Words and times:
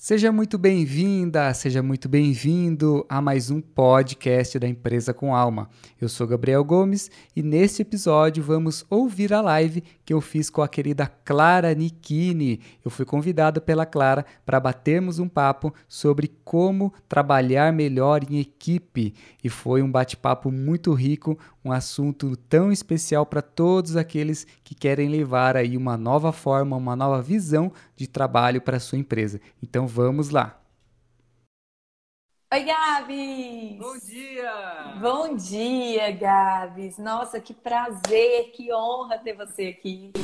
Seja 0.00 0.30
muito 0.30 0.56
bem-vinda, 0.56 1.52
seja 1.52 1.82
muito 1.82 2.08
bem-vindo 2.08 3.04
a 3.08 3.20
mais 3.20 3.50
um 3.50 3.60
podcast 3.60 4.56
da 4.56 4.68
Empresa 4.68 5.12
com 5.12 5.34
Alma. 5.34 5.68
Eu 6.00 6.08
sou 6.08 6.24
Gabriel 6.24 6.62
Gomes 6.62 7.10
e 7.34 7.42
neste 7.42 7.82
episódio 7.82 8.40
vamos 8.40 8.86
ouvir 8.88 9.32
a 9.32 9.40
live 9.40 9.82
que 10.08 10.14
eu 10.14 10.22
fiz 10.22 10.48
com 10.48 10.62
a 10.62 10.68
querida 10.68 11.06
Clara 11.06 11.74
Nikini. 11.74 12.62
Eu 12.82 12.90
fui 12.90 13.04
convidado 13.04 13.60
pela 13.60 13.84
Clara 13.84 14.24
para 14.46 14.58
batermos 14.58 15.18
um 15.18 15.28
papo 15.28 15.70
sobre 15.86 16.32
como 16.42 16.94
trabalhar 17.06 17.74
melhor 17.74 18.22
em 18.24 18.40
equipe 18.40 19.12
e 19.44 19.50
foi 19.50 19.82
um 19.82 19.92
bate-papo 19.92 20.50
muito 20.50 20.94
rico, 20.94 21.38
um 21.62 21.70
assunto 21.70 22.34
tão 22.48 22.72
especial 22.72 23.26
para 23.26 23.42
todos 23.42 23.98
aqueles 23.98 24.46
que 24.64 24.74
querem 24.74 25.10
levar 25.10 25.58
aí 25.58 25.76
uma 25.76 25.98
nova 25.98 26.32
forma, 26.32 26.74
uma 26.74 26.96
nova 26.96 27.20
visão 27.20 27.70
de 27.94 28.06
trabalho 28.06 28.62
para 28.62 28.80
sua 28.80 28.96
empresa. 28.96 29.38
Então 29.62 29.86
vamos 29.86 30.30
lá. 30.30 30.58
Oi, 32.50 32.64
Gabs! 32.64 33.78
Bom 33.78 33.98
dia! 33.98 34.94
Bom 34.98 35.36
dia, 35.36 36.10
Gabs! 36.12 36.96
Nossa, 36.96 37.38
que 37.38 37.52
prazer, 37.52 38.52
que 38.52 38.72
honra 38.72 39.18
ter 39.18 39.34
você 39.34 39.66
aqui. 39.66 40.14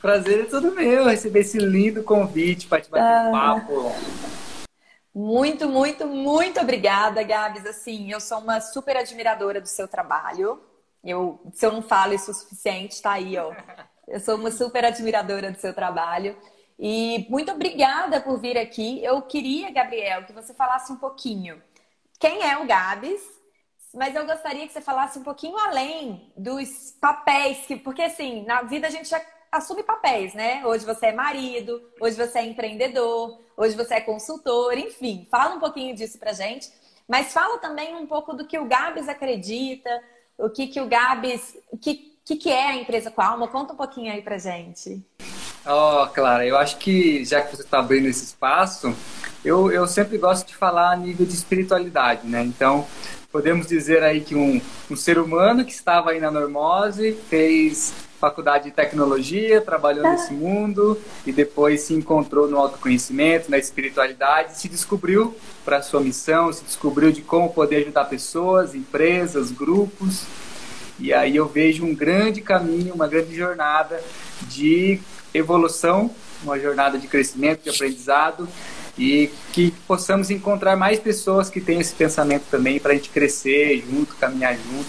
Prazer 0.00 0.42
é 0.42 0.44
todo 0.44 0.70
meu 0.70 1.06
receber 1.06 1.40
esse 1.40 1.58
lindo 1.58 2.04
convite 2.04 2.68
para 2.68 2.82
te 2.82 2.88
bater 2.88 3.02
ah. 3.02 3.28
um 3.28 3.32
papo. 3.32 3.92
Muito, 5.12 5.68
muito, 5.68 6.06
muito 6.06 6.60
obrigada, 6.60 7.20
Gabs. 7.24 7.66
Assim, 7.66 8.12
eu 8.12 8.20
sou 8.20 8.38
uma 8.38 8.60
super 8.60 8.96
admiradora 8.96 9.60
do 9.60 9.66
seu 9.66 9.88
trabalho. 9.88 10.62
Eu, 11.02 11.40
se 11.52 11.66
eu 11.66 11.72
não 11.72 11.82
falo 11.82 12.14
isso 12.14 12.30
o 12.30 12.34
suficiente, 12.34 13.02
tá 13.02 13.14
aí, 13.14 13.36
ó. 13.36 13.52
Eu 14.06 14.20
sou 14.20 14.36
uma 14.36 14.52
super 14.52 14.84
admiradora 14.84 15.50
do 15.50 15.58
seu 15.58 15.74
trabalho. 15.74 16.36
E 16.78 17.26
muito 17.28 17.50
obrigada 17.50 18.20
por 18.20 18.38
vir 18.38 18.56
aqui. 18.56 19.02
Eu 19.04 19.20
queria, 19.22 19.72
Gabriel, 19.72 20.24
que 20.24 20.32
você 20.32 20.54
falasse 20.54 20.92
um 20.92 20.96
pouquinho 20.96 21.60
quem 22.22 22.40
é 22.48 22.56
o 22.56 22.64
Gabs, 22.64 23.20
mas 23.92 24.14
eu 24.14 24.24
gostaria 24.24 24.64
que 24.64 24.72
você 24.72 24.80
falasse 24.80 25.18
um 25.18 25.24
pouquinho 25.24 25.58
além 25.58 26.32
dos 26.36 26.92
papéis, 27.00 27.66
que, 27.66 27.74
porque 27.74 28.00
assim, 28.00 28.44
na 28.44 28.62
vida 28.62 28.86
a 28.86 28.90
gente 28.90 29.08
já 29.08 29.20
assume 29.50 29.82
papéis, 29.82 30.32
né? 30.32 30.64
Hoje 30.64 30.86
você 30.86 31.06
é 31.06 31.12
marido, 31.12 31.82
hoje 32.00 32.16
você 32.16 32.38
é 32.38 32.46
empreendedor, 32.46 33.40
hoje 33.56 33.74
você 33.74 33.94
é 33.94 34.00
consultor, 34.00 34.78
enfim, 34.78 35.26
fala 35.32 35.56
um 35.56 35.58
pouquinho 35.58 35.96
disso 35.96 36.16
pra 36.16 36.32
gente, 36.32 36.70
mas 37.08 37.32
fala 37.32 37.58
também 37.58 37.96
um 37.96 38.06
pouco 38.06 38.32
do 38.34 38.46
que 38.46 38.56
o 38.56 38.66
Gabs 38.66 39.08
acredita, 39.08 39.90
o 40.38 40.48
que, 40.48 40.68
que 40.68 40.80
o 40.80 40.86
Gabs, 40.86 41.58
o 41.72 41.76
que, 41.76 42.20
que, 42.24 42.36
que 42.36 42.50
é 42.52 42.68
a 42.68 42.76
empresa 42.76 43.10
com 43.10 43.20
a 43.20 43.26
alma, 43.26 43.48
conta 43.48 43.72
um 43.72 43.76
pouquinho 43.76 44.12
aí 44.12 44.22
pra 44.22 44.38
gente. 44.38 45.04
Ó, 45.64 46.04
oh, 46.04 46.08
Clara, 46.08 46.46
eu 46.46 46.56
acho 46.56 46.76
que 46.78 47.24
já 47.24 47.40
que 47.40 47.54
você 47.56 47.62
está 47.62 47.78
abrindo 47.78 48.08
esse 48.08 48.24
espaço, 48.24 48.94
eu, 49.44 49.70
eu 49.70 49.86
sempre 49.86 50.18
gosto 50.18 50.46
de 50.46 50.56
falar 50.56 50.90
a 50.90 50.96
nível 50.96 51.24
de 51.24 51.34
espiritualidade, 51.34 52.26
né? 52.26 52.42
Então, 52.42 52.86
podemos 53.30 53.66
dizer 53.66 54.02
aí 54.02 54.20
que 54.20 54.34
um, 54.34 54.60
um 54.90 54.96
ser 54.96 55.18
humano 55.18 55.64
que 55.64 55.72
estava 55.72 56.10
aí 56.10 56.20
na 56.20 56.30
normose 56.30 57.16
fez 57.28 57.94
faculdade 58.22 58.64
de 58.66 58.70
tecnologia, 58.70 59.60
trabalhou 59.60 60.04
nesse 60.04 60.32
mundo 60.32 60.96
e 61.26 61.32
depois 61.32 61.80
se 61.80 61.92
encontrou 61.92 62.48
no 62.48 62.56
autoconhecimento, 62.56 63.50
na 63.50 63.58
espiritualidade, 63.58 64.56
se 64.56 64.68
descobriu 64.68 65.36
para 65.64 65.78
a 65.78 65.82
sua 65.82 66.00
missão, 66.00 66.52
se 66.52 66.62
descobriu 66.62 67.10
de 67.10 67.20
como 67.20 67.52
poder 67.52 67.78
ajudar 67.78 68.04
pessoas, 68.04 68.76
empresas, 68.76 69.50
grupos. 69.50 70.24
E 71.02 71.12
aí 71.12 71.34
eu 71.34 71.48
vejo 71.48 71.84
um 71.84 71.92
grande 71.92 72.40
caminho, 72.40 72.94
uma 72.94 73.08
grande 73.08 73.34
jornada 73.34 74.00
de 74.42 75.00
evolução, 75.34 76.08
uma 76.44 76.56
jornada 76.60 76.96
de 76.96 77.08
crescimento, 77.08 77.64
de 77.64 77.70
aprendizado 77.70 78.48
e 78.96 79.28
que 79.52 79.72
possamos 79.84 80.30
encontrar 80.30 80.76
mais 80.76 81.00
pessoas 81.00 81.50
que 81.50 81.60
têm 81.60 81.80
esse 81.80 81.92
pensamento 81.92 82.44
também 82.48 82.78
para 82.78 82.92
a 82.92 82.94
gente 82.94 83.10
crescer 83.10 83.82
junto, 83.90 84.14
caminhar 84.14 84.54
junto 84.54 84.86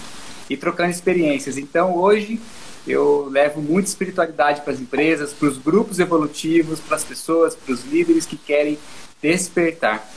e 0.48 0.56
trocando 0.56 0.92
experiências. 0.92 1.58
Então 1.58 1.96
hoje 1.96 2.40
eu 2.86 3.28
levo 3.28 3.60
muita 3.60 3.88
espiritualidade 3.88 4.60
para 4.60 4.72
as 4.72 4.78
empresas, 4.78 5.32
para 5.32 5.48
os 5.48 5.58
grupos 5.58 5.98
evolutivos, 5.98 6.78
para 6.78 6.94
as 6.94 7.02
pessoas, 7.02 7.56
para 7.56 7.74
os 7.74 7.84
líderes 7.86 8.24
que 8.24 8.36
querem 8.36 8.78
despertar. 9.20 10.08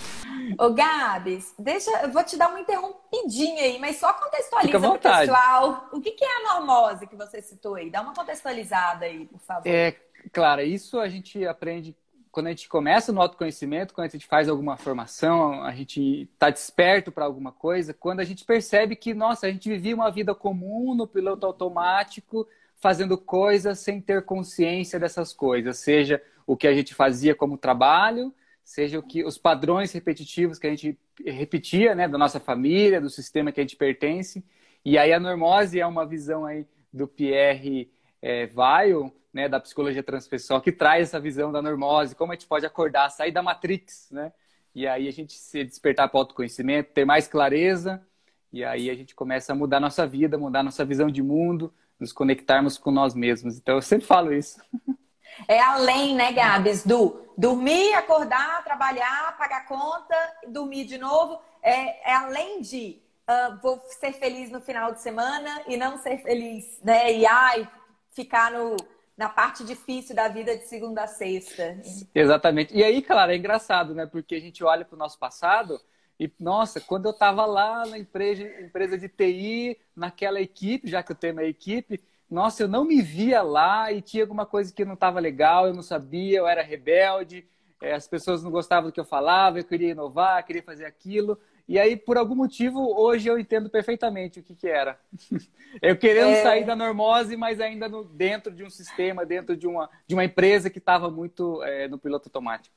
Ô 0.57 0.69
Gabs, 0.71 1.53
deixa, 1.57 1.91
eu 2.01 2.11
vou 2.11 2.23
te 2.23 2.37
dar 2.37 2.49
uma 2.49 2.59
interrompidinha 2.59 3.63
aí, 3.63 3.79
mas 3.79 3.97
só 3.97 4.13
contextualiza 4.13 4.79
para 4.79 4.91
o 4.91 4.99
pessoal. 4.99 5.89
O 5.91 6.01
que, 6.01 6.11
que 6.11 6.23
é 6.23 6.27
a 6.27 6.53
normose 6.53 7.07
que 7.07 7.15
você 7.15 7.41
citou 7.41 7.75
aí? 7.75 7.89
Dá 7.89 8.01
uma 8.01 8.13
contextualizada 8.13 9.05
aí, 9.05 9.25
por 9.25 9.39
favor. 9.39 9.67
É, 9.67 9.95
Clara, 10.31 10.63
isso 10.63 10.99
a 10.99 11.07
gente 11.07 11.45
aprende 11.45 11.95
quando 12.31 12.47
a 12.47 12.49
gente 12.51 12.69
começa 12.69 13.11
no 13.11 13.19
autoconhecimento, 13.19 13.95
quando 13.95 14.05
a 14.05 14.11
gente 14.11 14.27
faz 14.27 14.47
alguma 14.47 14.77
formação, 14.77 15.63
a 15.63 15.71
gente 15.71 16.29
está 16.31 16.51
desperto 16.51 17.11
para 17.11 17.25
alguma 17.25 17.51
coisa, 17.51 17.95
quando 17.95 18.19
a 18.19 18.23
gente 18.23 18.45
percebe 18.45 18.95
que, 18.95 19.13
nossa, 19.13 19.47
a 19.47 19.51
gente 19.51 19.67
vivia 19.67 19.95
uma 19.95 20.11
vida 20.11 20.35
comum 20.35 20.93
no 20.93 21.07
piloto 21.07 21.47
automático, 21.47 22.47
fazendo 22.75 23.17
coisas 23.17 23.79
sem 23.79 23.99
ter 23.99 24.23
consciência 24.23 24.99
dessas 24.99 25.33
coisas, 25.33 25.79
seja 25.79 26.21
o 26.45 26.55
que 26.55 26.67
a 26.67 26.73
gente 26.73 26.93
fazia 26.93 27.33
como 27.33 27.57
trabalho, 27.57 28.31
seja 28.67 28.99
o 28.99 29.01
que 29.01 29.23
os 29.23 29.37
padrões 29.37 29.93
repetitivos 29.93 30.59
que 30.59 30.67
a 30.67 30.69
gente 30.69 30.99
repetia, 31.25 31.95
né, 31.95 32.05
da 32.05 32.17
nossa 32.17 32.37
família, 32.37 32.99
do 32.99 33.09
sistema 33.09 33.49
que 33.49 33.61
a 33.61 33.63
gente 33.63 33.77
pertence. 33.77 34.43
E 34.83 34.97
aí 34.97 35.13
a 35.13 35.19
normose 35.21 35.79
é 35.79 35.87
uma 35.87 36.05
visão 36.05 36.45
aí 36.45 36.67
do 36.91 37.07
Pierre 37.07 37.89
é, 38.21 38.45
Weil, 38.53 39.09
né, 39.31 39.47
da 39.47 39.57
psicologia 39.57 40.03
transpessoal, 40.03 40.59
que 40.59 40.73
traz 40.73 41.07
essa 41.07 41.19
visão 41.19 41.49
da 41.49 41.61
normose, 41.61 42.13
como 42.13 42.33
a 42.33 42.35
gente 42.35 42.45
pode 42.45 42.65
acordar, 42.65 43.09
sair 43.09 43.31
da 43.31 43.41
matrix, 43.41 44.09
né? 44.11 44.33
E 44.75 44.85
aí 44.85 45.07
a 45.07 45.11
gente 45.11 45.31
se 45.31 45.63
despertar 45.63 46.09
para 46.09 46.17
o 46.17 46.19
autoconhecimento, 46.19 46.91
ter 46.91 47.05
mais 47.05 47.25
clareza, 47.25 48.05
e 48.51 48.65
aí 48.65 48.89
a 48.89 48.95
gente 48.95 49.15
começa 49.15 49.53
a 49.53 49.55
mudar 49.55 49.79
nossa 49.79 50.05
vida, 50.05 50.37
mudar 50.37 50.61
nossa 50.61 50.83
visão 50.83 51.09
de 51.09 51.23
mundo, 51.23 51.73
nos 51.97 52.11
conectarmos 52.11 52.77
com 52.77 52.91
nós 52.91 53.15
mesmos. 53.15 53.57
Então 53.57 53.75
eu 53.75 53.81
sempre 53.81 54.05
falo 54.05 54.33
isso. 54.33 54.59
É 55.47 55.59
além, 55.59 56.15
né, 56.15 56.31
Gabs, 56.31 56.85
do 56.85 57.25
dormir, 57.37 57.93
acordar, 57.93 58.63
trabalhar, 58.63 59.37
pagar 59.37 59.67
conta, 59.67 60.15
dormir 60.47 60.85
de 60.85 60.97
novo. 60.97 61.39
É, 61.61 62.11
é 62.11 62.15
além 62.15 62.61
de 62.61 63.01
uh, 63.29 63.59
vou 63.61 63.79
ser 63.99 64.13
feliz 64.13 64.49
no 64.49 64.61
final 64.61 64.91
de 64.91 65.01
semana 65.01 65.61
e 65.67 65.77
não 65.77 65.97
ser 65.97 66.17
feliz, 66.19 66.79
né? 66.83 67.13
E 67.13 67.25
ai, 67.25 67.69
ficar 68.11 68.51
no, 68.51 68.75
na 69.15 69.29
parte 69.29 69.63
difícil 69.63 70.15
da 70.15 70.27
vida 70.27 70.57
de 70.57 70.65
segunda 70.67 71.03
a 71.03 71.07
sexta. 71.07 71.79
Exatamente. 72.15 72.75
E 72.75 72.83
aí, 72.83 73.01
claro, 73.01 73.31
é 73.31 73.35
engraçado, 73.35 73.93
né? 73.93 74.05
Porque 74.05 74.35
a 74.35 74.39
gente 74.39 74.63
olha 74.63 74.85
para 74.85 74.95
o 74.95 74.99
nosso 74.99 75.19
passado 75.19 75.79
e, 76.19 76.31
nossa, 76.39 76.81
quando 76.81 77.05
eu 77.05 77.11
estava 77.11 77.45
lá 77.45 77.85
na 77.85 77.97
empresa, 77.97 78.43
empresa 78.61 78.97
de 78.97 79.07
TI, 79.07 79.77
naquela 79.95 80.41
equipe, 80.41 80.89
já 80.89 81.03
que 81.03 81.11
o 81.11 81.15
tema 81.15 81.41
é 81.41 81.47
equipe, 81.47 82.01
nossa, 82.29 82.63
eu 82.63 82.67
não 82.67 82.83
me 82.83 83.01
via 83.01 83.41
lá 83.41 83.91
e 83.91 84.01
tinha 84.01 84.23
alguma 84.23 84.45
coisa 84.45 84.73
que 84.73 84.83
não 84.83 84.95
estava 84.95 85.19
legal, 85.19 85.67
eu 85.67 85.73
não 85.73 85.81
sabia, 85.81 86.39
eu 86.39 86.47
era 86.47 86.61
rebelde, 86.61 87.47
é, 87.81 87.93
as 87.93 88.07
pessoas 88.07 88.43
não 88.43 88.51
gostavam 88.51 88.89
do 88.89 88.93
que 88.93 88.99
eu 88.99 89.05
falava, 89.05 89.59
eu 89.59 89.63
queria 89.63 89.91
inovar, 89.91 90.45
queria 90.45 90.63
fazer 90.63 90.85
aquilo. 90.85 91.39
E 91.67 91.77
aí, 91.77 91.97
por 91.97 92.17
algum 92.17 92.35
motivo, 92.35 92.79
hoje 92.97 93.27
eu 93.27 93.37
entendo 93.37 93.69
perfeitamente 93.69 94.39
o 94.39 94.43
que, 94.43 94.55
que 94.55 94.67
era. 94.67 94.99
eu 95.81 95.97
querendo 95.97 96.29
é... 96.29 96.41
sair 96.41 96.65
da 96.65 96.75
normose, 96.75 97.35
mas 97.35 97.59
ainda 97.59 97.89
no, 97.89 98.03
dentro 98.03 98.53
de 98.53 98.63
um 98.63 98.69
sistema, 98.69 99.25
dentro 99.25 99.55
de 99.55 99.67
uma, 99.67 99.89
de 100.05 100.15
uma 100.15 100.23
empresa 100.23 100.69
que 100.69 100.79
estava 100.79 101.09
muito 101.11 101.61
é, 101.63 101.87
no 101.87 101.97
piloto 101.97 102.29
automático. 102.29 102.75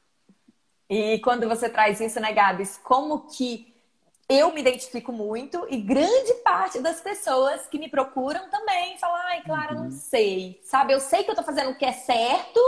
E 0.89 1.21
quando 1.21 1.49
você 1.49 1.69
traz 1.69 2.00
isso, 2.00 2.19
né, 2.19 2.33
Gabs, 2.33 2.78
como 2.78 3.28
que 3.28 3.72
eu 4.30 4.54
me 4.54 4.60
identifico 4.60 5.10
muito 5.10 5.66
e 5.68 5.76
grande 5.76 6.34
parte 6.44 6.78
das 6.78 7.00
pessoas 7.00 7.66
que 7.66 7.80
me 7.80 7.91
procuram 7.91 8.48
também 8.48 8.96
falam, 8.96 9.16
ai, 9.16 9.42
Clara, 9.42 9.74
uhum. 9.74 9.84
não 9.84 9.91
sei. 9.91 10.60
Sabe, 10.62 10.92
eu 10.92 11.00
sei 11.00 11.24
que 11.24 11.32
eu 11.32 11.34
tô 11.34 11.42
fazendo 11.42 11.72
o 11.72 11.74
que 11.74 11.84
é 11.84 11.92
certo, 11.92 12.60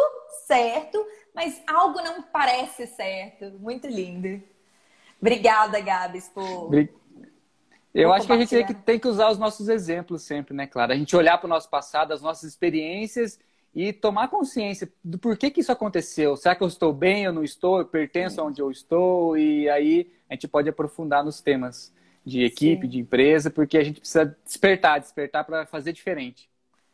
certo, 0.44 1.06
mas 1.32 1.62
algo 1.68 2.02
não 2.02 2.20
parece 2.20 2.88
certo. 2.88 3.52
Muito 3.60 3.86
lindo. 3.86 4.42
Obrigada, 5.20 5.78
Gabs, 5.78 6.28
por. 6.30 6.74
Eu 7.94 8.08
por 8.08 8.14
acho 8.16 8.26
que 8.26 8.32
a 8.32 8.38
gente 8.38 8.50
tem 8.50 8.66
que, 8.66 8.74
tem 8.74 8.98
que 8.98 9.06
usar 9.06 9.30
os 9.30 9.38
nossos 9.38 9.68
exemplos 9.68 10.22
sempre, 10.22 10.52
né, 10.56 10.66
Clara? 10.66 10.94
A 10.94 10.96
gente 10.96 11.14
olhar 11.14 11.38
para 11.38 11.46
o 11.46 11.50
nosso 11.50 11.70
passado, 11.70 12.12
as 12.12 12.20
nossas 12.20 12.50
experiências 12.50 13.38
e 13.72 13.92
tomar 13.92 14.28
consciência 14.28 14.92
do 15.04 15.16
porquê 15.16 15.48
que 15.48 15.60
isso 15.60 15.70
aconteceu. 15.70 16.36
Será 16.36 16.56
que 16.56 16.62
eu 16.64 16.68
estou 16.68 16.92
bem, 16.92 17.22
eu 17.22 17.32
não 17.32 17.44
estou, 17.44 17.78
eu 17.78 17.86
pertenço 17.86 18.40
aonde 18.40 18.60
eu 18.60 18.70
estou? 18.70 19.36
E 19.36 19.68
aí 19.68 20.10
a 20.32 20.34
gente 20.34 20.48
pode 20.48 20.68
aprofundar 20.68 21.22
nos 21.22 21.40
temas 21.40 21.92
de 22.24 22.42
equipe, 22.42 22.82
Sim. 22.82 22.88
de 22.88 22.98
empresa, 22.98 23.50
porque 23.50 23.76
a 23.76 23.84
gente 23.84 24.00
precisa 24.00 24.36
despertar, 24.44 24.98
despertar 24.98 25.44
para 25.44 25.66
fazer 25.66 25.92
diferente. 25.92 26.48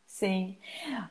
Sim. 0.06 0.58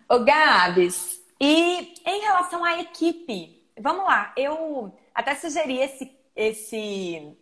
O 0.10 0.20
Gabs, 0.20 1.22
e 1.40 1.94
em 2.06 2.22
relação 2.22 2.66
à 2.66 2.82
equipe, 2.82 3.64
vamos 3.80 4.04
lá, 4.04 4.34
eu 4.36 4.94
até 5.14 5.36
sugeri 5.36 5.78
esse 5.78 6.18
esse, 6.36 7.36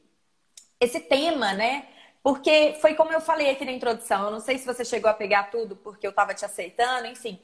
esse 0.79 0.99
tema, 1.01 1.53
né? 1.53 1.85
Porque 2.23 2.77
foi 2.79 2.95
como 2.95 3.11
eu 3.11 3.19
falei 3.19 3.49
aqui 3.49 3.65
na 3.65 3.71
introdução, 3.73 4.25
eu 4.25 4.31
não 4.31 4.39
sei 4.39 4.57
se 4.57 4.65
você 4.65 4.85
chegou 4.85 5.09
a 5.09 5.13
pegar 5.13 5.51
tudo 5.51 5.75
porque 5.75 6.07
eu 6.07 6.11
estava 6.11 6.33
te 6.33 6.45
aceitando, 6.45 7.07
enfim. 7.07 7.39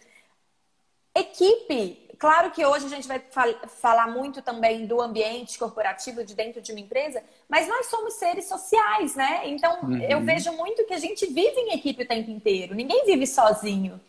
Equipe. 1.15 2.09
Claro 2.17 2.51
que 2.51 2.63
hoje 2.63 2.85
a 2.85 2.89
gente 2.89 3.07
vai 3.07 3.19
fal 3.19 3.47
falar 3.81 4.07
muito 4.07 4.41
também 4.43 4.85
do 4.85 5.01
ambiente 5.01 5.57
corporativo 5.57 6.23
de 6.23 6.35
dentro 6.35 6.61
de 6.61 6.71
uma 6.71 6.79
empresa, 6.79 7.23
mas 7.49 7.67
nós 7.67 7.87
somos 7.87 8.13
seres 8.13 8.47
sociais, 8.47 9.15
né? 9.15 9.41
Então 9.45 9.79
uhum. 9.81 9.97
eu 9.97 10.21
vejo 10.21 10.51
muito 10.53 10.85
que 10.85 10.93
a 10.93 10.99
gente 10.99 11.25
vive 11.25 11.59
em 11.59 11.73
equipe 11.73 12.03
o 12.03 12.07
tempo 12.07 12.29
inteiro. 12.29 12.75
Ninguém 12.75 13.05
vive 13.05 13.25
sozinho. 13.25 13.99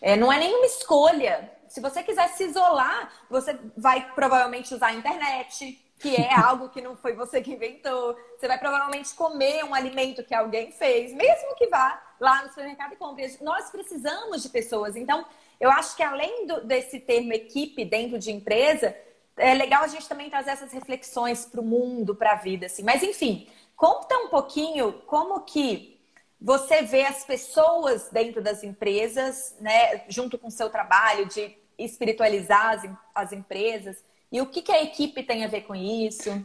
É, 0.00 0.16
não 0.16 0.32
é 0.32 0.38
nenhuma 0.38 0.66
escolha. 0.66 1.48
Se 1.68 1.80
você 1.80 2.02
quiser 2.02 2.28
se 2.30 2.44
isolar, 2.44 3.12
você 3.30 3.56
vai 3.76 4.12
provavelmente 4.12 4.74
usar 4.74 4.88
a 4.88 4.94
internet, 4.94 5.80
que 6.00 6.16
é 6.16 6.34
algo 6.36 6.68
que 6.68 6.80
não 6.80 6.96
foi 6.96 7.14
você 7.14 7.40
que 7.40 7.52
inventou. 7.52 8.16
Você 8.36 8.48
vai 8.48 8.58
provavelmente 8.58 9.14
comer 9.14 9.64
um 9.64 9.72
alimento 9.72 10.24
que 10.24 10.34
alguém 10.34 10.72
fez, 10.72 11.14
mesmo 11.14 11.54
que 11.54 11.68
vá 11.68 12.02
lá 12.18 12.42
no 12.42 12.48
supermercado 12.48 12.94
e 12.94 12.96
compre. 12.96 13.38
Nós 13.40 13.70
precisamos 13.70 14.42
de 14.42 14.48
pessoas. 14.48 14.96
Então, 14.96 15.24
eu 15.62 15.70
acho 15.70 15.94
que 15.94 16.02
além 16.02 16.44
do, 16.44 16.64
desse 16.66 16.98
termo 16.98 17.32
equipe 17.32 17.84
dentro 17.84 18.18
de 18.18 18.32
empresa, 18.32 18.96
é 19.36 19.54
legal 19.54 19.84
a 19.84 19.86
gente 19.86 20.08
também 20.08 20.28
trazer 20.28 20.50
essas 20.50 20.72
reflexões 20.72 21.44
para 21.44 21.60
o 21.60 21.64
mundo, 21.64 22.16
para 22.16 22.32
a 22.32 22.34
vida, 22.34 22.66
assim. 22.66 22.82
Mas 22.82 23.00
enfim, 23.04 23.46
conta 23.76 24.12
um 24.18 24.28
pouquinho 24.28 24.92
como 25.06 25.40
que 25.42 26.00
você 26.40 26.82
vê 26.82 27.04
as 27.04 27.24
pessoas 27.24 28.10
dentro 28.10 28.42
das 28.42 28.64
empresas, 28.64 29.56
né, 29.60 30.02
junto 30.08 30.36
com 30.36 30.48
o 30.48 30.50
seu 30.50 30.68
trabalho 30.68 31.26
de 31.26 31.56
espiritualizar 31.78 32.70
as, 32.70 32.90
as 33.14 33.32
empresas, 33.32 34.04
e 34.32 34.40
o 34.40 34.46
que, 34.46 34.62
que 34.62 34.72
a 34.72 34.82
equipe 34.82 35.22
tem 35.22 35.44
a 35.44 35.48
ver 35.48 35.60
com 35.60 35.76
isso? 35.76 36.44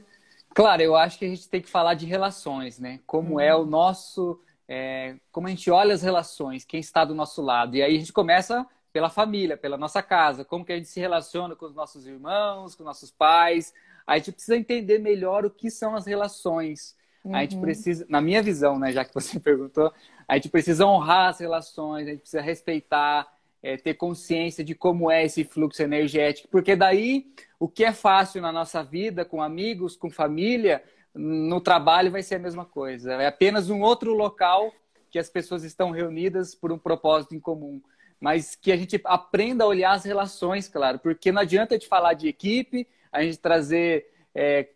Claro, 0.53 0.83
eu 0.83 0.95
acho 0.95 1.17
que 1.17 1.25
a 1.25 1.29
gente 1.29 1.49
tem 1.49 1.61
que 1.61 1.69
falar 1.69 1.95
de 1.95 2.05
relações, 2.05 2.77
né? 2.77 2.99
Como 3.07 3.33
uhum. 3.33 3.39
é 3.39 3.55
o 3.55 3.65
nosso. 3.65 4.39
É, 4.67 5.15
como 5.31 5.47
a 5.47 5.49
gente 5.49 5.71
olha 5.71 5.95
as 5.95 6.03
relações, 6.03 6.65
quem 6.65 6.79
está 6.79 7.03
do 7.03 7.15
nosso 7.15 7.41
lado. 7.41 7.75
E 7.75 7.81
aí 7.81 7.95
a 7.95 7.99
gente 7.99 8.13
começa 8.13 8.67
pela 8.97 9.11
família, 9.11 9.55
pela 9.55 9.77
nossa 9.77 10.01
casa, 10.01 10.43
como 10.43 10.65
que 10.65 10.73
a 10.73 10.75
gente 10.75 10.87
se 10.87 10.99
relaciona 10.99 11.55
com 11.55 11.67
os 11.67 11.75
nossos 11.75 12.07
irmãos, 12.07 12.73
com 12.73 12.83
nossos 12.83 13.11
pais. 13.11 13.71
A 14.07 14.17
gente 14.17 14.31
precisa 14.31 14.57
entender 14.57 14.97
melhor 14.97 15.45
o 15.45 15.51
que 15.51 15.69
são 15.69 15.95
as 15.95 16.07
relações. 16.07 16.95
Uhum. 17.23 17.35
A 17.35 17.41
gente 17.41 17.53
uhum. 17.53 17.61
precisa, 17.61 18.07
na 18.09 18.19
minha 18.19 18.41
visão, 18.41 18.79
né, 18.79 18.91
já 18.91 19.05
que 19.05 19.13
você 19.13 19.37
perguntou, 19.39 19.93
a 20.27 20.33
gente 20.33 20.49
precisa 20.49 20.83
honrar 20.83 21.29
as 21.29 21.39
relações, 21.39 22.07
a 22.07 22.09
gente 22.09 22.21
precisa 22.21 22.41
respeitar, 22.41 23.31
é, 23.61 23.77
ter 23.77 23.93
consciência 23.93 24.63
de 24.63 24.73
como 24.73 25.11
é 25.11 25.25
esse 25.25 25.43
fluxo 25.43 25.83
energético, 25.83 26.47
porque 26.47 26.75
daí 26.75 27.27
o 27.59 27.67
que 27.67 27.83
é 27.83 27.93
fácil 27.93 28.41
na 28.41 28.51
nossa 28.51 28.81
vida, 28.81 29.23
com 29.23 29.43
amigos, 29.43 29.95
com 29.95 30.09
família, 30.09 30.83
no 31.13 31.61
trabalho 31.61 32.09
vai 32.09 32.23
ser 32.23 32.35
a 32.35 32.39
mesma 32.39 32.65
coisa. 32.65 33.13
É 33.13 33.27
apenas 33.27 33.69
um 33.69 33.81
outro 33.81 34.15
local 34.15 34.73
que 35.11 35.19
as 35.19 35.29
pessoas 35.29 35.63
estão 35.63 35.91
reunidas 35.91 36.55
por 36.55 36.71
um 36.71 36.79
propósito 36.79 37.35
em 37.35 37.39
comum. 37.39 37.79
Mas 38.19 38.55
que 38.55 38.71
a 38.71 38.77
gente 38.77 38.99
aprenda 39.03 39.63
a 39.63 39.67
olhar 39.67 39.93
as 39.93 40.03
relações, 40.03 40.67
claro, 40.67 40.99
porque 40.99 41.31
não 41.31 41.41
adianta 41.41 41.77
de 41.77 41.87
falar 41.87 42.13
de 42.13 42.27
equipe, 42.27 42.87
a 43.11 43.21
gente 43.23 43.37
trazer 43.37 44.09
é, 44.33 44.67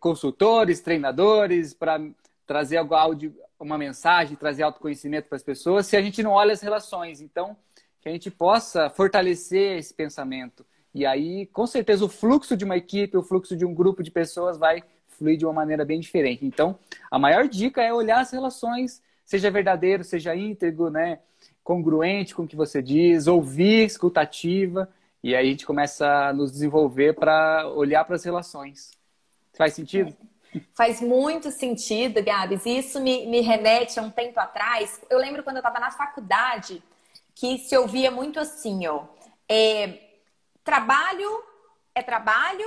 consultores, 0.00 0.80
treinadores, 0.80 1.74
para 1.74 2.00
trazer 2.46 2.78
algo, 2.78 2.94
uma 3.60 3.76
mensagem, 3.76 4.36
trazer 4.36 4.62
autoconhecimento 4.62 5.28
para 5.28 5.36
as 5.36 5.42
pessoas, 5.42 5.86
se 5.86 5.96
a 5.96 6.02
gente 6.02 6.22
não 6.22 6.32
olha 6.32 6.52
as 6.52 6.62
relações. 6.62 7.20
Então, 7.20 7.56
que 8.00 8.08
a 8.08 8.12
gente 8.12 8.30
possa 8.30 8.88
fortalecer 8.88 9.78
esse 9.78 9.92
pensamento. 9.92 10.64
E 10.94 11.04
aí, 11.04 11.46
com 11.46 11.66
certeza, 11.66 12.04
o 12.04 12.08
fluxo 12.08 12.56
de 12.56 12.64
uma 12.64 12.76
equipe, 12.76 13.16
o 13.16 13.22
fluxo 13.22 13.56
de 13.56 13.64
um 13.64 13.74
grupo 13.74 14.02
de 14.02 14.10
pessoas 14.10 14.56
vai 14.56 14.82
fluir 15.06 15.36
de 15.36 15.44
uma 15.44 15.52
maneira 15.52 15.84
bem 15.84 16.00
diferente. 16.00 16.44
Então, 16.44 16.78
a 17.10 17.18
maior 17.18 17.48
dica 17.48 17.82
é 17.82 17.92
olhar 17.92 18.20
as 18.20 18.30
relações, 18.30 19.02
seja 19.24 19.50
verdadeiro, 19.50 20.04
seja 20.04 20.34
íntegro, 20.34 20.90
né? 20.90 21.20
Congruente 21.68 22.34
com 22.34 22.44
o 22.44 22.48
que 22.48 22.56
você 22.56 22.80
diz, 22.80 23.26
ouvir, 23.26 23.84
escutativa, 23.84 24.88
e 25.22 25.36
aí 25.36 25.48
a 25.48 25.50
gente 25.50 25.66
começa 25.66 26.08
a 26.28 26.32
nos 26.32 26.50
desenvolver 26.50 27.12
para 27.12 27.68
olhar 27.68 28.06
para 28.06 28.16
as 28.16 28.24
relações. 28.24 28.92
Faz 29.52 29.74
sentido? 29.74 30.16
Faz 30.74 31.02
muito 31.02 31.50
sentido, 31.50 32.24
Gabs. 32.24 32.64
Isso 32.64 33.02
me, 33.02 33.26
me 33.26 33.42
remete 33.42 34.00
a 34.00 34.02
um 34.02 34.08
tempo 34.08 34.40
atrás. 34.40 34.98
Eu 35.10 35.18
lembro 35.18 35.42
quando 35.42 35.56
eu 35.56 35.60
estava 35.60 35.78
na 35.78 35.90
faculdade, 35.90 36.82
que 37.34 37.58
se 37.58 37.76
ouvia 37.76 38.10
muito 38.10 38.40
assim, 38.40 38.86
ó. 38.86 39.04
É, 39.46 39.98
trabalho 40.64 41.28
é 41.94 42.02
trabalho, 42.02 42.66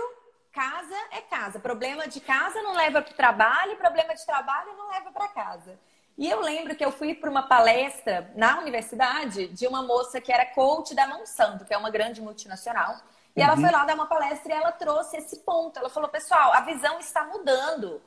casa 0.52 0.96
é 1.10 1.22
casa. 1.22 1.60
Problema 1.60 2.08
de 2.08 2.22
casa 2.22 2.62
não 2.62 2.76
leva 2.76 3.02
para 3.02 3.14
o 3.14 3.16
trabalho, 3.16 3.78
problema 3.78 4.14
de 4.14 4.24
trabalho 4.24 4.78
não 4.78 4.92
leva 4.92 5.12
para 5.12 5.28
casa. 5.30 5.80
E 6.18 6.30
eu 6.30 6.42
lembro 6.42 6.76
que 6.76 6.84
eu 6.84 6.92
fui 6.92 7.16
para 7.16 7.30
uma 7.30 7.44
palestra 7.44 8.32
na 8.36 8.60
universidade 8.60 9.48
de 9.48 9.66
uma 9.68 9.82
moça 9.82 10.22
que 10.22 10.32
era 10.32 10.46
coach 10.46 10.94
da 10.94 11.08
Monsanto, 11.08 11.66
que 11.66 11.74
é 11.74 11.78
uma 11.78 11.90
grande 11.90 12.22
multinacional. 12.22 12.96
E 13.36 13.40
uhum. 13.40 13.48
ela 13.48 13.58
foi 13.58 13.72
lá 13.72 13.86
dar 13.86 13.96
uma 13.96 14.06
palestra 14.06 14.54
e 14.54 14.56
ela 14.56 14.72
trouxe 14.72 15.18
esse 15.18 15.40
ponto. 15.40 15.80
Ela 15.80 15.90
falou, 15.90 16.10
pessoal, 16.10 16.54
a 16.54 16.62
visão 16.62 17.00
está 17.00 17.24
mudando. 17.24 18.02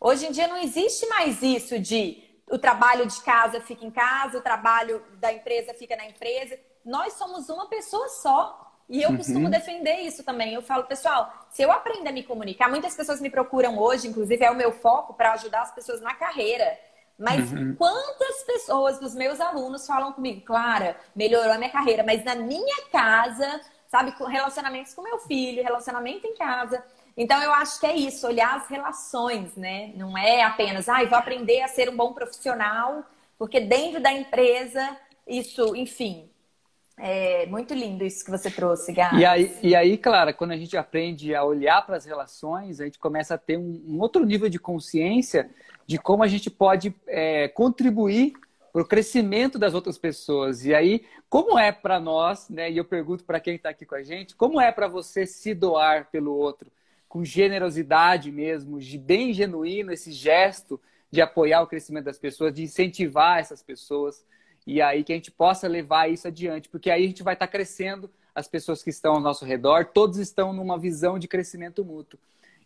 Hoje 0.00 0.26
em 0.26 0.32
dia 0.32 0.48
não 0.48 0.56
existe 0.56 1.06
mais 1.06 1.42
isso 1.42 1.78
de 1.78 2.24
o 2.50 2.58
trabalho 2.58 3.06
de 3.06 3.20
casa 3.22 3.60
fica 3.60 3.84
em 3.84 3.90
casa, 3.90 4.38
o 4.38 4.42
trabalho 4.42 5.02
da 5.18 5.32
empresa 5.32 5.72
fica 5.74 5.94
na 5.96 6.06
empresa. 6.06 6.58
Nós 6.84 7.12
somos 7.14 7.48
uma 7.48 7.66
pessoa 7.68 8.08
só. 8.08 8.58
E 8.88 9.00
eu 9.00 9.16
costumo 9.16 9.44
uhum. 9.44 9.50
defender 9.50 10.00
isso 10.00 10.22
também. 10.22 10.52
Eu 10.52 10.60
falo, 10.60 10.84
pessoal, 10.84 11.32
se 11.50 11.62
eu 11.62 11.72
aprender 11.72 12.10
a 12.10 12.12
me 12.12 12.22
comunicar, 12.22 12.68
muitas 12.68 12.94
pessoas 12.94 13.20
me 13.20 13.30
procuram 13.30 13.78
hoje, 13.78 14.08
inclusive 14.08 14.44
é 14.44 14.50
o 14.50 14.56
meu 14.56 14.72
foco 14.72 15.14
para 15.14 15.32
ajudar 15.32 15.62
as 15.62 15.72
pessoas 15.72 16.02
na 16.02 16.14
carreira. 16.14 16.78
Mas 17.18 17.52
uhum. 17.52 17.74
quantas 17.76 18.42
pessoas 18.44 18.98
dos 18.98 19.14
meus 19.14 19.40
alunos 19.40 19.86
falam 19.86 20.12
comigo, 20.12 20.40
Clara, 20.42 20.96
melhorou 21.14 21.52
a 21.52 21.58
minha 21.58 21.70
carreira, 21.70 22.02
mas 22.02 22.24
na 22.24 22.34
minha 22.34 22.84
casa, 22.90 23.60
sabe, 23.88 24.12
com 24.12 24.24
relacionamentos 24.24 24.94
com 24.94 25.02
meu 25.02 25.18
filho, 25.18 25.62
relacionamento 25.62 26.26
em 26.26 26.34
casa, 26.34 26.82
então, 27.16 27.42
eu 27.42 27.52
acho 27.52 27.78
que 27.78 27.86
é 27.86 27.94
isso, 27.94 28.26
olhar 28.26 28.56
as 28.56 28.68
relações, 28.68 29.54
né? 29.54 29.92
Não 29.96 30.16
é 30.16 30.42
apenas, 30.42 30.88
ah, 30.88 31.04
vou 31.04 31.18
aprender 31.18 31.60
a 31.60 31.68
ser 31.68 31.88
um 31.90 31.96
bom 31.96 32.12
profissional, 32.12 33.04
porque 33.38 33.60
dentro 33.60 34.00
da 34.00 34.12
empresa, 34.12 34.96
isso, 35.26 35.76
enfim. 35.76 36.28
É 36.98 37.46
muito 37.46 37.74
lindo 37.74 38.04
isso 38.04 38.24
que 38.24 38.30
você 38.30 38.50
trouxe, 38.50 38.92
Gás. 38.92 39.18
E 39.18 39.24
aí, 39.24 39.58
e 39.62 39.74
aí, 39.74 39.98
Clara, 39.98 40.32
quando 40.32 40.52
a 40.52 40.56
gente 40.56 40.76
aprende 40.76 41.34
a 41.34 41.42
olhar 41.42 41.84
para 41.84 41.96
as 41.96 42.04
relações, 42.04 42.80
a 42.80 42.84
gente 42.84 42.98
começa 42.98 43.34
a 43.34 43.38
ter 43.38 43.56
um, 43.56 43.82
um, 43.86 43.98
outro 43.98 44.24
nível 44.24 44.48
de 44.48 44.58
consciência 44.58 45.50
de 45.92 45.98
como 45.98 46.22
a 46.22 46.28
gente 46.28 46.50
pode 46.50 46.94
é, 47.06 47.48
contribuir 47.48 48.32
para 48.72 48.82
o 48.82 48.86
crescimento 48.86 49.58
das 49.58 49.74
outras 49.74 49.98
pessoas. 49.98 50.64
E 50.64 50.74
aí, 50.74 51.04
como 51.28 51.58
é 51.58 51.70
para 51.70 52.00
nós, 52.00 52.48
né? 52.48 52.70
E 52.70 52.76
eu 52.78 52.84
pergunto 52.84 53.24
para 53.24 53.38
quem 53.38 53.56
está 53.56 53.68
aqui 53.68 53.84
com 53.84 53.94
a 53.94 54.02
gente, 54.02 54.34
como 54.34 54.60
é 54.60 54.72
para 54.72 54.88
você 54.88 55.26
se 55.26 55.54
doar 55.54 56.08
pelo 56.10 56.32
outro? 56.32 56.70
com 57.12 57.22
generosidade 57.22 58.32
mesmo, 58.32 58.80
de 58.80 58.96
bem 58.96 59.34
genuíno 59.34 59.92
esse 59.92 60.10
gesto 60.10 60.80
de 61.10 61.20
apoiar 61.20 61.60
o 61.60 61.66
crescimento 61.66 62.06
das 62.06 62.18
pessoas, 62.18 62.54
de 62.54 62.62
incentivar 62.62 63.38
essas 63.38 63.62
pessoas 63.62 64.24
e 64.66 64.80
aí 64.80 65.04
que 65.04 65.12
a 65.12 65.16
gente 65.16 65.30
possa 65.30 65.68
levar 65.68 66.10
isso 66.10 66.26
adiante, 66.26 66.70
porque 66.70 66.90
aí 66.90 67.04
a 67.04 67.06
gente 67.06 67.22
vai 67.22 67.34
estar 67.34 67.48
crescendo 67.48 68.10
as 68.34 68.48
pessoas 68.48 68.82
que 68.82 68.88
estão 68.88 69.12
ao 69.12 69.20
nosso 69.20 69.44
redor, 69.44 69.90
todos 69.92 70.16
estão 70.16 70.54
numa 70.54 70.78
visão 70.78 71.18
de 71.18 71.28
crescimento 71.28 71.84
mútuo. 71.84 72.18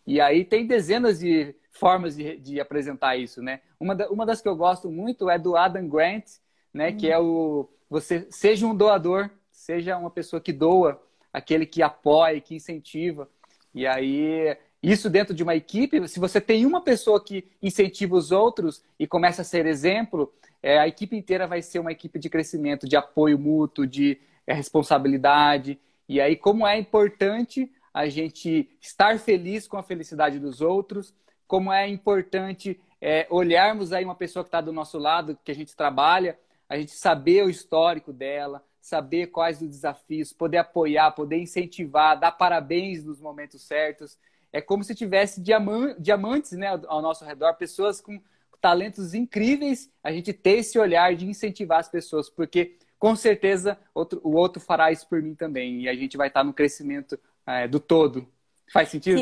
E 0.05 0.21
aí 0.21 0.45
tem 0.45 0.65
dezenas 0.65 1.19
de 1.19 1.53
formas 1.77 2.15
de, 2.15 2.37
de 2.37 2.59
apresentar 2.59 3.15
isso, 3.15 3.41
né? 3.41 3.61
Uma, 3.79 3.95
da, 3.95 4.09
uma 4.09 4.25
das 4.25 4.41
que 4.41 4.47
eu 4.47 4.55
gosto 4.55 4.89
muito 4.89 5.29
é 5.29 5.39
do 5.39 5.55
Adam 5.55 5.87
Grant, 5.87 6.25
né? 6.73 6.89
Hum. 6.89 6.97
Que 6.97 7.09
é 7.09 7.19
o 7.19 7.69
você 7.89 8.27
seja 8.29 8.67
um 8.67 8.75
doador, 8.75 9.29
seja 9.49 9.97
uma 9.97 10.11
pessoa 10.11 10.41
que 10.41 10.51
doa, 10.51 11.01
aquele 11.31 11.65
que 11.65 11.81
apoia, 11.81 12.41
que 12.41 12.55
incentiva. 12.55 13.29
E 13.73 13.87
aí, 13.87 14.57
isso 14.81 15.09
dentro 15.09 15.33
de 15.33 15.43
uma 15.43 15.55
equipe, 15.55 16.07
se 16.07 16.19
você 16.19 16.41
tem 16.41 16.65
uma 16.65 16.81
pessoa 16.81 17.23
que 17.23 17.47
incentiva 17.61 18.15
os 18.15 18.31
outros 18.31 18.83
e 18.99 19.07
começa 19.07 19.41
a 19.41 19.45
ser 19.45 19.65
exemplo, 19.65 20.33
é, 20.61 20.79
a 20.79 20.87
equipe 20.87 21.15
inteira 21.15 21.47
vai 21.47 21.61
ser 21.61 21.79
uma 21.79 21.91
equipe 21.91 22.19
de 22.19 22.29
crescimento, 22.29 22.87
de 22.87 22.95
apoio 22.95 23.39
mútuo, 23.39 23.87
de 23.87 24.19
é, 24.45 24.53
responsabilidade. 24.53 25.79
E 26.09 26.19
aí, 26.19 26.35
como 26.35 26.67
é 26.67 26.77
importante 26.77 27.71
a 27.93 28.07
gente 28.07 28.69
estar 28.81 29.17
feliz 29.17 29.67
com 29.67 29.77
a 29.77 29.83
felicidade 29.83 30.39
dos 30.39 30.61
outros, 30.61 31.13
como 31.47 31.71
é 31.71 31.87
importante 31.87 32.79
é, 33.01 33.27
olharmos 33.29 33.93
aí 33.93 34.03
uma 34.03 34.15
pessoa 34.15 34.43
que 34.43 34.49
está 34.49 34.61
do 34.61 34.73
nosso 34.73 34.97
lado, 34.97 35.37
que 35.43 35.51
a 35.51 35.55
gente 35.55 35.75
trabalha, 35.75 36.37
a 36.67 36.77
gente 36.77 36.91
saber 36.91 37.43
o 37.43 37.49
histórico 37.49 38.11
dela, 38.11 38.63
saber 38.81 39.27
quais 39.27 39.61
os 39.61 39.67
desafios, 39.67 40.33
poder 40.33 40.57
apoiar, 40.57 41.11
poder 41.11 41.37
incentivar, 41.37 42.19
dar 42.19 42.31
parabéns 42.31 43.03
nos 43.03 43.19
momentos 43.19 43.61
certos. 43.61 44.17
É 44.51 44.61
como 44.61 44.83
se 44.83 44.95
tivesse 44.95 45.41
diamantes 45.41 46.51
né, 46.53 46.67
ao 46.87 47.01
nosso 47.01 47.25
redor, 47.25 47.53
pessoas 47.55 48.01
com 48.01 48.21
talentos 48.59 49.13
incríveis, 49.13 49.91
a 50.03 50.11
gente 50.11 50.33
ter 50.33 50.59
esse 50.59 50.79
olhar 50.79 51.15
de 51.15 51.27
incentivar 51.27 51.79
as 51.79 51.89
pessoas, 51.89 52.29
porque 52.29 52.77
com 52.97 53.15
certeza 53.15 53.77
outro, 53.93 54.19
o 54.23 54.35
outro 54.35 54.59
fará 54.59 54.91
isso 54.91 55.07
por 55.07 55.21
mim 55.21 55.35
também, 55.35 55.81
e 55.81 55.89
a 55.89 55.93
gente 55.93 56.17
vai 56.17 56.27
estar 56.27 56.43
no 56.43 56.53
crescimento 56.53 57.19
é, 57.45 57.67
do 57.67 57.79
todo. 57.79 58.27
Faz 58.71 58.89
sentido? 58.89 59.21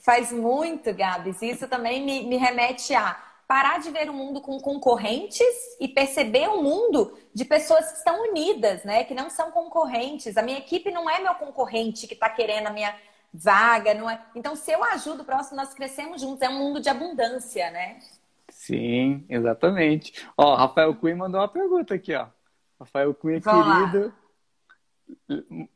faz 0.00 0.32
muito, 0.32 0.92
Gabs. 0.94 1.40
Isso 1.42 1.68
também 1.68 2.04
me, 2.04 2.22
me 2.24 2.36
remete 2.36 2.94
a 2.94 3.16
parar 3.46 3.80
de 3.80 3.90
ver 3.90 4.08
o 4.08 4.12
mundo 4.12 4.40
com 4.40 4.60
concorrentes 4.60 5.44
e 5.80 5.88
perceber 5.88 6.48
o 6.48 6.62
mundo 6.62 7.18
de 7.34 7.44
pessoas 7.44 7.90
que 7.90 7.98
estão 7.98 8.22
unidas, 8.30 8.84
né? 8.84 9.02
Que 9.02 9.12
não 9.14 9.28
são 9.28 9.50
concorrentes. 9.50 10.36
A 10.36 10.42
minha 10.42 10.58
equipe 10.58 10.90
não 10.92 11.10
é 11.10 11.20
meu 11.20 11.34
concorrente 11.34 12.06
que 12.06 12.14
está 12.14 12.28
querendo 12.28 12.68
a 12.68 12.70
minha 12.70 12.94
vaga, 13.32 13.92
não 13.94 14.08
é. 14.08 14.20
Então, 14.34 14.54
se 14.54 14.70
eu 14.70 14.82
ajudo 14.84 15.22
o 15.22 15.24
próximo, 15.24 15.56
nós 15.56 15.74
crescemos 15.74 16.20
juntos. 16.20 16.42
É 16.42 16.48
um 16.48 16.58
mundo 16.58 16.80
de 16.80 16.88
abundância, 16.88 17.70
né? 17.70 17.98
Sim, 18.48 19.24
exatamente. 19.28 20.28
Ó, 20.36 20.54
Rafael 20.54 20.94
Cunha 20.94 21.16
mandou 21.16 21.40
uma 21.40 21.48
pergunta 21.48 21.94
aqui, 21.94 22.14
ó. 22.14 22.26
Rafael 22.78 23.12
Cunha, 23.14 23.40
Vamos 23.40 23.90
querido. 23.90 24.06
Lá. 24.06 24.19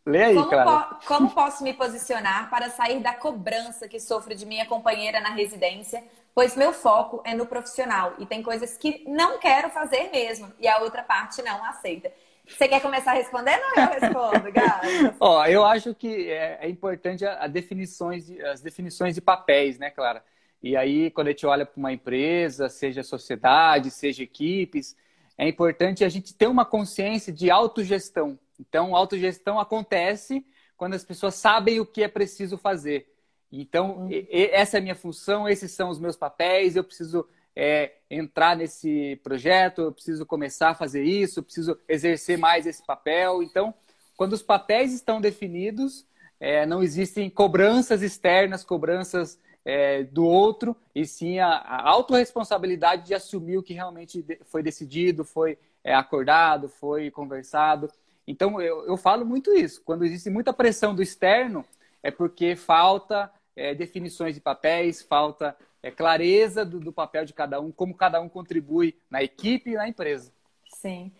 Lê 0.05 0.25
aí, 0.25 0.35
como 0.35 0.49
Clara. 0.49 0.81
Po 0.95 1.07
como 1.07 1.31
posso 1.31 1.62
me 1.62 1.73
posicionar 1.73 2.50
para 2.50 2.71
sair 2.71 3.00
da 3.00 3.14
cobrança 3.14 3.88
que 3.88 4.00
sofro 4.00 4.35
de 4.35 4.45
minha 4.45 4.67
companheira 4.67 5.21
na 5.21 5.31
residência, 5.31 6.03
pois 6.35 6.57
meu 6.57 6.73
foco 6.73 7.23
é 7.25 7.35
no 7.35 7.47
profissional 7.47 8.14
e 8.19 8.26
tem 8.26 8.43
coisas 8.43 8.76
que 8.76 9.05
não 9.07 9.38
quero 9.38 9.71
fazer 9.71 10.11
mesmo 10.11 10.53
e 10.59 10.69
a 10.69 10.79
outra 10.79 11.03
parte 11.03 11.43
não 11.43 11.64
aceita. 11.64 12.11
Você 12.47 12.69
quer 12.69 12.81
começar 12.81 13.14
respondendo 13.14 13.62
ou 13.75 13.83
eu 13.83 13.88
respondo? 13.88 14.53
Ó, 15.19 15.47
eu 15.47 15.64
acho 15.64 15.95
que 15.95 16.31
é, 16.31 16.59
é 16.61 16.69
importante 16.69 17.25
a, 17.25 17.45
a 17.45 17.47
definições 17.47 18.26
de, 18.26 18.43
as 18.43 18.61
definições 18.61 19.14
de 19.14 19.21
papéis, 19.21 19.79
né, 19.79 19.91
Clara? 19.91 20.23
E 20.62 20.76
aí, 20.76 21.11
quando 21.11 21.29
a 21.29 21.31
gente 21.31 21.47
olha 21.47 21.67
para 21.67 21.79
uma 21.79 21.93
empresa, 21.93 22.69
seja 22.69 23.03
sociedade, 23.03 23.91
seja 23.91 24.23
equipes, 24.23 24.97
é 25.37 25.49
importante 25.49 26.05
a 26.05 26.09
gente 26.09 26.35
ter 26.35 26.47
uma 26.47 26.64
consciência 26.64 27.33
de 27.33 27.50
autogestão. 27.50 28.38
Então, 28.68 28.97
autogestão 28.97 29.59
acontece 29.59 30.44
quando 30.76 30.94
as 30.94 31.04
pessoas 31.04 31.35
sabem 31.35 31.80
o 31.80 31.87
que 31.87 32.02
é 32.02 32.09
preciso 32.09 32.56
fazer. 32.56 33.12
Então, 33.52 33.99
uhum. 33.99 34.11
essa 34.30 34.76
é 34.76 34.80
a 34.80 34.83
minha 34.83 34.94
função, 34.94 35.49
esses 35.49 35.71
são 35.71 35.88
os 35.90 35.99
meus 35.99 36.16
papéis, 36.16 36.75
eu 36.75 36.83
preciso 36.83 37.26
é, 37.54 37.92
entrar 38.11 38.56
nesse 38.56 39.21
projeto, 39.23 39.83
eu 39.83 39.92
preciso 39.92 40.26
começar 40.26 40.71
a 40.71 40.75
fazer 40.75 41.04
isso, 41.04 41.38
eu 41.38 41.44
preciso 41.44 41.78
exercer 41.88 42.37
mais 42.37 42.66
esse 42.66 42.85
papel. 42.85 43.42
Então, 43.42 43.73
quando 44.16 44.33
os 44.33 44.42
papéis 44.42 44.92
estão 44.92 45.21
definidos, 45.21 46.04
é, 46.40 46.66
não 46.66 46.83
existem 46.83 47.30
cobranças 47.30 48.02
externas, 48.02 48.64
cobranças 48.64 49.38
é, 49.64 50.02
do 50.02 50.25
outro, 50.25 50.76
e 50.94 51.06
sim 51.06 51.38
a, 51.38 51.49
a 51.49 51.88
autorresponsabilidade 51.90 53.06
de 53.06 53.14
assumir 53.14 53.56
o 53.56 53.62
que 53.62 53.73
realmente 53.73 54.25
foi 54.47 54.62
decidido, 54.62 55.25
foi 55.25 55.56
é, 55.83 55.94
acordado, 55.94 56.68
foi 56.68 57.11
conversado. 57.11 57.90
Então, 58.26 58.61
eu, 58.61 58.87
eu 58.87 58.97
falo 58.97 59.25
muito 59.25 59.52
isso. 59.52 59.83
Quando 59.85 60.04
existe 60.04 60.31
muita 60.31 60.52
pressão 60.52 60.95
do 60.95 61.02
externo, 61.02 61.64
é 62.02 62.11
porque 62.11 62.57
falta 62.57 63.31
é, 63.57 63.75
definições 63.75 64.35
de 64.35 64.40
papéis, 64.40 65.02
falta 65.02 65.57
é, 65.83 65.90
clareza 65.90 66.64
do, 66.64 66.81
do, 66.81 66.93
papel 66.93 67.25
de 67.25 67.33
cada 67.33 67.61
um, 67.61 67.71
como 67.71 67.95
cada 67.95 68.21
um 68.21 68.28
contribui 68.28 68.97
na 69.11 69.23
equipe 69.23 69.71
e 69.71 69.75
na 69.75 69.88
empresa. 69.88 70.33
Sim. 70.69 71.12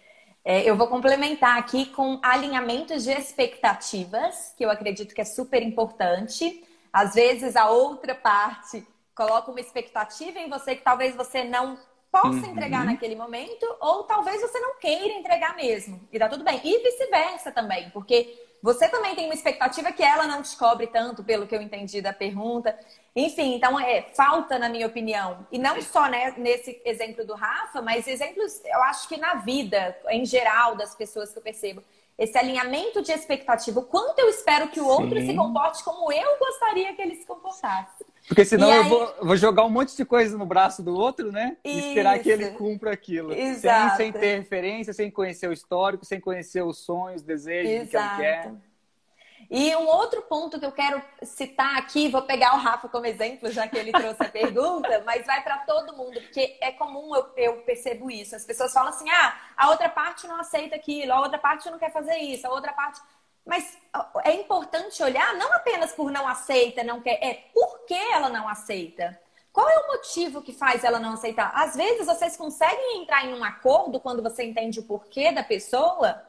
É, 0.45 0.69
eu 0.69 0.77
vou 0.77 0.89
complementar 0.89 1.59
aqui 1.59 1.87
com 1.87 2.19
alinhamentos 2.23 3.05
de 3.05 3.13
expectativas, 3.13 4.53
que 4.57 4.65
eu 4.65 4.71
acredito 4.71 5.15
que 5.15 5.21
é 5.21 5.25
super 5.25 5.63
importante. 5.63 6.65
Às 6.93 7.15
vezes 7.15 7.57
a 7.57 7.71
outra 7.71 8.15
parte 8.15 8.87
coloca 9.15 9.51
uma 9.51 9.61
expectativa 9.61 10.39
em 10.39 10.51
você 10.51 10.77
que 10.77 10.83
talvez 10.83 11.15
você 11.15 11.45
não 11.45 11.79
possa 12.15 12.29
uhum. 12.29 12.53
entregar 12.53 12.85
naquele 12.85 13.17
momento, 13.17 13.67
ou 13.81 14.05
talvez 14.05 14.41
você 14.41 14.61
não 14.61 14.79
queira 14.79 15.15
entregar 15.15 15.57
mesmo. 15.57 16.01
E 16.13 16.19
tá 16.19 16.29
tudo 16.29 16.45
bem. 16.45 16.61
E 16.63 16.79
vice-versa 16.79 17.51
também, 17.51 17.91
porque 17.91 18.41
você 18.63 18.89
também 18.89 19.17
tem 19.17 19.25
uma 19.25 19.35
expectativa 19.35 19.91
que 19.91 20.03
ela 20.03 20.25
não 20.29 20.41
descobre 20.41 20.87
tanto, 20.87 21.25
pelo 21.25 21.45
que 21.45 21.57
eu 21.57 21.61
entendi 21.61 22.01
da 22.01 22.13
pergunta. 22.13 22.79
Enfim, 23.17 23.57
então 23.57 23.81
é 23.81 24.03
falta, 24.15 24.61
na 24.61 24.69
minha 24.69 24.87
opinião. 24.87 25.45
E 25.51 25.59
não 25.59 25.83
só 25.83 26.07
né, 26.07 26.33
nesse 26.37 26.81
exemplo 26.85 27.27
do 27.27 27.35
Rafa, 27.35 27.83
mas 27.83 28.07
exemplos, 28.07 28.65
eu 28.65 28.81
acho 28.85 29.09
que 29.09 29.17
na 29.17 29.35
vida, 29.35 29.99
em 30.09 30.25
geral, 30.25 30.77
das 30.77 30.95
pessoas 30.95 31.33
que 31.33 31.39
eu 31.41 31.43
percebo 31.43 31.83
esse 32.17 32.39
alinhamento 32.39 33.03
de 33.03 33.11
expectativa. 33.11 33.81
O 33.81 33.87
quanto 33.87 34.21
eu 34.21 34.29
espero 34.29 34.69
que 34.69 34.81
o 34.81 34.87
outro 34.87 35.19
Sim. 35.19 35.27
se 35.27 35.35
comporte 35.35 35.83
como 35.83 36.13
eu 36.13 36.39
gostaria 36.39 36.95
que 36.95 37.03
ele 37.03 37.17
se 37.17 37.27
comportasse. 37.27 38.05
Porque 38.27 38.45
senão 38.45 38.71
aí... 38.71 38.79
eu 38.79 38.85
vou, 38.85 39.15
vou, 39.23 39.37
jogar 39.37 39.65
um 39.65 39.71
monte 39.71 39.95
de 39.97 40.05
coisa 40.05 40.37
no 40.39 40.47
braço 40.47 40.83
do 40.83 40.95
outro, 40.95 41.31
né? 41.31 41.57
Isso. 41.63 41.77
E 41.77 41.89
esperar 41.89 42.19
que 42.21 42.31
ele 42.31 42.51
cumpra 42.53 42.93
aquilo. 42.93 43.33
Exato. 43.33 43.97
Sem, 43.97 44.13
sem 44.13 44.21
ter 44.21 44.39
referência, 44.39 44.93
sem 44.93 45.11
conhecer 45.11 45.49
o 45.49 45.53
histórico, 45.53 46.05
sem 46.05 46.21
conhecer 46.21 46.63
os 46.63 46.79
sonhos, 46.79 47.23
desejos, 47.23 47.91
que 47.91 47.97
ele 47.97 48.17
quer. 48.17 48.53
E 49.51 49.75
um 49.77 49.87
outro 49.87 50.23
ponto 50.23 50.59
que 50.59 50.67
eu 50.67 50.73
quero 50.73 51.03
citar 51.23 51.77
aqui, 51.77 52.09
vou 52.09 52.23
pegar 52.23 52.55
o 52.55 52.59
Rafa 52.59 52.89
como 52.89 53.07
exemplo, 53.07 53.51
já 53.51 53.69
que 53.69 53.77
ele 53.77 53.93
trouxe 53.93 54.23
a 54.23 54.29
pergunta, 54.31 55.03
mas 55.05 55.27
vai 55.27 55.43
para 55.43 55.59
todo 55.59 55.97
mundo, 55.97 56.21
porque 56.21 56.57
é 56.61 56.73
comum 56.73 57.15
eu, 57.15 57.27
eu, 57.37 57.57
percebo 57.59 58.11
isso. 58.11 58.35
As 58.35 58.45
pessoas 58.45 58.73
falam 58.73 58.89
assim: 58.89 59.09
ah, 59.11 59.37
a 59.57 59.71
outra 59.71 59.89
parte 59.89 60.27
não 60.27 60.41
aceita 60.41 60.75
aquilo, 60.75 61.13
a 61.13 61.21
outra 61.21 61.39
parte 61.39 61.71
não 61.71 61.79
quer 61.79 61.93
fazer 61.93 62.17
isso, 62.17 62.47
a 62.47 62.51
outra 62.51 62.73
parte. 62.73 63.01
Mas 63.45 63.77
é 64.25 64.33
importante 64.35 65.03
olhar 65.03 65.35
não 65.35 65.53
apenas 65.53 65.93
por 65.93 66.11
não 66.11 66.27
aceita, 66.27 66.83
não 66.83 67.01
quer, 67.01 67.19
é 67.23 67.35
por 67.53 67.85
que 67.87 67.95
ela 67.95 68.29
não 68.29 68.49
aceita. 68.49 69.19
Qual 69.53 69.69
é 69.69 69.79
o 69.79 69.87
motivo 69.89 70.43
que 70.43 70.53
faz 70.53 70.83
ela 70.83 70.99
não 70.99 71.13
aceitar? 71.13 71.53
Às 71.55 71.77
vezes 71.77 72.07
vocês 72.07 72.37
conseguem 72.37 73.03
entrar 73.03 73.25
em 73.25 73.35
um 73.35 73.45
acordo 73.45 74.01
quando 74.01 74.23
você 74.23 74.43
entende 74.43 74.81
o 74.81 74.85
porquê 74.85 75.31
da 75.31 75.45
pessoa 75.45 76.21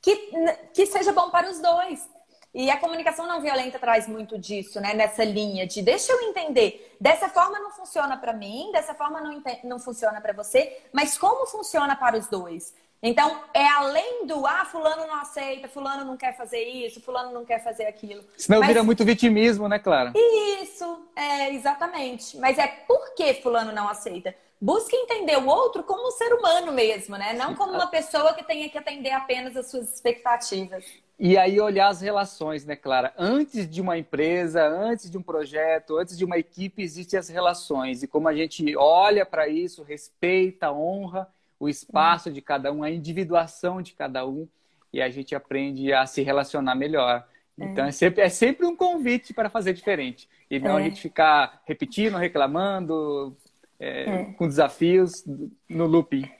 que, 0.00 0.30
que 0.72 0.86
seja 0.86 1.12
bom 1.12 1.30
para 1.30 1.50
os 1.50 1.58
dois. 1.58 2.08
E 2.54 2.70
a 2.70 2.78
comunicação 2.78 3.26
não 3.26 3.40
violenta 3.40 3.78
traz 3.78 4.06
muito 4.06 4.38
disso, 4.38 4.80
né? 4.80 4.94
Nessa 4.94 5.24
linha 5.24 5.66
de 5.66 5.82
deixa 5.82 6.12
eu 6.12 6.20
entender. 6.22 6.96
Dessa 7.00 7.28
forma 7.28 7.58
não 7.58 7.70
funciona 7.70 8.16
para 8.16 8.32
mim, 8.32 8.70
dessa 8.72 8.94
forma 8.94 9.20
não, 9.20 9.42
não 9.64 9.78
funciona 9.78 10.20
para 10.20 10.32
você, 10.32 10.82
mas 10.92 11.18
como 11.18 11.46
funciona 11.46 11.94
para 11.96 12.16
os 12.16 12.26
dois? 12.28 12.74
Então, 13.02 13.42
é 13.54 13.66
além 13.68 14.26
do 14.26 14.44
ah, 14.44 14.64
fulano 14.64 15.06
não 15.06 15.14
aceita, 15.14 15.68
fulano 15.68 16.04
não 16.04 16.16
quer 16.16 16.36
fazer 16.36 16.64
isso, 16.64 17.00
fulano 17.00 17.32
não 17.32 17.44
quer 17.44 17.62
fazer 17.62 17.84
aquilo. 17.84 18.24
Senão 18.36 18.58
Mas... 18.58 18.68
vira 18.68 18.82
muito 18.82 19.04
vitimismo, 19.04 19.68
né, 19.68 19.78
Clara? 19.78 20.12
Isso, 20.16 21.06
é, 21.14 21.54
exatamente. 21.54 22.36
Mas 22.38 22.58
é 22.58 22.66
por 22.66 23.14
que 23.14 23.34
fulano 23.34 23.72
não 23.72 23.88
aceita? 23.88 24.34
Busque 24.60 24.96
entender 24.96 25.36
o 25.38 25.46
outro 25.46 25.84
como 25.84 26.08
um 26.08 26.10
ser 26.10 26.32
humano 26.34 26.72
mesmo, 26.72 27.16
né? 27.16 27.32
Não 27.34 27.54
como 27.54 27.72
uma 27.72 27.86
pessoa 27.86 28.34
que 28.34 28.42
tenha 28.42 28.68
que 28.68 28.76
atender 28.76 29.12
apenas 29.12 29.56
as 29.56 29.70
suas 29.70 29.94
expectativas. 29.94 30.84
E 31.16 31.38
aí 31.38 31.60
olhar 31.60 31.88
as 31.88 32.00
relações, 32.00 32.64
né, 32.64 32.74
Clara? 32.74 33.12
Antes 33.16 33.70
de 33.70 33.80
uma 33.80 33.96
empresa, 33.96 34.66
antes 34.66 35.08
de 35.08 35.16
um 35.16 35.22
projeto, 35.22 35.96
antes 35.96 36.18
de 36.18 36.24
uma 36.24 36.38
equipe, 36.38 36.82
existem 36.82 37.18
as 37.18 37.28
relações. 37.28 38.02
E 38.02 38.08
como 38.08 38.28
a 38.28 38.34
gente 38.34 38.76
olha 38.76 39.24
para 39.24 39.46
isso, 39.46 39.84
respeita, 39.84 40.72
honra 40.72 41.28
o 41.58 41.68
espaço 41.68 42.30
de 42.30 42.40
cada 42.40 42.72
um, 42.72 42.82
a 42.82 42.90
individuação 42.90 43.82
de 43.82 43.92
cada 43.92 44.26
um, 44.26 44.48
e 44.92 45.02
a 45.02 45.08
gente 45.08 45.34
aprende 45.34 45.92
a 45.92 46.06
se 46.06 46.22
relacionar 46.22 46.74
melhor. 46.74 47.26
Então 47.58 47.84
é, 47.84 47.88
é 47.88 47.92
sempre, 47.92 48.22
é 48.22 48.28
sempre 48.28 48.66
um 48.66 48.76
convite 48.76 49.34
para 49.34 49.50
fazer 49.50 49.72
diferente. 49.72 50.28
E 50.50 50.58
não 50.58 50.78
é. 50.78 50.82
a 50.82 50.84
gente 50.84 51.00
ficar 51.00 51.60
repetindo, 51.66 52.16
reclamando, 52.16 53.36
é, 53.78 54.02
é. 54.02 54.24
com 54.32 54.46
desafios 54.46 55.24
no 55.68 55.86
looping. 55.86 56.30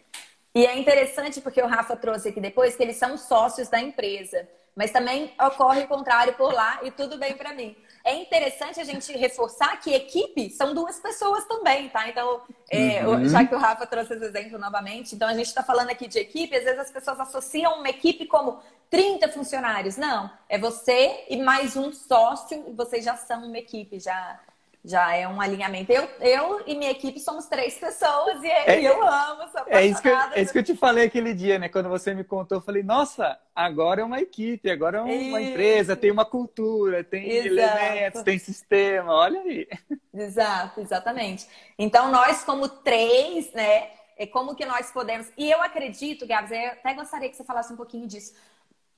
E 0.54 0.64
é 0.64 0.78
interessante 0.78 1.40
porque 1.40 1.60
o 1.60 1.66
Rafa 1.66 1.96
trouxe 1.96 2.28
aqui 2.28 2.40
depois 2.40 2.76
que 2.76 2.82
eles 2.82 2.96
são 2.96 3.16
sócios 3.16 3.68
da 3.68 3.80
empresa. 3.80 4.48
Mas 4.74 4.92
também 4.92 5.32
ocorre 5.40 5.82
o 5.82 5.88
contrário 5.88 6.34
por 6.34 6.52
lá 6.52 6.80
e 6.84 6.90
tudo 6.92 7.18
bem 7.18 7.36
para 7.36 7.52
mim. 7.52 7.76
É 8.08 8.14
interessante 8.14 8.80
a 8.80 8.84
gente 8.84 9.12
reforçar 9.12 9.78
que 9.82 9.92
equipe 9.92 10.48
são 10.48 10.72
duas 10.72 10.98
pessoas 10.98 11.44
também, 11.44 11.90
tá? 11.90 12.08
Então, 12.08 12.40
é, 12.70 13.06
uhum. 13.06 13.28
já 13.28 13.44
que 13.44 13.54
o 13.54 13.58
Rafa 13.58 13.86
trouxe 13.86 14.14
esse 14.14 14.24
exemplo 14.24 14.58
novamente, 14.58 15.14
então 15.14 15.28
a 15.28 15.34
gente 15.34 15.48
está 15.48 15.62
falando 15.62 15.90
aqui 15.90 16.08
de 16.08 16.18
equipe, 16.18 16.56
às 16.56 16.64
vezes 16.64 16.80
as 16.80 16.90
pessoas 16.90 17.20
associam 17.20 17.80
uma 17.80 17.88
equipe 17.90 18.24
como 18.24 18.60
30 18.88 19.28
funcionários. 19.28 19.98
Não, 19.98 20.30
é 20.48 20.56
você 20.56 21.26
e 21.28 21.36
mais 21.36 21.76
um 21.76 21.92
sócio, 21.92 22.64
e 22.66 22.72
vocês 22.72 23.04
já 23.04 23.14
são 23.14 23.44
uma 23.44 23.58
equipe, 23.58 24.00
já 24.00 24.40
já 24.88 25.14
é 25.14 25.28
um 25.28 25.38
alinhamento. 25.38 25.92
Eu, 25.92 26.08
eu 26.18 26.62
e 26.66 26.74
minha 26.74 26.90
equipe 26.90 27.20
somos 27.20 27.46
três 27.46 27.74
pessoas 27.74 28.42
e, 28.42 28.46
é, 28.46 28.80
eu 28.80 29.06
amo, 29.06 29.46
sou 29.50 29.62
É 29.66 29.84
isso, 29.84 30.00
que 30.00 30.08
eu, 30.08 30.16
é 30.16 30.40
isso 30.40 30.52
que 30.52 30.58
eu 30.58 30.64
te 30.64 30.74
falei 30.74 31.04
aquele 31.04 31.34
dia, 31.34 31.58
né? 31.58 31.68
Quando 31.68 31.90
você 31.90 32.14
me 32.14 32.24
contou, 32.24 32.56
eu 32.56 32.62
falei, 32.62 32.82
nossa, 32.82 33.38
agora 33.54 34.00
é 34.00 34.04
uma 34.04 34.18
equipe, 34.18 34.70
agora 34.70 34.98
é 34.98 35.02
uma 35.02 35.12
isso. 35.12 35.50
empresa, 35.50 35.94
tem 35.94 36.10
uma 36.10 36.24
cultura, 36.24 37.04
tem 37.04 37.28
Exato. 37.28 37.78
elementos, 37.78 38.22
tem 38.22 38.38
sistema, 38.38 39.12
olha 39.12 39.40
aí. 39.42 39.68
Exato, 40.14 40.80
exatamente. 40.80 41.46
Então, 41.78 42.10
nós 42.10 42.42
como 42.42 42.66
três, 42.66 43.52
né? 43.52 43.90
É 44.16 44.26
como 44.26 44.56
que 44.56 44.64
nós 44.64 44.90
podemos... 44.90 45.30
E 45.36 45.48
eu 45.50 45.62
acredito, 45.62 46.26
Gabs, 46.26 46.50
eu 46.50 46.70
até 46.70 46.94
gostaria 46.94 47.28
que 47.28 47.36
você 47.36 47.44
falasse 47.44 47.72
um 47.72 47.76
pouquinho 47.76 48.06
disso. 48.06 48.34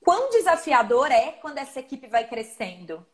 Quão 0.03 0.31
desafiador 0.31 1.11
é 1.11 1.33
quando 1.33 1.57
essa 1.57 1.79
equipe 1.79 2.07
vai 2.07 2.27
crescendo? 2.27 3.05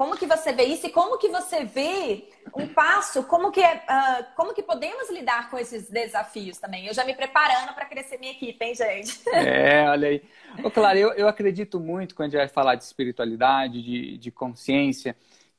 Como 0.00 0.16
que 0.16 0.24
você 0.24 0.50
vê 0.50 0.64
isso 0.64 0.86
e 0.86 0.90
como 0.90 1.18
que 1.18 1.28
você 1.28 1.62
vê 1.62 2.26
um 2.56 2.66
passo, 2.66 3.22
como 3.24 3.52
que, 3.52 3.60
uh, 3.60 4.24
como 4.34 4.54
que 4.54 4.62
podemos 4.62 5.10
lidar 5.10 5.50
com 5.50 5.58
esses 5.58 5.90
desafios 5.90 6.56
também? 6.56 6.86
Eu 6.86 6.94
já 6.94 7.04
me 7.04 7.14
preparando 7.14 7.74
para 7.74 7.84
crescer 7.84 8.16
minha 8.16 8.32
equipe, 8.32 8.64
hein, 8.64 8.74
gente? 8.74 9.20
É, 9.28 9.86
olha 9.90 10.08
aí. 10.08 10.22
Ô, 10.64 10.70
claro, 10.70 10.98
eu, 10.98 11.12
eu 11.12 11.28
acredito 11.28 11.78
muito 11.78 12.14
quando 12.14 12.28
a 12.28 12.30
gente 12.30 12.38
vai 12.38 12.48
falar 12.48 12.76
de 12.76 12.84
espiritualidade, 12.84 13.82
de, 13.82 14.16
de 14.16 14.30
consciência, 14.30 15.14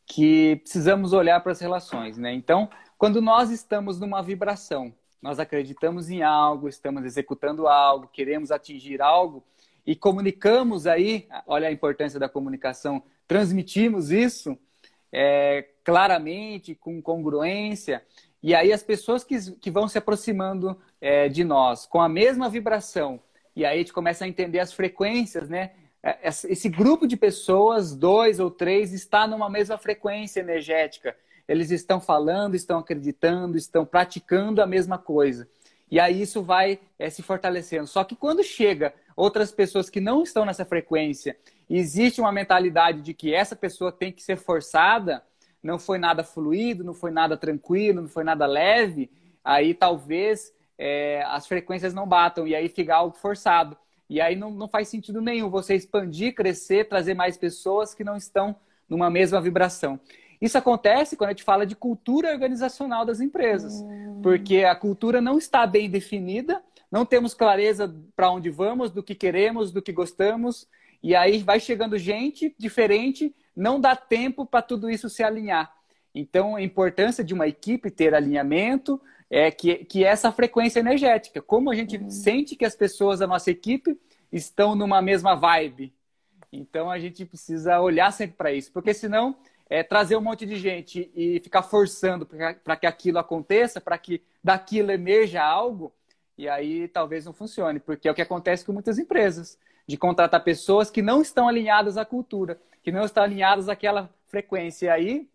que 0.07 0.55
precisamos 0.55 1.13
olhar 1.13 1.39
para 1.41 1.51
as 1.51 1.61
relações, 1.61 2.17
né? 2.17 2.33
Então, 2.33 2.67
quando 2.97 3.21
nós 3.21 3.51
estamos 3.51 3.99
numa 3.99 4.23
vibração, 4.23 4.91
nós 5.21 5.37
acreditamos 5.37 6.09
em 6.09 6.23
algo, 6.23 6.67
estamos 6.67 7.05
executando 7.05 7.67
algo, 7.67 8.09
queremos 8.11 8.49
atingir 8.49 9.03
algo 9.03 9.43
e 9.85 9.95
comunicamos 9.95 10.87
aí, 10.87 11.27
olha 11.45 11.67
a 11.67 11.71
importância 11.71 12.19
da 12.19 12.27
comunicação, 12.27 13.03
transmitimos 13.31 14.11
isso 14.11 14.57
é, 15.09 15.65
claramente, 15.85 16.75
com 16.75 17.01
congruência, 17.01 18.03
e 18.43 18.53
aí 18.53 18.73
as 18.73 18.83
pessoas 18.83 19.23
que, 19.23 19.53
que 19.53 19.71
vão 19.71 19.87
se 19.87 19.97
aproximando 19.97 20.77
é, 20.99 21.29
de 21.29 21.45
nós 21.45 21.85
com 21.85 22.01
a 22.01 22.09
mesma 22.09 22.49
vibração, 22.49 23.21
e 23.55 23.63
aí 23.63 23.75
a 23.75 23.77
gente 23.77 23.93
começa 23.93 24.25
a 24.25 24.27
entender 24.27 24.59
as 24.59 24.73
frequências, 24.73 25.47
né? 25.47 25.71
É, 26.03 26.27
esse 26.27 26.67
grupo 26.67 27.07
de 27.07 27.15
pessoas, 27.15 27.95
dois 27.95 28.37
ou 28.37 28.51
três, 28.51 28.91
está 28.91 29.25
numa 29.25 29.49
mesma 29.49 29.77
frequência 29.77 30.41
energética. 30.41 31.15
Eles 31.47 31.71
estão 31.71 32.01
falando, 32.01 32.55
estão 32.55 32.79
acreditando, 32.79 33.57
estão 33.57 33.85
praticando 33.85 34.61
a 34.61 34.67
mesma 34.67 34.97
coisa. 34.97 35.47
E 35.89 36.01
aí 36.01 36.21
isso 36.21 36.43
vai 36.43 36.79
é, 36.99 37.09
se 37.09 37.21
fortalecendo. 37.21 37.87
Só 37.87 38.03
que 38.03 38.15
quando 38.15 38.43
chega 38.43 38.93
outras 39.21 39.51
pessoas 39.51 39.87
que 39.87 40.01
não 40.01 40.23
estão 40.23 40.43
nessa 40.45 40.65
frequência, 40.65 41.37
existe 41.69 42.19
uma 42.19 42.31
mentalidade 42.31 43.01
de 43.01 43.13
que 43.13 43.33
essa 43.33 43.55
pessoa 43.55 43.91
tem 43.91 44.11
que 44.11 44.23
ser 44.23 44.35
forçada, 44.35 45.23
não 45.61 45.77
foi 45.77 45.99
nada 45.99 46.23
fluido, 46.23 46.83
não 46.83 46.95
foi 46.95 47.11
nada 47.11 47.37
tranquilo, 47.37 48.01
não 48.01 48.09
foi 48.09 48.23
nada 48.23 48.47
leve, 48.47 49.11
aí 49.43 49.75
talvez 49.75 50.51
é, 50.75 51.23
as 51.27 51.45
frequências 51.45 51.93
não 51.93 52.07
batam 52.07 52.47
e 52.47 52.55
aí 52.55 52.67
fica 52.67 52.95
algo 52.95 53.15
forçado. 53.15 53.77
E 54.09 54.19
aí 54.19 54.35
não, 54.35 54.49
não 54.49 54.67
faz 54.67 54.87
sentido 54.87 55.21
nenhum 55.21 55.51
você 55.51 55.75
expandir, 55.75 56.33
crescer, 56.33 56.89
trazer 56.89 57.13
mais 57.13 57.37
pessoas 57.37 57.93
que 57.93 58.03
não 58.03 58.17
estão 58.17 58.55
numa 58.89 59.09
mesma 59.09 59.39
vibração. 59.39 59.99
Isso 60.41 60.57
acontece 60.57 61.15
quando 61.15 61.29
a 61.29 61.33
gente 61.33 61.43
fala 61.43 61.63
de 61.63 61.75
cultura 61.75 62.31
organizacional 62.31 63.05
das 63.05 63.21
empresas, 63.21 63.73
hum. 63.81 64.19
porque 64.23 64.63
a 64.63 64.75
cultura 64.75 65.21
não 65.21 65.37
está 65.37 65.67
bem 65.67 65.87
definida, 65.87 66.61
não 66.91 67.05
temos 67.05 67.33
clareza 67.33 67.93
para 68.15 68.29
onde 68.29 68.49
vamos, 68.49 68.91
do 68.91 69.01
que 69.01 69.15
queremos, 69.15 69.71
do 69.71 69.81
que 69.81 69.91
gostamos, 69.91 70.67
e 71.01 71.15
aí 71.15 71.39
vai 71.39 71.59
chegando 71.59 71.97
gente 71.97 72.53
diferente, 72.57 73.33
não 73.55 73.79
dá 73.79 73.95
tempo 73.95 74.45
para 74.45 74.61
tudo 74.61 74.89
isso 74.89 75.09
se 75.09 75.23
alinhar. 75.23 75.73
Então, 76.13 76.55
a 76.55 76.61
importância 76.61 77.23
de 77.23 77.33
uma 77.33 77.47
equipe 77.47 77.89
ter 77.89 78.13
alinhamento, 78.13 79.01
é 79.31 79.49
que, 79.49 79.85
que 79.85 80.03
é 80.03 80.09
essa 80.09 80.29
frequência 80.29 80.81
energética. 80.81 81.41
Como 81.41 81.71
a 81.71 81.75
gente 81.75 81.95
uhum. 81.95 82.09
sente 82.09 82.53
que 82.53 82.65
as 82.65 82.75
pessoas 82.75 83.19
da 83.19 83.27
nossa 83.27 83.49
equipe 83.49 83.97
estão 84.29 84.75
numa 84.75 85.01
mesma 85.01 85.35
vibe. 85.35 85.93
Então 86.51 86.91
a 86.91 86.99
gente 86.99 87.25
precisa 87.25 87.79
olhar 87.79 88.11
sempre 88.11 88.35
para 88.35 88.51
isso, 88.51 88.69
porque 88.73 88.93
senão 88.93 89.37
é, 89.69 89.83
trazer 89.83 90.17
um 90.17 90.21
monte 90.21 90.45
de 90.45 90.57
gente 90.57 91.09
e 91.15 91.39
ficar 91.39 91.63
forçando 91.63 92.27
para 92.61 92.75
que 92.75 92.85
aquilo 92.85 93.19
aconteça, 93.19 93.79
para 93.79 93.97
que 93.97 94.21
daquilo 94.43 94.91
emerja 94.91 95.41
algo, 95.41 95.93
e 96.41 96.49
aí 96.49 96.87
talvez 96.87 97.23
não 97.23 97.33
funcione, 97.33 97.79
porque 97.79 98.07
é 98.07 98.11
o 98.11 98.15
que 98.15 98.21
acontece 98.21 98.65
com 98.65 98.73
muitas 98.73 98.97
empresas, 98.97 99.59
de 99.87 99.95
contratar 99.95 100.43
pessoas 100.43 100.89
que 100.89 100.99
não 100.99 101.21
estão 101.21 101.47
alinhadas 101.47 101.97
à 101.97 102.03
cultura, 102.03 102.59
que 102.81 102.91
não 102.91 103.05
estão 103.05 103.23
alinhadas 103.23 103.69
àquela 103.69 104.09
frequência. 104.27 104.87
E 104.87 104.89
aí 104.89 105.29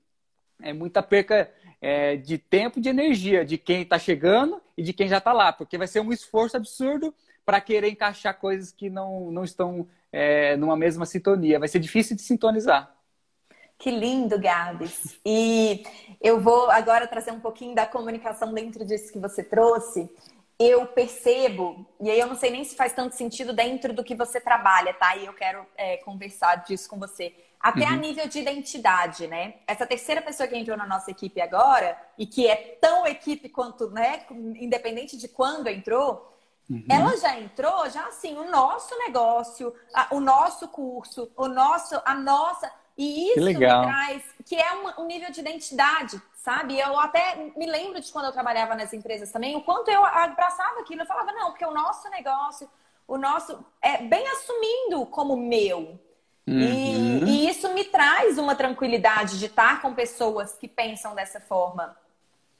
é 0.60 0.72
muita 0.72 1.04
perca 1.04 1.48
é, 1.80 2.16
de 2.16 2.38
tempo 2.38 2.80
e 2.80 2.82
de 2.82 2.88
energia 2.88 3.44
de 3.44 3.56
quem 3.56 3.82
está 3.82 4.00
chegando 4.00 4.60
e 4.76 4.82
de 4.82 4.92
quem 4.92 5.06
já 5.06 5.18
está 5.18 5.32
lá, 5.32 5.52
porque 5.52 5.78
vai 5.78 5.86
ser 5.86 6.00
um 6.00 6.12
esforço 6.12 6.56
absurdo 6.56 7.14
para 7.44 7.60
querer 7.60 7.88
encaixar 7.88 8.36
coisas 8.36 8.72
que 8.72 8.90
não, 8.90 9.30
não 9.30 9.44
estão 9.44 9.86
é, 10.10 10.56
numa 10.56 10.76
mesma 10.76 11.06
sintonia. 11.06 11.60
Vai 11.60 11.68
ser 11.68 11.78
difícil 11.78 12.16
de 12.16 12.22
sintonizar. 12.22 12.92
Que 13.78 13.90
lindo, 13.90 14.40
Gabs. 14.40 15.20
E 15.24 15.84
eu 16.20 16.40
vou 16.40 16.70
agora 16.70 17.06
trazer 17.06 17.30
um 17.30 17.40
pouquinho 17.40 17.74
da 17.74 17.86
comunicação 17.86 18.52
dentro 18.52 18.84
disso 18.84 19.12
que 19.12 19.18
você 19.18 19.44
trouxe. 19.44 20.10
Eu 20.58 20.86
percebo, 20.86 21.86
e 22.00 22.10
aí 22.10 22.18
eu 22.18 22.26
não 22.26 22.36
sei 22.36 22.50
nem 22.50 22.64
se 22.64 22.74
faz 22.74 22.92
tanto 22.92 23.14
sentido 23.14 23.52
dentro 23.52 23.92
do 23.92 24.02
que 24.02 24.14
você 24.14 24.40
trabalha, 24.40 24.94
tá? 24.94 25.14
E 25.16 25.26
eu 25.26 25.34
quero 25.34 25.66
é, 25.76 25.98
conversar 25.98 26.56
disso 26.64 26.88
com 26.88 26.98
você 26.98 27.34
até 27.60 27.84
uhum. 27.84 27.92
a 27.92 27.96
nível 27.96 28.28
de 28.28 28.38
identidade, 28.38 29.26
né? 29.26 29.54
Essa 29.66 29.86
terceira 29.86 30.22
pessoa 30.22 30.48
que 30.48 30.56
entrou 30.56 30.76
na 30.76 30.86
nossa 30.86 31.10
equipe 31.10 31.40
agora, 31.40 32.00
e 32.16 32.26
que 32.26 32.46
é 32.46 32.78
tão 32.80 33.06
equipe 33.06 33.48
quanto, 33.48 33.90
né, 33.90 34.24
independente 34.30 35.16
de 35.16 35.26
quando 35.26 35.68
entrou, 35.68 36.32
uhum. 36.70 36.84
ela 36.88 37.16
já 37.16 37.38
entrou, 37.38 37.90
já 37.90 38.06
assim, 38.06 38.36
o 38.36 38.48
nosso 38.50 38.96
negócio, 38.98 39.74
a, 39.92 40.14
o 40.14 40.20
nosso 40.20 40.68
curso, 40.68 41.30
o 41.36 41.48
nosso, 41.48 42.00
a 42.04 42.14
nossa. 42.14 42.72
E 42.96 43.32
isso 43.32 43.44
me 43.44 43.54
traz, 43.54 44.22
que 44.44 44.56
é 44.56 44.72
um, 44.72 45.02
um, 45.02 45.06
nível 45.06 45.30
de 45.30 45.40
identidade, 45.40 46.20
sabe? 46.34 46.78
Eu 46.78 46.98
até 46.98 47.36
me 47.54 47.66
lembro 47.66 48.00
de 48.00 48.10
quando 48.10 48.26
eu 48.26 48.32
trabalhava 48.32 48.74
nas 48.74 48.92
empresas 48.92 49.30
também, 49.30 49.54
o 49.54 49.60
quanto 49.60 49.90
eu 49.90 50.04
abraçava 50.04 50.80
aquilo. 50.80 51.02
Eu 51.02 51.06
falava, 51.06 51.32
não, 51.32 51.50
porque 51.50 51.64
o 51.64 51.74
nosso 51.74 52.08
negócio, 52.08 52.68
o 53.06 53.18
nosso. 53.18 53.64
É 53.82 53.98
bem 53.98 54.26
assumindo 54.28 55.04
como 55.06 55.36
meu, 55.36 55.98
Uhum. 56.46 56.60
E, 56.60 57.24
e, 57.24 57.48
isso 57.48 57.68
me 57.74 57.82
traz 57.82 58.38
uma 58.38 58.54
tranquilidade 58.54 59.38
de 59.38 59.46
estar 59.46 59.82
com 59.82 59.92
pessoas 59.92 60.52
que 60.52 60.68
pensam 60.68 61.12
dessa 61.12 61.40
forma, 61.40 61.96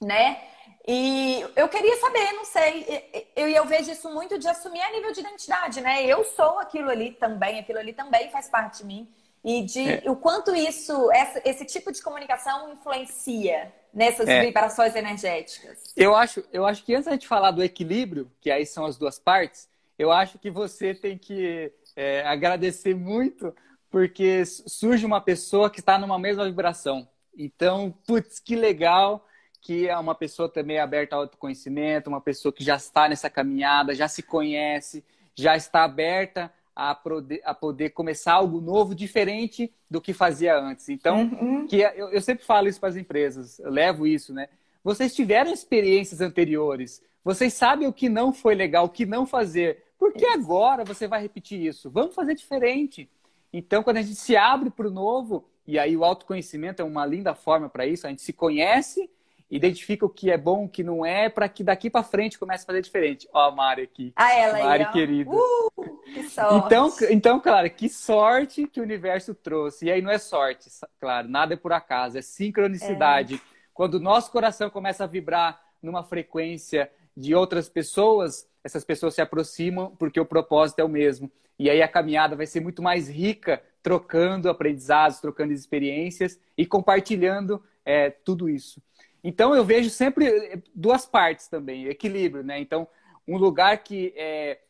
né? 0.00 0.42
E 0.86 1.44
eu 1.54 1.68
queria 1.68 1.96
saber, 1.98 2.32
não 2.32 2.44
sei, 2.44 3.24
eu, 3.36 3.48
eu 3.48 3.64
vejo 3.64 3.90
isso 3.90 4.12
muito 4.12 4.38
de 4.38 4.48
assumir 4.48 4.80
a 4.80 4.90
nível 4.90 5.12
de 5.12 5.20
identidade, 5.20 5.80
né? 5.80 6.04
Eu 6.04 6.24
sou 6.24 6.58
aquilo 6.58 6.90
ali 6.90 7.12
também, 7.12 7.60
aquilo 7.60 7.78
ali 7.78 7.92
também 7.92 8.28
faz 8.30 8.48
parte 8.48 8.78
de 8.78 8.86
mim. 8.86 9.08
E 9.46 9.62
de 9.62 9.88
é. 9.88 10.02
o 10.10 10.16
quanto 10.16 10.52
isso, 10.56 11.08
essa, 11.12 11.40
esse 11.44 11.64
tipo 11.64 11.92
de 11.92 12.02
comunicação 12.02 12.72
influencia 12.72 13.72
nessas 13.94 14.28
é. 14.28 14.40
vibrações 14.44 14.96
energéticas. 14.96 15.94
Eu 15.96 16.16
acho, 16.16 16.42
eu 16.52 16.66
acho 16.66 16.84
que 16.84 16.92
antes 16.92 17.04
da 17.04 17.12
gente 17.12 17.28
falar 17.28 17.52
do 17.52 17.62
equilíbrio, 17.62 18.28
que 18.40 18.50
aí 18.50 18.66
são 18.66 18.84
as 18.84 18.98
duas 18.98 19.20
partes, 19.20 19.68
eu 19.96 20.10
acho 20.10 20.36
que 20.36 20.50
você 20.50 20.92
tem 20.92 21.16
que 21.16 21.72
é, 21.94 22.26
agradecer 22.26 22.92
muito 22.92 23.54
porque 23.88 24.44
surge 24.44 25.06
uma 25.06 25.20
pessoa 25.20 25.70
que 25.70 25.78
está 25.78 25.96
numa 25.96 26.18
mesma 26.18 26.44
vibração. 26.44 27.08
Então, 27.38 27.94
putz, 28.04 28.40
que 28.40 28.56
legal 28.56 29.24
que 29.60 29.88
é 29.88 29.96
uma 29.96 30.14
pessoa 30.14 30.48
também 30.48 30.80
aberta 30.80 31.14
ao 31.14 31.22
autoconhecimento, 31.22 32.10
uma 32.10 32.20
pessoa 32.20 32.52
que 32.52 32.64
já 32.64 32.74
está 32.74 33.08
nessa 33.08 33.30
caminhada, 33.30 33.94
já 33.94 34.08
se 34.08 34.24
conhece, 34.24 35.04
já 35.36 35.56
está 35.56 35.84
aberta 35.84 36.52
a 36.76 36.94
poder, 36.94 37.40
a 37.42 37.54
poder 37.54 37.90
começar 37.90 38.34
algo 38.34 38.60
novo, 38.60 38.94
diferente 38.94 39.72
do 39.90 39.98
que 39.98 40.12
fazia 40.12 40.58
antes. 40.58 40.90
Então, 40.90 41.22
uhum. 41.22 41.66
que 41.66 41.82
é, 41.82 41.94
eu, 41.96 42.10
eu 42.10 42.20
sempre 42.20 42.44
falo 42.44 42.68
isso 42.68 42.78
para 42.78 42.90
as 42.90 42.96
empresas, 42.96 43.58
eu 43.58 43.70
levo 43.70 44.06
isso, 44.06 44.34
né? 44.34 44.48
Vocês 44.84 45.14
tiveram 45.14 45.50
experiências 45.50 46.20
anteriores, 46.20 47.02
vocês 47.24 47.54
sabem 47.54 47.88
o 47.88 47.92
que 47.92 48.10
não 48.10 48.30
foi 48.32 48.54
legal, 48.54 48.84
o 48.84 48.90
que 48.90 49.06
não 49.06 49.26
fazer. 49.26 49.84
Por 49.98 50.12
que 50.12 50.26
agora 50.26 50.84
você 50.84 51.08
vai 51.08 51.22
repetir 51.22 51.64
isso? 51.64 51.90
Vamos 51.90 52.14
fazer 52.14 52.34
diferente. 52.34 53.08
Então, 53.50 53.82
quando 53.82 53.96
a 53.96 54.02
gente 54.02 54.16
se 54.16 54.36
abre 54.36 54.68
para 54.68 54.86
o 54.86 54.90
novo, 54.90 55.48
e 55.66 55.78
aí 55.78 55.96
o 55.96 56.04
autoconhecimento 56.04 56.82
é 56.82 56.84
uma 56.84 57.06
linda 57.06 57.34
forma 57.34 57.70
para 57.70 57.86
isso, 57.86 58.06
a 58.06 58.10
gente 58.10 58.22
se 58.22 58.34
conhece, 58.34 59.10
identifica 59.50 60.04
o 60.04 60.08
que 60.08 60.30
é 60.30 60.36
bom, 60.36 60.64
o 60.64 60.68
que 60.68 60.82
não 60.82 61.04
é, 61.04 61.28
para 61.28 61.48
que 61.48 61.62
daqui 61.62 61.88
para 61.88 62.02
frente 62.02 62.38
comece 62.38 62.64
a 62.64 62.66
fazer 62.66 62.82
diferente. 62.82 63.28
Ó, 63.32 63.48
a 63.48 63.50
Mari 63.54 63.82
aqui. 63.82 64.12
Ah, 64.16 64.34
ela 64.34 64.58
Mari 64.58 64.84
aí, 64.84 64.92
querida. 64.92 65.30
Uh, 65.30 66.02
que 66.12 66.28
sorte. 66.28 66.66
Então, 66.66 66.92
então, 67.10 67.40
claro, 67.40 67.70
que 67.70 67.88
sorte 67.88 68.66
que 68.66 68.80
o 68.80 68.82
universo 68.82 69.34
trouxe. 69.34 69.86
E 69.86 69.90
aí 69.90 70.02
não 70.02 70.10
é 70.10 70.18
sorte, 70.18 70.68
claro, 71.00 71.28
nada 71.28 71.54
é 71.54 71.56
por 71.56 71.72
acaso, 71.72 72.18
é 72.18 72.22
sincronicidade. 72.22 73.36
É. 73.36 73.40
Quando 73.72 73.94
o 73.94 74.00
nosso 74.00 74.32
coração 74.32 74.68
começa 74.70 75.04
a 75.04 75.06
vibrar 75.06 75.60
numa 75.82 76.02
frequência 76.02 76.90
de 77.16 77.34
outras 77.34 77.68
pessoas, 77.68 78.48
essas 78.64 78.84
pessoas 78.84 79.14
se 79.14 79.20
aproximam 79.20 79.94
porque 79.96 80.18
o 80.18 80.26
propósito 80.26 80.80
é 80.80 80.84
o 80.84 80.88
mesmo. 80.88 81.30
E 81.58 81.70
aí 81.70 81.80
a 81.80 81.88
caminhada 81.88 82.36
vai 82.36 82.46
ser 82.46 82.60
muito 82.60 82.82
mais 82.82 83.08
rica, 83.08 83.62
trocando 83.82 84.50
aprendizados, 84.50 85.20
trocando 85.20 85.52
experiências 85.52 86.38
e 86.56 86.66
compartilhando 86.66 87.62
é, 87.84 88.10
tudo 88.10 88.48
isso. 88.48 88.82
Então 89.28 89.56
eu 89.56 89.64
vejo 89.64 89.90
sempre 89.90 90.28
é, 90.28 90.62
duas 90.72 91.04
partes 91.04 91.48
também, 91.48 91.86
equilíbrio, 91.86 92.44
né? 92.44 92.60
Então, 92.60 92.86
um 93.26 93.36
lugar 93.36 93.76
que 93.78 94.14
é, 94.16 94.60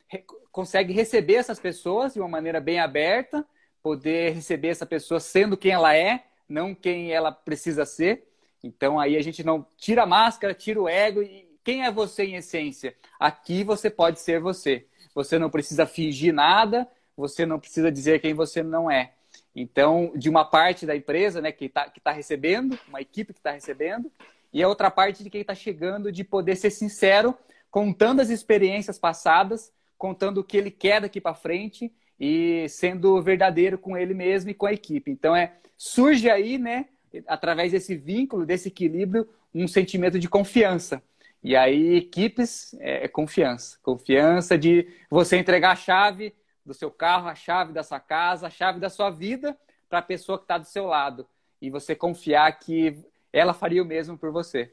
consegue 0.51 0.95
receber 0.95 1.35
essas 1.35 1.61
pessoas 1.61 2.15
de 2.15 2.21
uma 2.21 2.29
maneira 2.29 2.59
bem 2.59 2.81
aberta, 2.81 3.45
poder 3.83 4.33
receber 4.33 4.69
essa 4.69 4.87
pessoa 4.87 5.21
sendo 5.21 5.59
quem 5.59 5.73
ela 5.73 5.95
é, 5.95 6.25
não 6.49 6.75
quem 6.75 7.13
ela 7.13 7.31
precisa 7.31 7.85
ser. 7.85 8.27
Então 8.65 8.99
aí 8.99 9.19
a 9.19 9.23
gente 9.23 9.45
não 9.45 9.67
tira 9.77 10.05
a 10.05 10.07
máscara, 10.07 10.55
tira 10.55 10.81
o 10.81 10.89
ego 10.89 11.23
e 11.23 11.47
quem 11.63 11.85
é 11.85 11.91
você 11.91 12.25
em 12.25 12.37
essência? 12.37 12.97
Aqui 13.21 13.63
você 13.63 13.91
pode 13.91 14.21
ser 14.21 14.41
você. 14.41 14.87
Você 15.15 15.39
não 15.39 15.51
precisa 15.51 15.85
fingir 15.85 16.33
nada, 16.33 16.89
você 17.15 17.45
não 17.45 17.61
precisa 17.61 17.93
dizer 17.93 18.21
quem 18.21 18.33
você 18.33 18.63
não 18.63 18.91
é. 18.91 19.13
Então, 19.55 20.13
de 20.17 20.31
uma 20.31 20.47
parte 20.47 20.87
da 20.87 20.97
empresa 20.97 21.43
né, 21.43 21.53
que 21.53 21.67
está 21.67 21.91
que 21.91 22.01
tá 22.01 22.11
recebendo, 22.11 22.79
uma 22.89 23.03
equipe 23.03 23.35
que 23.35 23.41
está 23.41 23.51
recebendo, 23.51 24.11
e 24.53 24.63
a 24.63 24.69
outra 24.69 24.91
parte 24.91 25.23
de 25.23 25.31
quem 25.31 25.41
está 25.41 25.55
chegando 25.55 26.11
de 26.11 26.25
poder 26.25 26.57
ser 26.57 26.71
sincero, 26.71 27.37
contando 27.71 28.21
as 28.21 28.31
experiências 28.31 28.99
passadas, 28.99 29.73
contando 29.99 30.39
o 30.39 30.45
que 30.45 30.57
ele 30.57 30.71
quer 30.71 31.01
daqui 31.01 31.21
para 31.21 31.35
frente 31.35 31.93
e 32.19 32.67
sendo 32.69 33.21
verdadeiro 33.23 33.79
com 33.79 33.97
ele 33.97 34.15
mesmo 34.15 34.51
e 34.51 34.55
com 34.55 34.67
a 34.67 34.73
equipe. 34.73 35.11
Então, 35.11 35.35
é 35.35 35.55
surge 35.77 36.31
aí 36.31 36.59
né, 36.59 36.87
através 37.27 37.73
desse 37.73 37.95
vínculo, 37.95 38.47
desse 38.47 38.69
equilíbrio, 38.69 39.29
um 39.55 39.69
sentimento 39.69 40.19
de 40.19 40.29
confiança. 40.29 41.03
E 41.43 41.55
aí, 41.55 41.97
equipes 41.97 42.75
é, 42.81 43.05
é 43.05 43.09
confiança. 43.09 43.79
Confiança 43.83 44.57
de 44.59 44.89
você 45.11 45.37
entregar 45.37 45.73
a 45.73 45.77
chave 45.77 46.35
do 46.65 46.75
seu 46.75 46.91
carro, 46.91 47.29
a 47.29 47.35
chave 47.35 47.73
da 47.73 47.83
sua 47.83 48.01
casa, 48.01 48.47
a 48.47 48.51
chave 48.51 48.81
da 48.81 48.91
sua 48.91 49.11
vida 49.11 49.57
para 49.89 50.01
a 50.01 50.03
pessoa 50.03 50.39
que 50.39 50.45
está 50.45 50.59
do 50.59 50.67
seu 50.67 50.87
lado. 50.87 51.27
E 51.61 51.71
você 51.71 51.95
confiar 51.95 52.51
que 52.59 53.05
ela 53.39 53.55
faria 53.55 53.83
o 53.83 53.87
mesmo 53.87 54.19
por 54.19 54.31
você. 54.33 54.73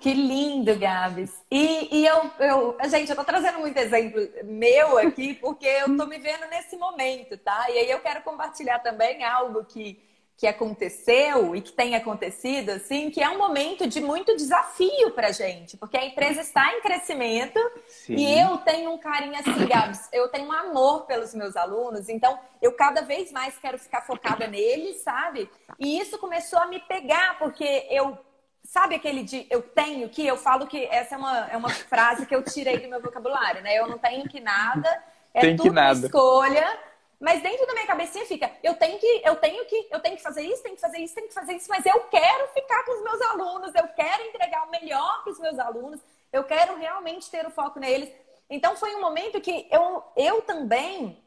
Que 0.00 0.14
lindo, 0.14 0.78
Gabs. 0.78 1.30
E, 1.50 1.98
e 1.98 2.06
eu, 2.06 2.30
eu, 2.38 2.76
gente, 2.88 3.10
eu 3.10 3.16
tô 3.16 3.22
trazendo 3.22 3.58
muito 3.58 3.76
exemplo 3.76 4.18
meu 4.44 4.96
aqui, 4.96 5.34
porque 5.34 5.66
eu 5.66 5.90
tô 5.90 6.06
me 6.06 6.18
vendo 6.18 6.46
nesse 6.46 6.74
momento, 6.76 7.36
tá? 7.36 7.70
E 7.70 7.78
aí 7.78 7.90
eu 7.90 8.00
quero 8.00 8.22
compartilhar 8.22 8.78
também 8.78 9.22
algo 9.22 9.62
que, 9.64 10.02
que 10.40 10.46
aconteceu 10.46 11.54
e 11.54 11.60
que 11.60 11.70
tem 11.70 11.94
acontecido, 11.94 12.70
assim, 12.70 13.10
que 13.10 13.22
é 13.22 13.28
um 13.28 13.36
momento 13.36 13.86
de 13.86 14.00
muito 14.00 14.34
desafio 14.34 15.10
pra 15.10 15.32
gente, 15.32 15.76
porque 15.76 15.98
a 15.98 16.06
empresa 16.06 16.40
está 16.40 16.72
em 16.72 16.80
crescimento 16.80 17.60
Sim. 17.86 18.14
e 18.14 18.40
eu 18.40 18.56
tenho 18.56 18.90
um 18.90 18.96
carinho 18.96 19.34
assim, 19.38 19.66
Gabs, 19.66 20.08
eu 20.10 20.28
tenho 20.28 20.48
um 20.48 20.52
amor 20.52 21.04
pelos 21.04 21.34
meus 21.34 21.56
alunos, 21.56 22.08
então 22.08 22.38
eu 22.62 22.72
cada 22.72 23.02
vez 23.02 23.30
mais 23.30 23.58
quero 23.58 23.78
ficar 23.78 24.00
focada 24.00 24.46
neles, 24.46 25.02
sabe? 25.02 25.46
E 25.78 26.00
isso 26.00 26.16
começou 26.16 26.58
a 26.58 26.66
me 26.66 26.80
pegar, 26.80 27.38
porque 27.38 27.86
eu 27.90 28.18
Sabe 28.62 28.94
aquele 28.94 29.24
de 29.24 29.46
eu 29.50 29.62
tenho 29.62 30.08
que? 30.08 30.24
Eu 30.24 30.36
falo 30.36 30.66
que 30.66 30.84
essa 30.84 31.16
é 31.16 31.18
uma, 31.18 31.50
é 31.50 31.56
uma 31.56 31.70
frase 31.70 32.24
que 32.24 32.34
eu 32.34 32.42
tirei 32.42 32.78
do 32.78 32.88
meu 32.88 33.00
vocabulário, 33.00 33.62
né? 33.62 33.74
Eu 33.76 33.88
não 33.88 33.98
tenho 33.98 34.28
que 34.28 34.38
nada, 34.38 35.02
é 35.34 35.40
Tem 35.40 35.56
tudo 35.56 35.72
nada. 35.72 36.06
escolha. 36.06 36.78
Mas 37.20 37.42
dentro 37.42 37.66
da 37.66 37.74
minha 37.74 37.86
cabecinha 37.86 38.24
fica, 38.24 38.50
eu 38.62 38.74
tenho 38.76 38.98
que, 38.98 39.20
eu 39.22 39.36
tenho 39.36 39.66
que, 39.66 39.88
eu 39.90 40.00
tenho 40.00 40.16
que 40.16 40.22
fazer 40.22 40.40
isso, 40.40 40.62
tenho 40.62 40.74
que 40.74 40.80
fazer 40.80 40.98
isso, 40.98 41.14
tenho 41.14 41.28
que 41.28 41.34
fazer 41.34 41.52
isso, 41.52 41.68
mas 41.68 41.84
eu 41.84 42.00
quero 42.04 42.48
ficar 42.54 42.82
com 42.84 42.96
os 42.96 43.02
meus 43.02 43.20
alunos, 43.20 43.74
eu 43.74 43.86
quero 43.88 44.22
entregar 44.22 44.66
o 44.66 44.70
melhor 44.70 45.22
para 45.22 45.32
os 45.32 45.38
meus 45.38 45.58
alunos, 45.58 46.00
eu 46.32 46.44
quero 46.44 46.78
realmente 46.78 47.30
ter 47.30 47.46
o 47.46 47.50
foco 47.50 47.78
neles. 47.78 48.10
Então 48.48 48.74
foi 48.74 48.94
um 48.94 49.02
momento 49.02 49.38
que 49.38 49.68
eu, 49.70 50.02
eu 50.16 50.40
também 50.42 51.22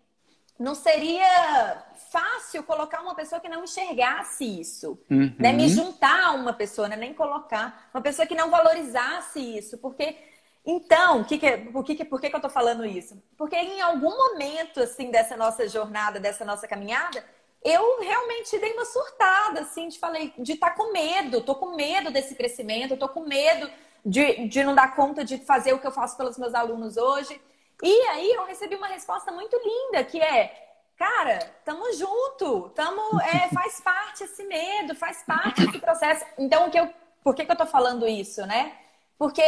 não 0.57 0.73
seria 0.73 1.83
fácil 2.11 2.63
colocar 2.63 3.01
uma 3.01 3.13
pessoa 3.13 3.39
que 3.39 3.49
não 3.49 3.63
enxergasse 3.63 4.61
isso, 4.61 4.99
uhum. 5.11 5.33
né? 5.37 5.51
Me 5.51 5.67
juntar 5.69 6.25
a 6.25 6.31
uma 6.31 6.53
pessoa, 6.53 6.87
né? 6.87 6.95
nem 6.95 7.13
colocar 7.13 7.89
uma 7.93 8.01
pessoa 8.01 8.25
que 8.25 8.35
não 8.35 8.49
valorizasse 8.49 9.39
isso, 9.39 9.77
porque 9.77 10.17
então, 10.65 11.23
que 11.23 11.37
que, 11.37 11.57
por, 11.57 11.83
que, 11.83 12.05
por 12.05 12.21
que, 12.21 12.29
que 12.29 12.35
eu 12.35 12.41
tô 12.41 12.49
falando 12.49 12.85
isso? 12.85 13.21
Porque 13.37 13.55
em 13.55 13.81
algum 13.81 14.15
momento 14.15 14.79
assim 14.79 15.11
dessa 15.11 15.35
nossa 15.35 15.67
jornada, 15.67 16.19
dessa 16.19 16.45
nossa 16.45 16.67
caminhada, 16.67 17.23
eu 17.63 17.99
realmente 18.01 18.57
dei 18.59 18.73
uma 18.73 18.85
surtada, 18.85 19.61
assim, 19.61 19.87
de 19.87 19.99
falei, 19.99 20.33
de 20.37 20.53
estar 20.53 20.71
tá 20.71 20.75
com 20.75 20.91
medo, 20.91 21.41
tô 21.41 21.55
com 21.55 21.75
medo 21.75 22.11
desse 22.11 22.35
crescimento, 22.35 22.97
tô 22.97 23.07
com 23.09 23.21
medo 23.21 23.69
de, 24.05 24.47
de 24.47 24.63
não 24.63 24.75
dar 24.75 24.95
conta 24.95 25.23
de 25.23 25.37
fazer 25.39 25.73
o 25.73 25.79
que 25.79 25.87
eu 25.87 25.91
faço 25.91 26.17
pelos 26.17 26.37
meus 26.37 26.53
alunos 26.53 26.97
hoje. 26.97 27.39
E 27.81 28.01
aí 28.09 28.31
eu 28.31 28.45
recebi 28.45 28.75
uma 28.75 28.87
resposta 28.87 29.31
muito 29.31 29.57
linda, 29.57 30.03
que 30.03 30.19
é, 30.19 30.77
cara, 30.97 31.39
tamo 31.63 31.91
junto, 31.93 32.69
tamo, 32.69 33.19
é, 33.21 33.49
faz 33.55 33.79
parte 33.81 34.23
esse 34.23 34.43
medo, 34.43 34.95
faz 34.95 35.23
parte 35.23 35.63
esse 35.63 35.79
processo. 35.79 36.25
Então, 36.37 36.67
o 36.67 36.71
que 36.71 36.79
eu, 36.79 36.89
por 37.23 37.33
que, 37.33 37.45
que 37.45 37.51
eu 37.51 37.57
tô 37.57 37.65
falando 37.65 38.07
isso, 38.07 38.45
né? 38.45 38.77
Porque 39.17 39.41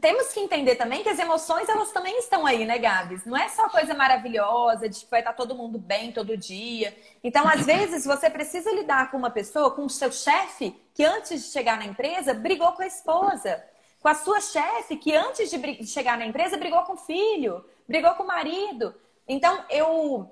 temos 0.00 0.32
que 0.32 0.40
entender 0.40 0.76
também 0.76 1.02
que 1.02 1.08
as 1.08 1.18
emoções, 1.18 1.68
elas 1.68 1.92
também 1.92 2.18
estão 2.18 2.44
aí, 2.44 2.64
né, 2.64 2.78
Gabs? 2.78 3.24
Não 3.24 3.36
é 3.36 3.48
só 3.48 3.68
coisa 3.68 3.94
maravilhosa, 3.94 4.88
de 4.88 5.00
que 5.00 5.10
vai 5.10 5.20
estar 5.20 5.32
todo 5.32 5.54
mundo 5.54 5.78
bem 5.78 6.12
todo 6.12 6.36
dia. 6.36 6.96
Então, 7.22 7.46
às 7.48 7.64
vezes, 7.64 8.04
você 8.04 8.28
precisa 8.28 8.70
lidar 8.72 9.10
com 9.10 9.16
uma 9.16 9.30
pessoa, 9.30 9.70
com 9.70 9.84
o 9.84 9.90
seu 9.90 10.12
chefe, 10.12 10.74
que 10.92 11.04
antes 11.04 11.44
de 11.44 11.52
chegar 11.52 11.78
na 11.78 11.86
empresa, 11.86 12.34
brigou 12.34 12.72
com 12.72 12.82
a 12.82 12.86
esposa 12.86 13.62
com 14.00 14.08
a 14.08 14.14
sua 14.14 14.40
chefe, 14.40 14.96
que 14.96 15.14
antes 15.14 15.50
de 15.50 15.86
chegar 15.86 16.16
na 16.16 16.26
empresa 16.26 16.56
brigou 16.56 16.82
com 16.82 16.92
o 16.94 16.96
filho, 16.96 17.64
brigou 17.86 18.14
com 18.14 18.22
o 18.22 18.26
marido. 18.26 18.94
Então, 19.26 19.64
eu. 19.68 20.30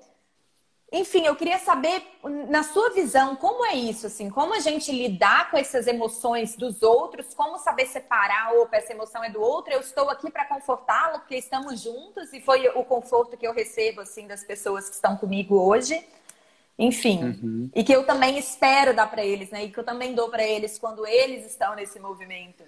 Enfim, 0.91 1.25
eu 1.25 1.35
queria 1.35 1.59
saber, 1.59 2.01
na 2.47 2.63
sua 2.63 2.91
visão, 2.91 3.35
como 3.35 3.65
é 3.65 3.75
isso, 3.75 4.07
assim, 4.07 4.29
como 4.29 4.53
a 4.53 4.59
gente 4.59 4.89
lidar 4.89 5.51
com 5.51 5.57
essas 5.57 5.85
emoções 5.85 6.55
dos 6.55 6.81
outros, 6.81 7.33
como 7.33 7.57
saber 7.57 7.87
separar, 7.87 8.53
opa, 8.53 8.77
essa 8.77 8.93
emoção 8.93 9.21
é 9.21 9.29
do 9.29 9.41
outro, 9.41 9.73
eu 9.73 9.81
estou 9.81 10.09
aqui 10.09 10.31
para 10.31 10.45
confortá-lo, 10.45 11.19
porque 11.19 11.35
estamos 11.35 11.81
juntos, 11.81 12.31
e 12.31 12.39
foi 12.39 12.69
o 12.69 12.85
conforto 12.85 13.35
que 13.35 13.45
eu 13.45 13.53
recebo, 13.53 13.99
assim, 13.99 14.27
das 14.27 14.45
pessoas 14.45 14.87
que 14.87 14.95
estão 14.95 15.17
comigo 15.17 15.55
hoje. 15.59 16.01
Enfim, 16.79 17.23
uhum. 17.23 17.69
e 17.75 17.83
que 17.83 17.91
eu 17.91 18.05
também 18.05 18.37
espero 18.37 18.95
dar 18.95 19.09
para 19.09 19.25
eles, 19.25 19.49
né? 19.49 19.65
E 19.65 19.71
que 19.71 19.79
eu 19.79 19.83
também 19.83 20.13
dou 20.13 20.29
para 20.29 20.43
eles 20.43 20.77
quando 20.77 21.07
eles 21.07 21.43
estão 21.45 21.75
nesse 21.75 21.99
movimento. 21.99 22.63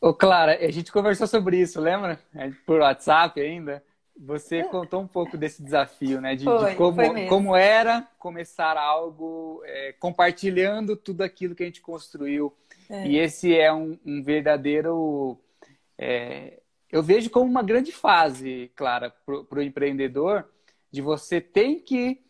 Ô, 0.00 0.12
Clara, 0.12 0.58
a 0.60 0.70
gente 0.70 0.90
conversou 0.90 1.28
sobre 1.28 1.58
isso, 1.58 1.80
lembra? 1.80 2.18
Por 2.66 2.80
WhatsApp 2.80 3.40
ainda. 3.40 3.84
Você 4.16 4.64
contou 4.64 5.00
um 5.00 5.06
pouco 5.06 5.36
desse 5.36 5.62
desafio, 5.62 6.20
né? 6.20 6.36
De, 6.36 6.44
foi, 6.44 6.70
de 6.70 6.76
como, 6.76 7.28
como 7.28 7.56
era 7.56 8.06
começar 8.18 8.76
algo 8.76 9.62
é, 9.64 9.94
compartilhando 9.98 10.96
tudo 10.96 11.22
aquilo 11.22 11.54
que 11.54 11.62
a 11.62 11.66
gente 11.66 11.80
construiu. 11.80 12.54
É. 12.88 13.06
E 13.06 13.18
esse 13.18 13.56
é 13.56 13.72
um, 13.72 13.98
um 14.04 14.22
verdadeiro. 14.22 15.38
É, 15.96 16.60
eu 16.90 17.02
vejo 17.02 17.30
como 17.30 17.50
uma 17.50 17.62
grande 17.62 17.92
fase, 17.92 18.70
Clara, 18.74 19.14
para 19.24 19.58
o 19.58 19.62
empreendedor, 19.62 20.48
de 20.90 21.00
você 21.00 21.40
tem 21.40 21.78
que. 21.78 22.20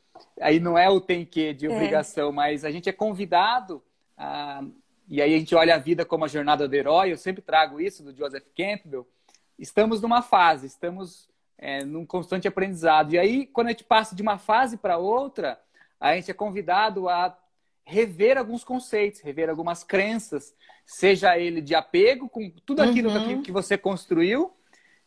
Aí 0.40 0.60
não 0.60 0.76
é 0.76 0.88
o 0.88 1.00
tem 1.00 1.24
que 1.24 1.54
de 1.54 1.66
é. 1.66 1.70
obrigação, 1.70 2.30
mas 2.30 2.64
a 2.64 2.70
gente 2.70 2.88
é 2.88 2.92
convidado 2.92 3.82
a, 4.20 4.62
e 5.08 5.22
aí 5.22 5.34
a 5.34 5.38
gente 5.38 5.54
olha 5.54 5.74
a 5.74 5.78
vida 5.78 6.04
como 6.04 6.26
a 6.26 6.28
jornada 6.28 6.68
do 6.68 6.74
herói, 6.74 7.10
eu 7.10 7.16
sempre 7.16 7.42
trago 7.42 7.80
isso 7.80 8.04
do 8.04 8.14
Joseph 8.14 8.44
Campbell. 8.54 9.08
Estamos 9.58 10.00
numa 10.02 10.20
fase, 10.20 10.66
estamos 10.66 11.28
é, 11.60 11.84
num 11.84 12.06
constante 12.06 12.48
aprendizado. 12.48 13.14
E 13.14 13.18
aí, 13.18 13.46
quando 13.46 13.68
a 13.68 13.70
gente 13.70 13.84
passa 13.84 14.16
de 14.16 14.22
uma 14.22 14.38
fase 14.38 14.76
para 14.76 14.98
outra, 14.98 15.60
a 16.00 16.14
gente 16.14 16.30
é 16.30 16.34
convidado 16.34 17.08
a 17.08 17.36
rever 17.84 18.38
alguns 18.38 18.64
conceitos, 18.64 19.20
rever 19.20 19.50
algumas 19.50 19.84
crenças, 19.84 20.54
seja 20.84 21.38
ele 21.38 21.60
de 21.60 21.74
apego 21.74 22.28
com 22.28 22.50
tudo 22.64 22.80
aquilo 22.80 23.10
uhum. 23.10 23.42
que 23.42 23.52
você 23.52 23.76
construiu, 23.76 24.52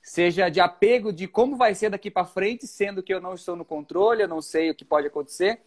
seja 0.01 0.49
de 0.49 0.59
apego 0.59 1.11
de 1.11 1.27
como 1.27 1.55
vai 1.55 1.73
ser 1.73 1.89
daqui 1.89 2.11
para 2.11 2.25
frente, 2.25 2.67
sendo 2.67 3.01
que 3.01 3.13
eu 3.13 3.21
não 3.21 3.33
estou 3.33 3.55
no 3.55 3.65
controle, 3.65 4.21
eu 4.21 4.27
não 4.27 4.41
sei 4.41 4.69
o 4.69 4.75
que 4.75 4.85
pode 4.85 5.07
acontecer, 5.07 5.61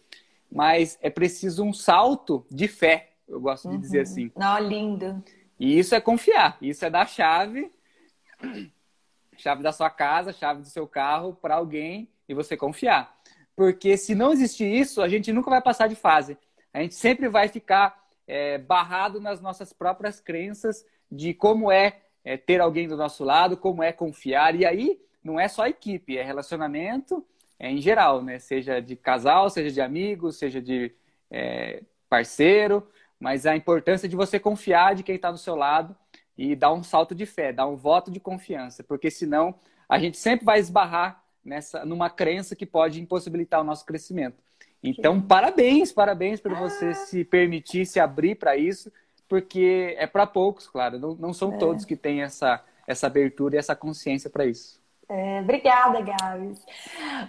mas 0.51 0.97
é 1.01 1.09
preciso 1.09 1.63
um 1.63 1.73
salto 1.73 2.45
de 2.49 2.67
fé 2.67 3.13
eu 3.27 3.41
gosto 3.41 3.67
de 3.67 3.75
uhum. 3.75 3.81
dizer 3.81 4.01
assim. 4.01 4.31
Não, 4.35 4.57
lindo. 4.59 5.23
E 5.59 5.77
isso 5.77 5.93
é 5.93 5.99
confiar, 5.99 6.57
isso 6.61 6.85
é 6.85 6.89
dar 6.89 7.07
chave, 7.07 7.71
chave 9.37 9.63
da 9.63 9.71
sua 9.71 9.89
casa, 9.89 10.33
chave 10.33 10.61
do 10.61 10.67
seu 10.67 10.87
carro 10.87 11.33
para 11.33 11.55
alguém 11.55 12.09
e 12.27 12.33
você 12.33 12.57
confiar. 12.57 13.15
Porque 13.55 13.97
se 13.97 14.13
não 14.13 14.31
existir 14.31 14.65
isso, 14.65 15.01
a 15.01 15.07
gente 15.07 15.31
nunca 15.31 15.49
vai 15.49 15.61
passar 15.61 15.87
de 15.87 15.95
fase. 15.95 16.37
A 16.73 16.81
gente 16.81 16.95
sempre 16.95 17.27
vai 17.27 17.47
ficar 17.47 18.05
é, 18.27 18.57
barrado 18.57 19.19
nas 19.19 19.41
nossas 19.41 19.73
próprias 19.73 20.19
crenças 20.19 20.85
de 21.11 21.33
como 21.33 21.71
é, 21.71 22.01
é 22.23 22.37
ter 22.37 22.61
alguém 22.61 22.87
do 22.87 22.97
nosso 22.97 23.23
lado, 23.23 23.57
como 23.57 23.81
é 23.81 23.91
confiar. 23.91 24.55
E 24.55 24.65
aí 24.65 24.99
não 25.23 25.39
é 25.39 25.47
só 25.47 25.65
equipe, 25.65 26.17
é 26.17 26.23
relacionamento 26.23 27.25
é, 27.57 27.71
em 27.71 27.79
geral, 27.79 28.21
né? 28.21 28.37
Seja 28.37 28.79
de 28.79 28.95
casal, 28.95 29.49
seja 29.49 29.71
de 29.71 29.81
amigos, 29.81 30.37
seja 30.37 30.61
de 30.61 30.93
é, 31.31 31.81
parceiro 32.07 32.87
mas 33.19 33.45
a 33.45 33.55
importância 33.55 34.07
de 34.07 34.15
você 34.15 34.39
confiar 34.39 34.95
de 34.95 35.03
quem 35.03 35.15
está 35.15 35.31
do 35.31 35.37
seu 35.37 35.55
lado 35.55 35.95
e 36.37 36.55
dar 36.55 36.71
um 36.71 36.83
salto 36.83 37.15
de 37.15 37.25
fé, 37.25 37.51
dar 37.51 37.67
um 37.67 37.75
voto 37.75 38.11
de 38.11 38.19
confiança, 38.19 38.83
porque 38.83 39.09
senão 39.09 39.55
a 39.89 39.97
gente 39.97 40.17
sempre 40.17 40.45
vai 40.45 40.59
esbarrar 40.59 41.23
nessa 41.43 41.85
numa 41.85 42.09
crença 42.09 42.55
que 42.55 42.65
pode 42.65 43.01
impossibilitar 43.01 43.61
o 43.61 43.63
nosso 43.63 43.85
crescimento. 43.85 44.37
Então, 44.83 45.19
parabéns, 45.19 45.91
parabéns 45.91 46.39
por 46.39 46.53
você 46.53 46.89
ah. 46.89 46.93
se 46.93 47.23
permitir 47.23 47.85
se 47.85 47.99
abrir 47.99 48.35
para 48.35 48.55
isso, 48.55 48.91
porque 49.27 49.95
é 49.97 50.05
para 50.05 50.27
poucos, 50.27 50.67
claro, 50.67 50.99
não, 50.99 51.15
não 51.15 51.33
são 51.33 51.53
é. 51.53 51.57
todos 51.57 51.83
que 51.83 51.95
têm 51.95 52.21
essa, 52.21 52.63
essa 52.85 53.07
abertura 53.07 53.55
e 53.55 53.57
essa 53.57 53.75
consciência 53.75 54.29
para 54.29 54.45
isso. 54.45 54.79
É, 55.09 55.39
obrigada, 55.39 56.01
Gabs. 56.01 56.65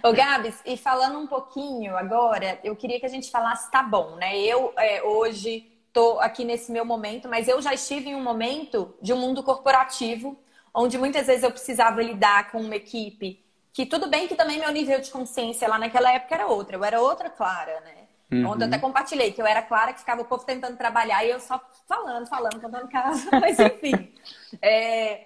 Ô, 0.03 0.11
Gabs, 0.11 0.61
e 0.65 0.75
falando 0.75 1.17
um 1.17 1.27
pouquinho 1.27 1.95
agora, 1.95 2.59
eu 2.61 2.75
queria 2.75 2.99
que 2.99 3.05
a 3.05 3.09
gente 3.09 3.31
falasse, 3.31 3.71
tá 3.71 3.81
bom, 3.81 4.17
né? 4.17 4.37
Eu 4.37 4.73
é, 4.77 5.01
hoje 5.01 5.68
estou 5.89 6.19
aqui 6.19 6.45
nesse 6.45 6.71
meu 6.71 6.85
momento, 6.85 7.27
mas 7.27 7.47
eu 7.47 7.61
já 7.61 7.73
estive 7.73 8.09
em 8.09 8.15
um 8.15 8.23
momento 8.23 8.95
de 9.01 9.11
um 9.11 9.17
mundo 9.17 9.43
corporativo, 9.43 10.39
onde 10.73 10.97
muitas 10.97 11.27
vezes 11.27 11.43
eu 11.43 11.51
precisava 11.51 12.01
lidar 12.01 12.51
com 12.51 12.61
uma 12.61 12.75
equipe 12.75 13.43
que 13.73 13.85
tudo 13.85 14.09
bem 14.09 14.27
que 14.27 14.35
também 14.35 14.59
meu 14.59 14.71
nível 14.71 14.99
de 14.99 15.11
consciência 15.11 15.67
lá 15.67 15.77
naquela 15.77 16.11
época 16.11 16.35
era 16.35 16.47
outra, 16.47 16.75
eu 16.75 16.83
era 16.83 17.01
outra 17.01 17.29
Clara, 17.29 17.79
né? 17.81 17.95
Uhum. 18.31 18.51
Ontem 18.51 18.63
eu 18.63 18.67
até 18.67 18.77
compartilhei 18.77 19.31
que 19.31 19.41
eu 19.41 19.45
era 19.45 19.61
Clara 19.61 19.93
que 19.93 19.99
ficava 19.99 20.21
o 20.21 20.25
povo 20.25 20.45
tentando 20.45 20.77
trabalhar 20.77 21.23
e 21.25 21.31
eu 21.31 21.39
só 21.39 21.59
falando, 21.87 22.27
falando, 22.27 22.59
contando 22.59 22.87
caso, 22.87 23.27
mas 23.39 23.57
enfim. 23.59 24.13
É, 24.61 25.25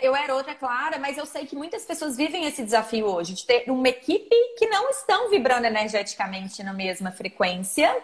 eu 0.00 0.14
era 0.14 0.34
outra 0.34 0.54
Clara, 0.54 0.98
mas 0.98 1.18
eu 1.18 1.26
sei 1.26 1.44
que 1.44 1.56
muitas 1.56 1.84
pessoas 1.84 2.16
vivem 2.16 2.46
esse 2.46 2.62
desafio 2.62 3.06
hoje 3.06 3.34
de 3.34 3.44
ter 3.44 3.64
uma 3.68 3.88
equipe 3.88 4.34
que 4.56 4.66
não 4.68 4.88
estão 4.90 5.28
vibrando 5.28 5.66
energeticamente 5.66 6.62
na 6.62 6.72
mesma 6.72 7.10
frequência 7.10 7.94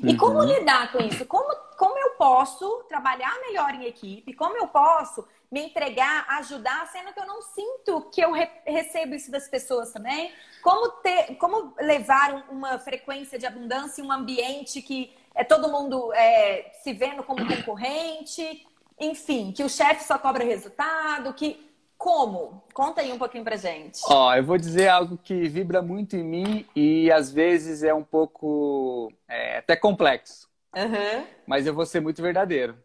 Uhum. 0.00 0.10
E 0.10 0.16
como 0.16 0.42
lidar 0.42 0.92
com 0.92 0.98
isso? 0.98 1.24
Como, 1.26 1.54
como 1.76 1.98
eu 1.98 2.10
posso 2.10 2.84
trabalhar 2.88 3.38
melhor 3.40 3.74
em 3.74 3.84
equipe? 3.84 4.32
Como 4.34 4.56
eu 4.56 4.68
posso 4.68 5.26
me 5.50 5.60
entregar, 5.60 6.26
ajudar, 6.38 6.86
sendo 6.90 7.12
que 7.12 7.20
eu 7.20 7.26
não 7.26 7.42
sinto 7.42 8.08
que 8.10 8.22
eu 8.22 8.32
re 8.32 8.48
recebo 8.64 9.14
isso 9.14 9.30
das 9.30 9.48
pessoas 9.48 9.92
também? 9.92 10.32
Como, 10.62 10.88
ter, 11.02 11.36
como 11.36 11.74
levar 11.78 12.46
uma 12.50 12.78
frequência 12.78 13.38
de 13.38 13.46
abundância 13.46 14.00
em 14.00 14.06
um 14.06 14.12
ambiente 14.12 14.80
que 14.80 15.14
é 15.34 15.44
todo 15.44 15.68
mundo 15.68 16.12
é, 16.14 16.72
se 16.82 16.92
vendo 16.92 17.22
como 17.22 17.46
concorrente? 17.46 18.66
Enfim, 18.98 19.52
que 19.52 19.64
o 19.64 19.68
chefe 19.68 20.04
só 20.04 20.16
cobra 20.18 20.44
resultado, 20.44 21.34
que 21.34 21.71
como? 22.02 22.60
Conta 22.74 23.00
aí 23.00 23.12
um 23.12 23.18
pouquinho 23.18 23.44
pra 23.44 23.54
gente. 23.54 24.00
Ó, 24.08 24.34
eu 24.34 24.42
vou 24.42 24.58
dizer 24.58 24.88
algo 24.88 25.16
que 25.16 25.48
vibra 25.48 25.80
muito 25.80 26.16
em 26.16 26.24
mim 26.24 26.66
e 26.74 27.12
às 27.12 27.32
vezes 27.32 27.84
é 27.84 27.94
um 27.94 28.02
pouco 28.02 29.12
é, 29.28 29.58
até 29.58 29.76
complexo. 29.76 30.48
Uhum. 30.74 31.24
Mas 31.46 31.64
eu 31.64 31.72
vou 31.72 31.86
ser 31.86 32.00
muito 32.00 32.20
verdadeiro. 32.20 32.76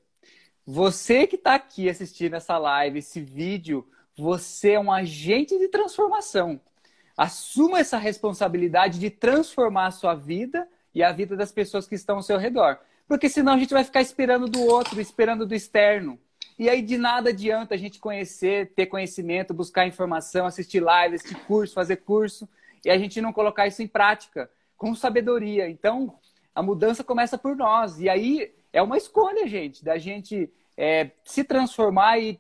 Você 0.64 1.26
que 1.26 1.36
está 1.36 1.56
aqui 1.56 1.90
assistindo 1.90 2.36
essa 2.36 2.60
live, 2.60 3.00
esse 3.00 3.20
vídeo, 3.20 3.90
você 4.16 4.74
é 4.74 4.80
um 4.80 4.92
agente 4.92 5.58
de 5.58 5.68
transformação. 5.68 6.62
Assuma 7.18 7.80
essa 7.80 7.98
responsabilidade 7.98 9.00
de 9.00 9.10
transformar 9.10 9.88
a 9.88 9.92
sua 9.92 10.14
vida 10.14 10.68
e 10.94 11.02
a 11.02 11.12
vida 11.12 11.36
das 11.36 11.52
pessoas 11.52 11.88
que 11.88 11.96
estão 11.96 12.18
ao 12.18 12.24
seu 12.24 12.38
redor. 12.38 12.78
Porque 13.08 13.30
senão 13.30 13.54
a 13.54 13.58
gente 13.58 13.74
vai 13.74 13.84
ficar 13.84 14.02
esperando 14.02 14.48
do 14.48 14.64
outro, 14.64 15.02
esperando 15.02 15.44
do 15.44 15.56
externo. 15.56 16.20
E 16.58 16.70
aí 16.70 16.82
de 16.82 16.98
nada 16.98 17.30
adianta 17.30 17.76
a 17.76 17.78
gente 17.78 18.00
conhecer, 18.00 18.74
ter 18.74 18.88
conhecimento, 18.88 19.54
buscar 19.54 19.86
informação, 19.86 20.46
assistir 20.46 20.80
live, 20.80 21.16
assistir 21.16 21.36
curso, 21.46 21.74
fazer 21.74 21.98
curso, 21.98 22.50
e 22.84 22.90
a 22.90 22.98
gente 22.98 23.22
não 23.22 23.32
colocar 23.32 23.68
isso 23.68 23.82
em 23.82 23.88
prática 23.88 24.50
com 24.76 24.96
sabedoria. 24.96 25.70
Então, 25.70 26.18
a 26.54 26.64
mudança 26.64 27.04
começa 27.04 27.38
por 27.38 27.56
nós. 27.56 28.00
E 28.00 28.10
aí 28.10 28.54
é 28.74 28.82
uma 28.82 28.98
escolha, 28.98 29.48
gente, 29.48 29.84
da 29.84 29.98
gente 29.98 30.52
é, 30.76 31.12
se 31.24 31.44
transformar 31.44 32.20
e 32.20 32.40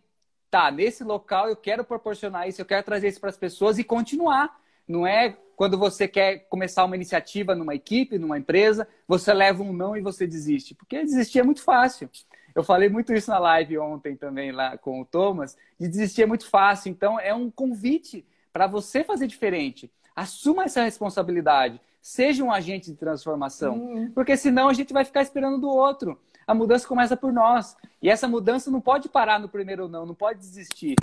tá, 0.49 0.71
nesse 0.71 1.03
local 1.03 1.49
eu 1.49 1.55
quero 1.55 1.83
proporcionar 1.83 2.47
isso, 2.47 2.61
eu 2.61 2.65
quero 2.65 2.83
trazer 2.83 3.09
isso 3.09 3.19
para 3.19 3.29
as 3.29 3.37
pessoas 3.37 3.77
e 3.77 3.83
continuar. 3.83 4.59
Não 4.87 5.05
é 5.05 5.37
quando 5.55 5.77
você 5.77 6.07
quer 6.07 6.47
começar 6.49 6.85
uma 6.85 6.95
iniciativa 6.95 7.55
numa 7.55 7.75
equipe, 7.75 8.17
numa 8.17 8.37
empresa, 8.37 8.87
você 9.07 9.33
leva 9.33 9.63
um 9.63 9.73
não 9.73 9.97
e 9.97 10.01
você 10.01 10.25
desiste. 10.25 10.75
Porque 10.75 11.03
desistir 11.03 11.39
é 11.39 11.43
muito 11.43 11.63
fácil. 11.63 12.09
Eu 12.57 12.63
falei 12.63 12.89
muito 12.89 13.13
isso 13.13 13.29
na 13.29 13.37
live 13.37 13.77
ontem 13.77 14.15
também 14.15 14.51
lá 14.51 14.79
com 14.79 14.99
o 14.99 15.05
Thomas, 15.05 15.55
de 15.79 15.87
desistir 15.87 16.23
é 16.23 16.25
muito 16.25 16.49
fácil. 16.49 16.89
Então 16.89 17.19
é 17.19 17.31
um 17.31 17.51
convite 17.51 18.25
para 18.51 18.65
você 18.65 19.03
fazer 19.03 19.27
diferente. 19.27 19.91
Assuma 20.15 20.63
essa 20.63 20.81
responsabilidade. 20.81 21.79
Seja 22.01 22.43
um 22.43 22.51
agente 22.51 22.89
de 22.89 22.97
transformação. 22.97 23.75
Uhum. 23.75 24.11
Porque 24.11 24.35
senão 24.35 24.69
a 24.69 24.73
gente 24.73 24.91
vai 24.91 25.05
ficar 25.05 25.21
esperando 25.21 25.61
do 25.61 25.69
outro. 25.69 26.19
A 26.47 26.55
mudança 26.55 26.87
começa 26.87 27.15
por 27.15 27.31
nós. 27.31 27.77
E 28.01 28.09
essa 28.09 28.27
mudança 28.27 28.71
não 28.71 28.81
pode 28.81 29.07
parar 29.07 29.39
no 29.39 29.47
primeiro 29.47 29.87
não, 29.87 30.07
não 30.07 30.15
pode 30.15 30.39
desistir. 30.39 30.95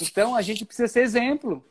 Então 0.00 0.36
a 0.36 0.42
gente 0.42 0.64
precisa 0.64 0.86
ser 0.86 1.00
exemplo. 1.00 1.64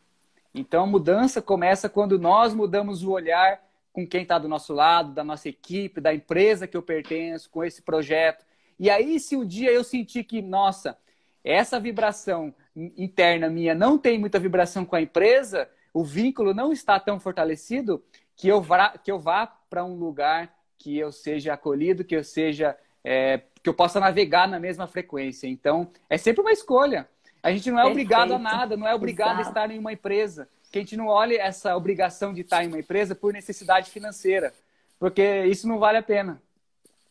Então 0.54 0.84
a 0.84 0.88
mudança 0.88 1.42
começa 1.42 1.88
quando 1.88 2.20
nós 2.20 2.54
mudamos 2.54 3.04
o 3.04 3.12
olhar 3.12 3.64
com 3.94 4.06
quem 4.06 4.24
está 4.24 4.38
do 4.38 4.50
nosso 4.50 4.74
lado, 4.74 5.14
da 5.14 5.24
nossa 5.24 5.48
equipe, 5.48 6.02
da 6.02 6.14
empresa 6.14 6.68
que 6.68 6.76
eu 6.76 6.82
pertenço, 6.82 7.50
com 7.50 7.64
esse 7.64 7.82
projeto. 7.82 8.49
E 8.80 8.90
aí, 8.90 9.20
se 9.20 9.36
um 9.36 9.46
dia 9.46 9.72
eu 9.72 9.84
sentir 9.84 10.24
que, 10.24 10.42
nossa, 10.42 10.98
essa 11.44 11.80
vibração 11.80 12.54
interna 12.76 13.50
minha 13.50 13.76
não 13.76 13.98
tem 13.98 14.18
muita 14.18 14.40
vibração 14.40 14.86
com 14.86 14.96
a 14.96 15.02
empresa, 15.02 15.70
o 15.94 16.04
vínculo 16.04 16.54
não 16.54 16.72
está 16.72 17.00
tão 17.00 17.20
fortalecido, 17.20 18.04
que 18.36 18.48
eu 18.48 18.62
vá, 18.62 18.98
que 18.98 19.12
eu 19.12 19.20
vá 19.20 19.46
para 19.46 19.84
um 19.84 19.96
lugar 19.96 20.54
que 20.78 20.98
eu 20.98 21.12
seja 21.12 21.54
acolhido, 21.54 22.06
que 22.06 22.16
eu 22.16 22.24
seja. 22.24 22.78
É, 23.04 23.42
que 23.62 23.70
eu 23.70 23.74
possa 23.74 24.00
navegar 24.00 24.48
na 24.48 24.60
mesma 24.60 24.88
frequência. 24.88 25.48
Então, 25.48 25.90
é 26.10 26.18
sempre 26.18 26.42
uma 26.42 26.52
escolha. 26.52 27.08
A 27.42 27.52
gente 27.52 27.72
não 27.72 27.80
é 27.80 27.84
Perfeito. 27.84 28.06
obrigado 28.06 28.34
a 28.34 28.40
nada, 28.40 28.78
não 28.78 28.88
é 28.88 28.94
obrigado 28.94 29.40
Exato. 29.40 29.48
a 29.48 29.50
estar 29.50 29.72
em 29.72 29.80
uma 29.80 29.94
empresa. 29.94 30.50
Que 30.72 30.80
a 30.80 30.82
gente 30.82 30.98
não 30.98 31.08
olhe 31.08 31.36
essa 31.36 31.76
obrigação 31.76 32.34
de 32.34 32.42
estar 32.42 32.64
em 32.64 32.68
uma 32.68 32.80
empresa 32.80 33.16
por 33.16 33.34
necessidade 33.34 33.90
financeira, 33.90 34.54
porque 35.00 35.46
isso 35.46 35.68
não 35.68 35.80
vale 35.80 35.98
a 35.98 36.04
pena. 36.04 36.42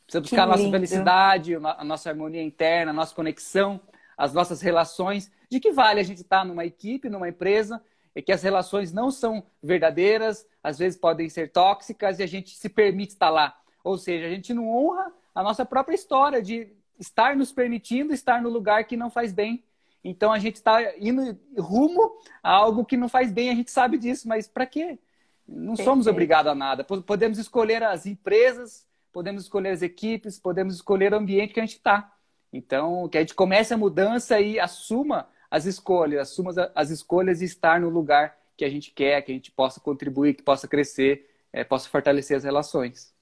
Precisa 0.08 0.22
buscar 0.22 0.42
a 0.44 0.46
nossa 0.46 0.70
felicidade, 0.70 1.54
a 1.54 1.84
nossa 1.84 2.08
harmonia 2.08 2.42
interna, 2.42 2.92
a 2.92 2.94
nossa 2.94 3.14
conexão, 3.14 3.78
as 4.16 4.32
nossas 4.32 4.62
relações. 4.62 5.30
De 5.50 5.60
que 5.60 5.70
vale 5.70 6.00
a 6.00 6.02
gente 6.02 6.22
estar 6.22 6.46
numa 6.46 6.64
equipe, 6.64 7.10
numa 7.10 7.28
empresa, 7.28 7.82
e 8.16 8.22
que 8.22 8.32
as 8.32 8.42
relações 8.42 8.90
não 8.90 9.10
são 9.10 9.44
verdadeiras, 9.62 10.46
às 10.64 10.78
vezes 10.78 10.98
podem 10.98 11.28
ser 11.28 11.52
tóxicas 11.52 12.18
e 12.18 12.22
a 12.22 12.26
gente 12.26 12.56
se 12.56 12.70
permite 12.70 13.12
estar 13.12 13.28
lá. 13.28 13.54
Ou 13.84 13.98
seja, 13.98 14.26
a 14.26 14.30
gente 14.30 14.54
não 14.54 14.74
honra 14.74 15.12
a 15.34 15.42
nossa 15.42 15.66
própria 15.66 15.94
história 15.94 16.40
de 16.40 16.72
estar 16.98 17.36
nos 17.36 17.52
permitindo 17.52 18.14
estar 18.14 18.40
no 18.40 18.48
lugar 18.48 18.84
que 18.84 18.96
não 18.96 19.10
faz 19.10 19.30
bem. 19.30 19.62
Então 20.02 20.32
a 20.32 20.38
gente 20.38 20.56
está 20.56 20.80
indo 20.96 21.38
rumo 21.58 22.12
a 22.42 22.50
algo 22.50 22.82
que 22.82 22.96
não 22.96 23.10
faz 23.10 23.30
bem, 23.30 23.50
a 23.50 23.54
gente 23.54 23.70
sabe 23.70 23.98
disso, 23.98 24.26
mas 24.26 24.48
para 24.48 24.64
quê? 24.64 24.98
Não 25.46 25.74
Perfeito. 25.74 25.84
somos 25.84 26.06
obrigados 26.06 26.50
a 26.50 26.54
nada. 26.54 26.82
Podemos 26.82 27.38
escolher 27.38 27.82
as 27.82 28.06
empresas 28.06 28.87
podemos 29.12 29.42
escolher 29.42 29.70
as 29.70 29.82
equipes, 29.82 30.38
podemos 30.38 30.74
escolher 30.74 31.12
o 31.12 31.16
ambiente 31.16 31.54
que 31.54 31.60
a 31.60 31.64
gente 31.64 31.76
está. 31.76 32.12
Então, 32.52 33.08
que 33.08 33.18
a 33.18 33.20
gente 33.20 33.34
comece 33.34 33.74
a 33.74 33.76
mudança 33.76 34.40
e 34.40 34.58
assuma 34.58 35.28
as 35.50 35.64
escolhas, 35.64 36.30
assuma 36.30 36.52
as 36.74 36.90
escolhas 36.90 37.40
e 37.40 37.44
estar 37.44 37.80
no 37.80 37.88
lugar 37.88 38.36
que 38.56 38.64
a 38.64 38.70
gente 38.70 38.90
quer, 38.90 39.22
que 39.22 39.32
a 39.32 39.34
gente 39.34 39.50
possa 39.50 39.80
contribuir, 39.80 40.34
que 40.34 40.42
possa 40.42 40.66
crescer, 40.66 41.30
é, 41.52 41.64
possa 41.64 41.88
fortalecer 41.88 42.36
as 42.36 42.44
relações. 42.44 43.14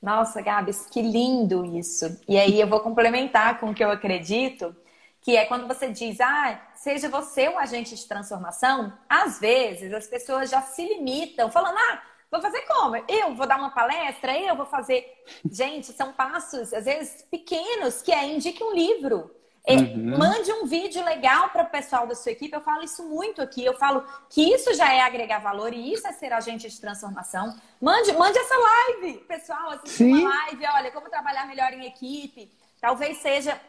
Nossa, 0.00 0.40
Gabs, 0.40 0.86
que 0.86 1.00
lindo 1.00 1.64
isso. 1.64 2.20
E 2.28 2.36
aí 2.36 2.60
eu 2.60 2.66
vou 2.66 2.80
complementar 2.80 3.60
com 3.60 3.70
o 3.70 3.74
que 3.74 3.84
eu 3.84 3.90
acredito, 3.90 4.74
que 5.20 5.36
é 5.36 5.44
quando 5.44 5.68
você 5.68 5.90
diz, 5.90 6.20
ah, 6.20 6.60
seja 6.74 7.08
você 7.08 7.48
um 7.48 7.58
agente 7.58 7.94
de 7.94 8.04
transformação, 8.06 8.92
às 9.08 9.38
vezes 9.38 9.92
as 9.92 10.08
pessoas 10.08 10.50
já 10.50 10.60
se 10.60 10.82
limitam, 10.84 11.50
falando, 11.50 11.76
ah, 11.78 12.02
Vou 12.32 12.40
fazer 12.40 12.62
como? 12.62 12.96
Eu 13.06 13.34
vou 13.34 13.46
dar 13.46 13.58
uma 13.58 13.70
palestra? 13.70 14.34
Eu 14.38 14.56
vou 14.56 14.64
fazer. 14.64 15.22
Gente, 15.50 15.92
são 15.92 16.14
passos, 16.14 16.72
às 16.72 16.86
vezes, 16.86 17.26
pequenos, 17.30 18.00
que 18.00 18.10
é 18.10 18.26
indique 18.26 18.64
um 18.64 18.72
livro. 18.72 19.30
É, 19.66 19.74
uhum. 19.74 20.16
Mande 20.18 20.50
um 20.50 20.64
vídeo 20.64 21.04
legal 21.04 21.50
para 21.50 21.64
o 21.64 21.70
pessoal 21.70 22.06
da 22.06 22.14
sua 22.14 22.32
equipe. 22.32 22.56
Eu 22.56 22.62
falo 22.62 22.82
isso 22.82 23.06
muito 23.06 23.42
aqui. 23.42 23.62
Eu 23.62 23.74
falo 23.74 24.02
que 24.30 24.42
isso 24.42 24.72
já 24.72 24.90
é 24.90 25.02
agregar 25.02 25.40
valor 25.40 25.74
e 25.74 25.92
isso 25.92 26.06
é 26.06 26.12
ser 26.12 26.32
agente 26.32 26.70
de 26.70 26.80
transformação. 26.80 27.54
Mande, 27.78 28.12
mande 28.12 28.38
essa 28.38 28.56
live, 28.56 29.18
pessoal. 29.18 29.70
Assista 29.72 30.02
uma 30.02 30.46
live. 30.46 30.66
Olha, 30.74 30.90
como 30.90 31.10
trabalhar 31.10 31.46
melhor 31.46 31.70
em 31.74 31.84
equipe. 31.84 32.50
Talvez 32.80 33.18
seja 33.18 33.60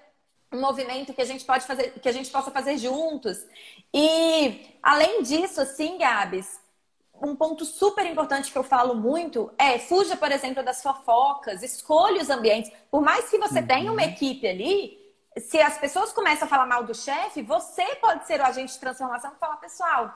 um 0.54 0.62
movimento 0.62 1.13
que 1.13 1.21
a 1.21 1.26
gente 1.26 1.43
pode 1.43 1.65
fazer, 1.65 1.99
que 1.99 2.08
a 2.08 2.13
gente 2.13 2.32
possa 2.32 2.49
fazer 2.49 2.78
juntos. 2.78 3.45
E 3.93 4.65
além 4.82 5.21
disso, 5.21 5.60
assim, 5.60 5.97
Gabs, 5.97 6.62
um 7.24 7.36
ponto 7.36 7.64
super 7.64 8.06
importante 8.06 8.52
que 8.52 8.58
eu 8.58 8.64
falo 8.64 8.94
muito 8.96 9.50
é 9.58 9.80
fuja, 9.80 10.18
por 10.18 10.32
exemplo, 10.32 10.62
das 10.62 10.84
fofocas, 10.84 11.64
escolha 11.64 12.22
os 12.22 12.30
ambientes. 12.30 12.72
Por 12.92 13.02
mais 13.02 13.30
que 13.30 13.38
você 13.38 13.60
uhum. 13.60 13.68
tenha 13.68 13.92
uma 13.92 14.04
equipe 14.04 14.46
ali, 14.46 15.00
se 15.38 15.60
as 15.62 15.78
pessoas 15.78 16.12
começam 16.12 16.46
a 16.46 16.50
falar 16.50 16.66
mal 16.66 16.84
do 16.84 16.94
chefe, 16.94 17.42
você 17.42 17.84
pode 17.96 18.28
ser 18.28 18.42
o 18.42 18.44
agente 18.44 18.74
de 18.74 18.80
transformação 18.80 19.32
e 19.36 19.40
falar, 19.40 19.58
pessoal, 19.58 20.14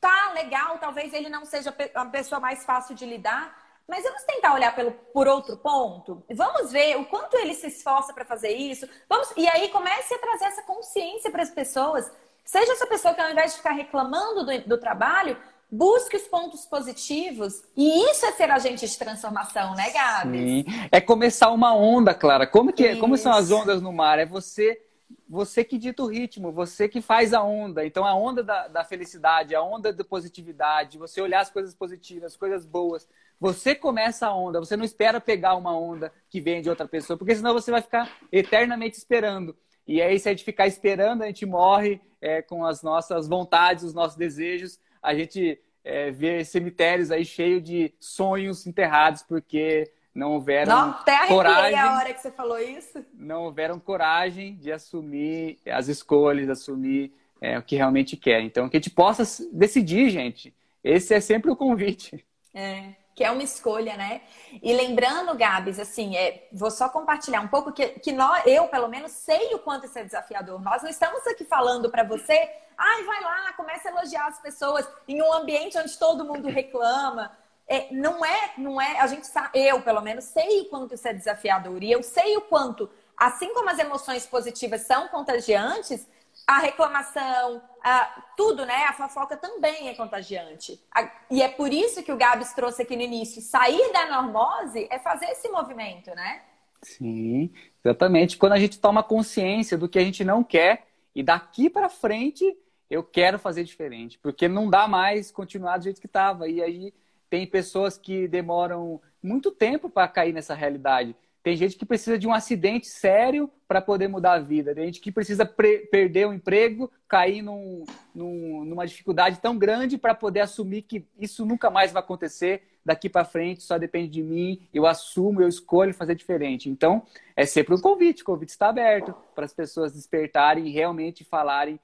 tá 0.00 0.32
legal, 0.34 0.78
talvez 0.78 1.14
ele 1.14 1.30
não 1.30 1.46
seja 1.46 1.74
a 1.94 2.04
pessoa 2.04 2.38
mais 2.38 2.62
fácil 2.62 2.94
de 2.94 3.06
lidar, 3.06 3.56
mas 3.88 4.04
vamos 4.04 4.22
tentar 4.24 4.54
olhar 4.54 4.74
pelo, 4.74 4.92
por 4.92 5.26
outro 5.26 5.56
ponto. 5.56 6.22
Vamos 6.30 6.70
ver 6.70 6.96
o 6.96 7.06
quanto 7.06 7.36
ele 7.38 7.54
se 7.54 7.68
esforça 7.68 8.12
para 8.12 8.24
fazer 8.24 8.50
isso. 8.50 8.88
Vamos, 9.08 9.32
e 9.36 9.48
aí 9.48 9.68
comece 9.70 10.12
a 10.14 10.18
trazer 10.18 10.44
essa 10.44 10.62
consciência 10.62 11.30
para 11.30 11.42
as 11.42 11.50
pessoas. 11.50 12.10
Seja 12.44 12.72
essa 12.72 12.86
pessoa 12.86 13.14
que 13.14 13.20
ao 13.20 13.30
invés 13.30 13.52
de 13.52 13.58
ficar 13.58 13.72
reclamando 13.72 14.44
do, 14.44 14.68
do 14.68 14.78
trabalho, 14.78 15.38
busque 15.70 16.16
os 16.16 16.22
pontos 16.22 16.64
positivos. 16.66 17.62
E 17.76 18.10
isso 18.10 18.24
é 18.26 18.32
ser 18.32 18.50
agente 18.50 18.86
de 18.86 18.98
transformação, 18.98 19.74
né, 19.74 19.90
Gabi? 19.90 20.38
Sim. 20.38 20.64
É 20.90 21.00
começar 21.00 21.50
uma 21.50 21.74
onda, 21.74 22.14
Clara. 22.14 22.46
Como, 22.46 22.72
que, 22.72 22.86
é? 22.86 22.96
como 22.96 23.16
são 23.16 23.32
as 23.32 23.50
ondas 23.50 23.82
no 23.82 23.92
mar? 23.92 24.18
É 24.18 24.26
você 24.26 24.80
você 25.28 25.64
que 25.64 25.78
dita 25.78 26.02
o 26.02 26.06
ritmo, 26.06 26.52
você 26.52 26.88
que 26.88 27.00
faz 27.00 27.32
a 27.32 27.42
onda. 27.42 27.84
Então, 27.84 28.04
a 28.04 28.14
onda 28.14 28.42
da, 28.42 28.68
da 28.68 28.84
felicidade, 28.84 29.54
a 29.54 29.62
onda 29.62 29.92
da 29.92 30.04
positividade, 30.04 30.98
você 30.98 31.20
olhar 31.20 31.40
as 31.40 31.50
coisas 31.50 31.74
positivas, 31.74 32.32
as 32.32 32.36
coisas 32.36 32.64
boas. 32.64 33.08
Você 33.40 33.74
começa 33.74 34.26
a 34.26 34.34
onda, 34.34 34.60
você 34.60 34.76
não 34.76 34.84
espera 34.84 35.20
pegar 35.20 35.56
uma 35.56 35.76
onda 35.76 36.12
que 36.30 36.40
vem 36.40 36.62
de 36.62 36.70
outra 36.70 36.86
pessoa, 36.86 37.18
porque 37.18 37.34
senão 37.34 37.52
você 37.52 37.70
vai 37.70 37.82
ficar 37.82 38.10
eternamente 38.30 38.96
esperando. 38.96 39.56
E 39.86 40.00
aí, 40.00 40.18
se 40.18 40.28
a 40.28 40.32
gente 40.32 40.44
ficar 40.44 40.66
esperando, 40.66 41.22
a 41.22 41.26
gente 41.26 41.44
morre 41.44 42.00
é, 42.20 42.40
com 42.40 42.64
as 42.64 42.82
nossas 42.82 43.28
vontades, 43.28 43.84
os 43.84 43.92
nossos 43.92 44.16
desejos, 44.16 44.78
a 45.04 45.14
gente 45.14 45.60
é, 45.84 46.10
vê 46.10 46.44
cemitérios 46.44 47.10
aí 47.10 47.24
cheios 47.24 47.62
de 47.62 47.94
sonhos 48.00 48.66
enterrados 48.66 49.22
porque 49.22 49.90
não 50.14 50.32
houveram 50.32 50.74
não, 50.74 50.90
até 50.90 51.26
coragem. 51.26 51.78
a 51.78 51.96
hora 51.96 52.14
que 52.14 52.20
você 52.20 52.30
falou 52.30 52.58
isso. 52.58 53.04
Não 53.12 53.42
houveram 53.42 53.78
coragem 53.78 54.56
de 54.56 54.72
assumir 54.72 55.58
as 55.66 55.88
escolhas, 55.88 56.48
assumir 56.48 57.12
é, 57.40 57.58
o 57.58 57.62
que 57.62 57.76
realmente 57.76 58.16
quer. 58.16 58.40
Então, 58.40 58.68
que 58.68 58.76
a 58.76 58.80
gente 58.80 58.90
possa 58.90 59.24
decidir, 59.52 60.08
gente. 60.08 60.54
Esse 60.82 61.14
é 61.14 61.20
sempre 61.20 61.50
o 61.50 61.56
convite. 61.56 62.24
É. 62.54 62.94
que 63.14 63.22
é 63.22 63.30
uma 63.30 63.42
escolha, 63.42 63.96
né? 63.96 64.22
E 64.60 64.72
lembrando, 64.72 65.36
Gabs, 65.36 65.78
assim, 65.78 66.16
é, 66.16 66.48
vou 66.52 66.70
só 66.70 66.88
compartilhar 66.88 67.40
um 67.40 67.48
pouco 67.48 67.72
que, 67.72 67.86
que 68.00 68.10
nós, 68.10 68.44
eu, 68.44 68.66
pelo 68.66 68.88
menos, 68.88 69.12
sei 69.12 69.54
o 69.54 69.58
quanto 69.60 69.86
isso 69.86 69.98
é 69.98 70.04
desafiador. 70.04 70.60
Nós 70.60 70.82
não 70.82 70.90
estamos 70.90 71.24
aqui 71.28 71.44
falando 71.44 71.88
para 71.90 72.02
você, 72.02 72.50
ai, 72.76 73.04
vai 73.04 73.22
lá, 73.22 73.52
começa 73.52 73.88
a 73.88 73.92
elogiar 73.92 74.26
as 74.26 74.40
pessoas 74.40 74.88
em 75.06 75.22
um 75.22 75.32
ambiente 75.32 75.78
onde 75.78 75.96
todo 75.96 76.24
mundo 76.24 76.48
reclama. 76.48 77.30
É, 77.68 77.92
não 77.92 78.24
é, 78.24 78.52
não 78.58 78.80
é, 78.80 78.98
a 79.00 79.06
gente 79.06 79.26
sabe, 79.26 79.50
eu, 79.54 79.80
pelo 79.80 80.00
menos, 80.00 80.24
sei 80.24 80.62
o 80.62 80.64
quanto 80.66 80.94
isso 80.94 81.06
é 81.06 81.12
desafiador. 81.12 81.82
E 81.82 81.92
eu 81.92 82.02
sei 82.02 82.36
o 82.36 82.42
quanto, 82.42 82.90
assim 83.16 83.54
como 83.54 83.70
as 83.70 83.78
emoções 83.78 84.26
positivas 84.26 84.82
são 84.82 85.06
contagiantes, 85.08 86.06
a 86.46 86.58
reclamação, 86.58 87.62
a, 87.82 88.22
tudo, 88.36 88.66
né? 88.66 88.84
A 88.84 88.92
fofoca 88.92 89.36
também 89.36 89.88
é 89.88 89.94
contagiante. 89.94 90.80
A, 90.94 91.10
e 91.30 91.42
é 91.42 91.48
por 91.48 91.72
isso 91.72 92.02
que 92.02 92.12
o 92.12 92.16
Gabs 92.16 92.52
trouxe 92.52 92.82
aqui 92.82 92.96
no 92.96 93.02
início. 93.02 93.40
Sair 93.40 93.92
da 93.92 94.06
normose 94.06 94.86
é 94.90 94.98
fazer 94.98 95.26
esse 95.26 95.48
movimento, 95.48 96.10
né? 96.14 96.42
Sim, 96.82 97.50
exatamente. 97.82 98.36
Quando 98.36 98.52
a 98.52 98.58
gente 98.58 98.78
toma 98.78 99.02
consciência 99.02 99.78
do 99.78 99.88
que 99.88 99.98
a 99.98 100.04
gente 100.04 100.22
não 100.22 100.44
quer 100.44 100.86
e 101.14 101.22
daqui 101.22 101.70
para 101.70 101.88
frente 101.88 102.44
eu 102.90 103.02
quero 103.02 103.38
fazer 103.38 103.64
diferente, 103.64 104.18
porque 104.18 104.46
não 104.46 104.68
dá 104.68 104.86
mais 104.86 105.30
continuar 105.30 105.78
do 105.78 105.84
jeito 105.84 106.00
que 106.00 106.06
estava. 106.06 106.48
E 106.48 106.62
aí 106.62 106.94
tem 107.30 107.46
pessoas 107.46 107.96
que 107.96 108.28
demoram 108.28 109.00
muito 109.22 109.50
tempo 109.50 109.88
para 109.88 110.06
cair 110.06 110.32
nessa 110.32 110.54
realidade. 110.54 111.16
Tem 111.44 111.54
gente 111.56 111.76
que 111.76 111.84
precisa 111.84 112.18
de 112.18 112.26
um 112.26 112.32
acidente 112.32 112.86
sério 112.86 113.50
para 113.68 113.82
poder 113.82 114.08
mudar 114.08 114.32
a 114.32 114.38
vida. 114.38 114.74
Tem 114.74 114.86
gente 114.86 114.98
que 114.98 115.12
precisa 115.12 115.44
perder 115.44 116.26
o 116.26 116.32
emprego, 116.32 116.90
cair 117.06 117.42
num, 117.42 117.84
num, 118.14 118.64
numa 118.64 118.86
dificuldade 118.86 119.38
tão 119.40 119.58
grande 119.58 119.98
para 119.98 120.14
poder 120.14 120.40
assumir 120.40 120.80
que 120.80 121.06
isso 121.20 121.44
nunca 121.44 121.68
mais 121.68 121.92
vai 121.92 122.02
acontecer 122.02 122.62
daqui 122.82 123.10
para 123.10 123.26
frente, 123.26 123.62
só 123.62 123.76
depende 123.76 124.08
de 124.08 124.22
mim, 124.22 124.66
eu 124.72 124.86
assumo, 124.86 125.42
eu 125.42 125.48
escolho 125.48 125.92
fazer 125.92 126.14
diferente. 126.14 126.70
Então, 126.70 127.02
é 127.36 127.44
sempre 127.44 127.74
um 127.74 127.80
convite, 127.80 128.22
o 128.22 128.26
convite 128.26 128.50
está 128.50 128.70
aberto 128.70 129.14
para 129.34 129.44
as 129.44 129.52
pessoas 129.52 129.92
despertarem 129.92 130.66
e 130.66 130.72
realmente 130.72 131.24
falarem: 131.24 131.78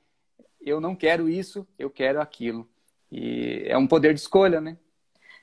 eu 0.59 0.81
não 0.81 0.96
quero 0.96 1.29
isso, 1.29 1.68
eu 1.79 1.90
quero 1.90 2.18
aquilo. 2.18 2.66
E 3.12 3.64
é 3.66 3.77
um 3.77 3.87
poder 3.87 4.14
de 4.14 4.20
escolha, 4.20 4.59
né? 4.59 4.79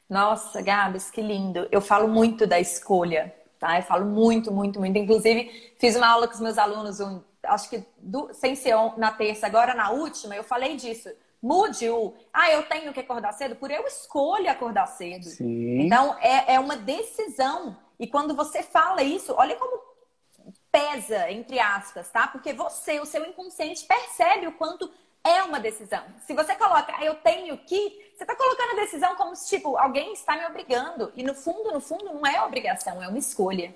Nossa, 0.09 0.59
Gabs, 0.59 1.11
que 1.11 1.21
lindo. 1.21 1.67
Eu 1.71 1.81
falo 1.81 2.07
muito 2.07 2.47
da 2.47 2.59
escolha 2.59 3.31
tá? 3.59 3.77
Eu 3.77 3.83
falo 3.83 4.05
muito, 4.05 4.51
muito, 4.51 4.79
muito. 4.79 4.97
Inclusive, 4.97 5.73
fiz 5.77 5.95
uma 5.95 6.07
aula 6.07 6.27
com 6.27 6.33
os 6.33 6.39
meus 6.39 6.57
alunos, 6.57 6.99
um, 6.99 7.21
acho 7.43 7.69
que 7.69 7.83
do, 7.97 8.33
sem 8.33 8.55
ser 8.55 8.75
na 8.97 9.11
terça, 9.11 9.45
agora 9.45 9.73
na 9.73 9.91
última, 9.91 10.35
eu 10.35 10.43
falei 10.43 10.75
disso. 10.75 11.09
Mude 11.41 11.87
o, 11.89 12.13
ah, 12.33 12.51
eu 12.51 12.63
tenho 12.63 12.91
que 12.91 12.99
acordar 12.99 13.31
cedo, 13.31 13.55
por 13.55 13.69
eu 13.69 13.85
escolho 13.85 14.49
acordar 14.49 14.87
cedo. 14.87 15.25
Sim. 15.25 15.81
Então, 15.81 16.17
é, 16.19 16.55
é 16.55 16.59
uma 16.59 16.75
decisão. 16.75 17.77
E 17.99 18.07
quando 18.07 18.35
você 18.35 18.63
fala 18.63 19.03
isso, 19.03 19.33
olha 19.37 19.55
como 19.55 19.79
pesa, 20.71 21.31
entre 21.31 21.59
aspas, 21.59 22.09
tá? 22.09 22.27
Porque 22.27 22.53
você, 22.53 22.99
o 22.99 23.05
seu 23.05 23.25
inconsciente, 23.25 23.85
percebe 23.85 24.47
o 24.47 24.51
quanto 24.53 24.89
é 25.27 25.43
uma 25.43 25.59
decisão. 25.59 26.03
Se 26.25 26.33
você 26.33 26.55
coloca, 26.55 26.93
ah, 26.97 27.03
eu 27.03 27.15
tenho 27.15 27.57
que, 27.57 28.11
você 28.15 28.23
está 28.23 28.35
colocando 28.35 28.71
a 28.71 28.83
decisão 28.83 29.15
como 29.15 29.35
se, 29.35 29.49
tipo, 29.49 29.77
alguém 29.77 30.13
está 30.13 30.37
me 30.37 30.45
obrigando. 30.45 31.11
E 31.15 31.23
no 31.23 31.33
fundo, 31.33 31.71
no 31.71 31.81
fundo, 31.81 32.05
não 32.05 32.25
é 32.25 32.41
obrigação, 32.43 33.03
é 33.03 33.07
uma 33.07 33.17
escolha. 33.17 33.75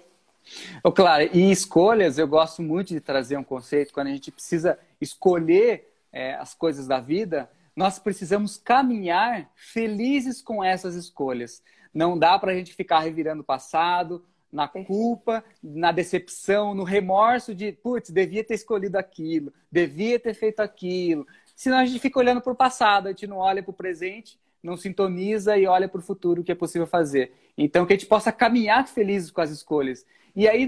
Oh, 0.84 0.92
claro, 0.92 1.30
e 1.34 1.52
escolhas, 1.52 2.18
eu 2.18 2.28
gosto 2.28 2.62
muito 2.62 2.90
de 2.90 3.00
trazer 3.00 3.38
um 3.38 3.44
conceito, 3.44 3.94
quando 3.94 4.08
a 4.08 4.12
gente 4.12 4.32
precisa 4.32 4.80
escolher 5.00 5.94
é, 6.12 6.34
as 6.36 6.54
coisas 6.54 6.88
da 6.88 7.00
vida, 7.00 7.50
nós 7.76 8.00
precisamos 8.00 8.58
caminhar 8.58 9.50
felizes 9.56 10.42
com 10.42 10.64
essas 10.64 10.96
escolhas. 10.96 11.62
Não 11.94 12.18
dá 12.18 12.40
para 12.40 12.52
a 12.52 12.56
gente 12.56 12.74
ficar 12.74 13.00
revirando 13.00 13.42
o 13.42 13.46
passado, 13.46 14.26
na 14.52 14.68
culpa, 14.68 15.44
na 15.64 15.92
decepção, 15.92 16.76
no 16.76 16.84
remorso 16.84 17.56
de, 17.56 17.72
putz, 17.72 18.10
devia 18.10 18.44
ter 18.44 18.56
escolhido 18.56 18.98
aquilo, 18.98 19.54
devia 19.72 20.20
ter 20.20 20.34
feito 20.34 20.60
aquilo, 20.60 21.26
Senão 21.62 21.78
a 21.78 21.86
gente 21.86 22.00
fica 22.00 22.18
olhando 22.18 22.42
para 22.42 22.52
o 22.52 22.56
passado, 22.56 23.06
a 23.06 23.12
gente 23.12 23.28
não 23.28 23.38
olha 23.38 23.62
para 23.62 23.70
o 23.70 23.74
presente, 23.74 24.40
não 24.64 24.76
sintoniza 24.76 25.56
e 25.60 25.68
olha 25.68 25.88
para 25.88 26.00
o 26.00 26.02
futuro, 26.02 26.42
o 26.42 26.44
que 26.44 26.52
é 26.52 26.56
possível 26.56 26.88
fazer. 26.88 27.34
Então, 27.56 27.86
que 27.86 27.94
a 27.94 27.96
gente 27.96 28.08
possa 28.08 28.32
caminhar 28.32 28.88
felizes 28.88 29.30
com 29.30 29.42
as 29.42 29.52
escolhas. 29.52 30.04
E 30.36 30.48
aí, 30.48 30.68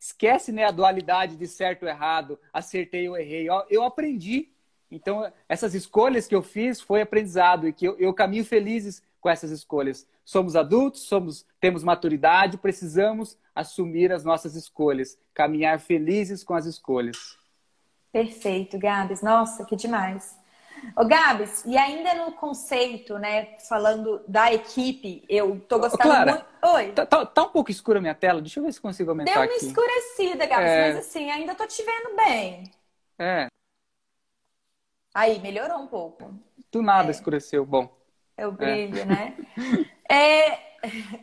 esquece 0.00 0.50
né, 0.50 0.64
a 0.64 0.72
dualidade 0.72 1.36
de 1.36 1.46
certo 1.46 1.84
ou 1.84 1.88
errado, 1.88 2.40
acertei 2.52 3.08
ou 3.08 3.16
errei. 3.16 3.48
Eu, 3.48 3.62
eu 3.70 3.84
aprendi. 3.84 4.48
Então, 4.90 5.32
essas 5.48 5.76
escolhas 5.76 6.26
que 6.26 6.34
eu 6.34 6.42
fiz 6.42 6.80
foi 6.80 7.02
aprendizado 7.02 7.68
e 7.68 7.72
que 7.72 7.86
eu, 7.86 7.96
eu 8.00 8.12
caminho 8.12 8.44
felizes 8.44 9.00
com 9.20 9.30
essas 9.30 9.52
escolhas. 9.52 10.08
Somos 10.24 10.56
adultos, 10.56 11.02
somos, 11.02 11.46
temos 11.60 11.84
maturidade, 11.84 12.58
precisamos 12.58 13.38
assumir 13.54 14.10
as 14.10 14.24
nossas 14.24 14.56
escolhas, 14.56 15.16
caminhar 15.32 15.78
felizes 15.78 16.42
com 16.42 16.54
as 16.54 16.66
escolhas. 16.66 17.40
Perfeito, 18.12 18.78
Gabs. 18.78 19.22
Nossa, 19.22 19.64
que 19.64 19.74
demais. 19.74 20.38
Ô, 20.96 21.04
Gabs, 21.04 21.64
e 21.64 21.78
ainda 21.78 22.14
no 22.14 22.32
conceito, 22.32 23.18
né, 23.18 23.56
falando 23.68 24.22
da 24.26 24.52
equipe, 24.52 25.24
eu 25.28 25.60
tô 25.60 25.78
gostando 25.78 26.02
Clara, 26.02 26.32
muito. 26.32 26.74
Oi. 26.74 26.92
Tá, 26.92 27.06
tá, 27.06 27.24
tá, 27.24 27.42
um 27.44 27.48
pouco 27.48 27.70
escura 27.70 27.98
a 27.98 28.02
minha 28.02 28.14
tela, 28.14 28.40
deixa 28.40 28.58
eu 28.58 28.64
ver 28.64 28.72
se 28.72 28.80
consigo 28.80 29.10
aumentar. 29.10 29.32
Deu 29.32 29.42
uma 29.42 29.56
aqui. 29.56 29.66
escurecida, 29.66 30.44
Gabs, 30.44 30.70
é... 30.70 30.88
mas 30.88 30.98
assim, 30.98 31.30
ainda 31.30 31.54
tô 31.54 31.66
te 31.66 31.82
vendo 31.82 32.16
bem. 32.16 32.70
É. 33.18 33.46
Aí, 35.14 35.38
melhorou 35.38 35.78
um 35.78 35.86
pouco. 35.86 36.34
Do 36.70 36.82
nada 36.82 37.08
é. 37.08 37.12
escureceu, 37.12 37.64
bom. 37.64 37.88
É 38.36 38.46
o 38.46 38.52
brilho, 38.52 38.98
é. 39.02 39.04
né? 39.04 39.36
é, 40.10 40.58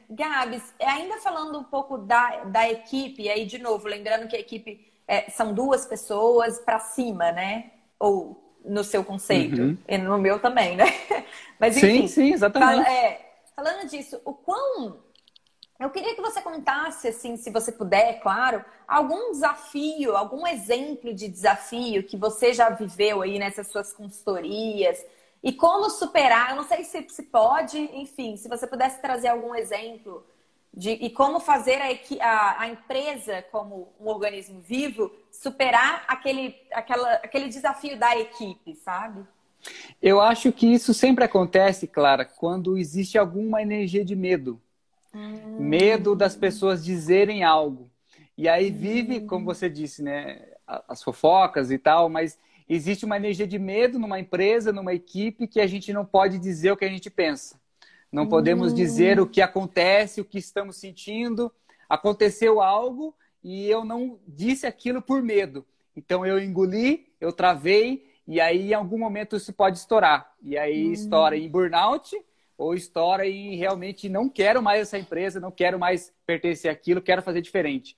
Gabs, 0.09 0.73
ainda 0.79 1.17
falando 1.17 1.59
um 1.59 1.63
pouco 1.63 1.97
da, 1.97 2.45
da 2.45 2.69
equipe, 2.69 3.29
aí 3.29 3.45
de 3.45 3.57
novo, 3.59 3.87
lembrando 3.87 4.27
que 4.27 4.35
a 4.35 4.39
equipe 4.39 4.88
é, 5.09 5.27
são 5.31 5.51
duas 5.55 5.87
pessoas 5.87 6.59
para 6.59 6.79
cima, 6.79 7.31
né? 7.31 7.71
Ou 7.97 8.55
no 8.63 8.83
seu 8.83 9.03
conceito. 9.03 9.59
Uhum. 9.59 9.77
E 9.87 9.97
no 9.97 10.19
meu 10.19 10.39
também, 10.39 10.77
né? 10.77 10.85
Mas 11.59 11.75
enfim. 11.75 12.01
Sim, 12.01 12.07
sim, 12.07 12.33
exatamente. 12.33 12.83
Fala, 12.83 12.87
é, 12.87 13.41
falando 13.55 13.89
disso, 13.89 14.21
o 14.23 14.33
quão. 14.33 14.99
Eu 15.79 15.89
queria 15.89 16.13
que 16.13 16.21
você 16.21 16.41
contasse, 16.41 17.07
assim, 17.07 17.37
se 17.37 17.49
você 17.49 17.71
puder, 17.71 18.19
claro, 18.19 18.63
algum 18.87 19.31
desafio, 19.31 20.15
algum 20.15 20.45
exemplo 20.45 21.11
de 21.11 21.27
desafio 21.27 22.03
que 22.03 22.15
você 22.15 22.53
já 22.53 22.69
viveu 22.69 23.23
aí 23.23 23.39
nessas 23.39 23.67
suas 23.67 23.91
consultorias 23.91 25.03
e 25.41 25.51
como 25.51 25.89
superar. 25.89 26.51
Eu 26.51 26.57
não 26.57 26.67
sei 26.67 26.83
se, 26.83 27.03
se 27.09 27.23
pode, 27.23 27.79
enfim, 27.79 28.35
se 28.37 28.47
você 28.47 28.67
pudesse 28.67 29.01
trazer 29.01 29.29
algum 29.29 29.55
exemplo 29.55 30.23
de, 30.73 30.91
e 30.91 31.09
como 31.09 31.39
fazer 31.39 31.79
a, 31.81 32.25
a, 32.25 32.61
a, 32.61 32.69
empresa, 32.69 33.43
como 33.51 33.93
um 33.99 34.07
organismo 34.07 34.61
vivo, 34.61 35.11
superar 35.31 36.05
aquele, 36.07 36.55
aquela, 36.71 37.13
aquele 37.13 37.49
desafio 37.49 37.97
da 37.97 38.17
equipe, 38.17 38.75
sabe? 38.75 39.25
Eu 40.01 40.21
acho 40.21 40.51
que 40.51 40.67
isso 40.67 40.93
sempre 40.93 41.23
acontece, 41.23 41.87
Clara, 41.87 42.23
quando 42.23 42.77
existe 42.77 43.17
alguma 43.17 43.61
energia 43.61 44.05
de 44.05 44.15
medo. 44.15 44.61
Hum. 45.13 45.57
Medo 45.59 46.15
das 46.15 46.35
pessoas 46.35 46.83
dizerem 46.85 47.43
algo. 47.43 47.89
E 48.37 48.47
aí 48.47 48.69
vive, 48.69 49.17
hum. 49.17 49.27
como 49.27 49.45
você 49.45 49.69
disse, 49.69 50.01
né, 50.01 50.41
as 50.87 51.03
fofocas 51.03 51.71
e 51.71 51.77
tal, 51.77 52.09
mas 52.09 52.39
existe 52.69 53.03
uma 53.03 53.17
energia 53.17 53.47
de 53.47 53.57
medo 53.57 53.99
numa 53.99 54.19
empresa, 54.19 54.71
numa 54.71 54.93
equipe, 54.93 55.47
que 55.47 55.59
a 55.59 55.67
gente 55.67 55.91
não 55.91 56.05
pode 56.05 56.37
dizer 56.37 56.71
o 56.71 56.77
que 56.77 56.85
a 56.85 56.89
gente 56.89 57.09
pensa. 57.09 57.58
Não 58.11 58.27
podemos 58.27 58.73
dizer 58.73 59.19
o 59.19 59.27
que 59.27 59.41
acontece, 59.41 60.19
o 60.19 60.25
que 60.25 60.39
estamos 60.39 60.77
sentindo. 60.77 61.51
Aconteceu 61.87 62.61
algo 62.61 63.15
e 63.43 63.67
eu 63.67 63.85
não 63.85 64.19
disse 64.27 64.65
aquilo 64.65 65.01
por 65.01 65.21
medo. 65.21 65.65
Então 65.95 66.25
eu 66.25 66.39
engoli, 66.39 67.11
eu 67.21 67.31
travei 67.31 68.07
e 68.27 68.39
aí 68.39 68.71
em 68.71 68.73
algum 68.73 68.97
momento 68.97 69.35
isso 69.35 69.53
pode 69.53 69.77
estourar. 69.77 70.33
E 70.41 70.57
aí 70.57 70.87
uhum. 70.87 70.93
estoura 70.93 71.37
em 71.37 71.49
burnout 71.49 72.15
ou 72.57 72.73
estoura 72.73 73.25
e 73.25 73.55
realmente 73.55 74.09
não 74.09 74.27
quero 74.27 74.61
mais 74.61 74.81
essa 74.81 74.97
empresa, 74.97 75.39
não 75.39 75.51
quero 75.51 75.79
mais 75.79 76.13
pertencer 76.25 76.71
àquilo, 76.71 77.01
quero 77.01 77.21
fazer 77.21 77.41
diferente. 77.41 77.95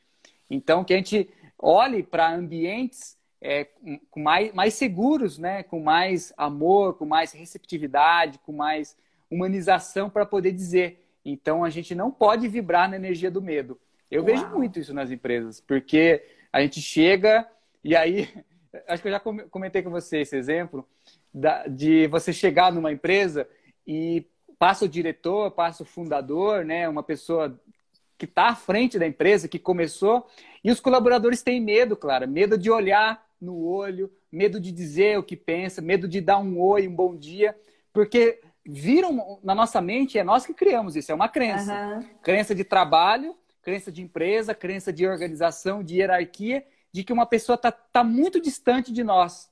Então 0.50 0.84
que 0.84 0.94
a 0.94 0.98
gente 0.98 1.30
olhe 1.58 2.04
para 2.04 2.34
ambientes 2.34 3.18
é, 3.42 3.68
com 4.10 4.20
mais, 4.20 4.54
mais 4.54 4.74
seguros, 4.76 5.38
né? 5.38 5.64
com 5.64 5.80
mais 5.80 6.32
amor, 6.38 6.96
com 6.96 7.06
mais 7.06 7.32
receptividade, 7.32 8.40
com 8.40 8.52
mais 8.52 8.96
humanização 9.32 10.10
para 10.10 10.26
poder 10.26 10.52
dizer. 10.52 11.04
Então 11.24 11.64
a 11.64 11.70
gente 11.70 11.96
não 11.96 12.12
pode 12.12 12.48
vibrar 12.48 12.90
na 12.90 12.98
energia 12.98 13.32
do 13.32 13.42
medo. 13.42 13.80
Eu 14.10 14.24
Uau. 14.24 14.26
vejo 14.26 14.48
muito 14.50 14.80
isso 14.80 14.94
nas 14.94 15.10
empresas, 15.10 15.62
porque 15.62 16.24
a 16.52 16.62
gente 16.62 16.82
chega 16.82 17.48
e 17.84 17.96
aí, 17.96 18.30
acho 18.88 19.02
que 19.02 19.08
eu 19.08 19.14
já 19.14 19.20
comentei 19.20 19.82
com 19.82 19.90
você 19.90 20.20
esse 20.20 20.36
exemplo, 20.36 20.88
de 21.70 22.08
você 22.08 22.34
chegar 22.34 22.72
numa 22.72 22.92
empresa 22.92 23.48
e 23.88 24.28
passa 24.60 24.86
o 24.86 24.90
diretor, 24.90 25.52
passa 25.52 25.84
o 25.84 25.86
fundador, 25.86 26.64
né, 26.64 26.88
uma 26.88 27.02
pessoa 27.02 27.60
que 28.18 28.26
está 28.26 28.50
à 28.50 28.56
frente 28.56 29.00
da 29.00 29.08
empresa, 29.08 29.48
que 29.48 29.58
começou, 29.58 30.28
e 30.64 30.70
os 30.70 30.80
colaboradores 30.80 31.42
têm 31.42 31.60
medo, 31.60 31.96
claro, 31.96 32.28
medo 32.28 32.58
de 32.58 32.70
olhar 32.70 33.26
no 33.42 33.66
olho, 33.66 34.12
medo 34.32 34.60
de 34.60 34.72
dizer 34.72 35.18
o 35.18 35.24
que 35.24 35.36
pensa, 35.36 35.82
medo 35.82 36.08
de 36.08 36.22
dar 36.22 36.38
um 36.38 36.62
oi, 36.62 36.88
um 36.88 36.94
bom 36.94 37.16
dia, 37.16 37.58
porque 37.92 38.40
viram 38.72 39.40
na 39.44 39.54
nossa 39.54 39.82
mente, 39.82 40.18
é 40.18 40.24
nós 40.24 40.46
que 40.46 40.54
criamos 40.54 40.96
isso, 40.96 41.12
é 41.12 41.16
uma 41.16 41.28
crença. 41.28 41.74
Uhum. 41.74 42.06
Crença 42.24 42.56
de 42.56 42.64
trabalho, 42.64 43.36
crença 43.62 43.92
de 43.92 44.02
empresa, 44.02 44.56
crença 44.56 44.94
de 44.94 45.06
organização, 45.06 45.84
de 45.84 45.98
hierarquia, 45.98 46.66
de 46.92 47.04
que 47.04 47.12
uma 47.12 47.26
pessoa 47.26 47.56
está 47.56 47.72
tá 47.72 48.04
muito 48.04 48.42
distante 48.42 48.92
de 48.92 49.04
nós. 49.04 49.50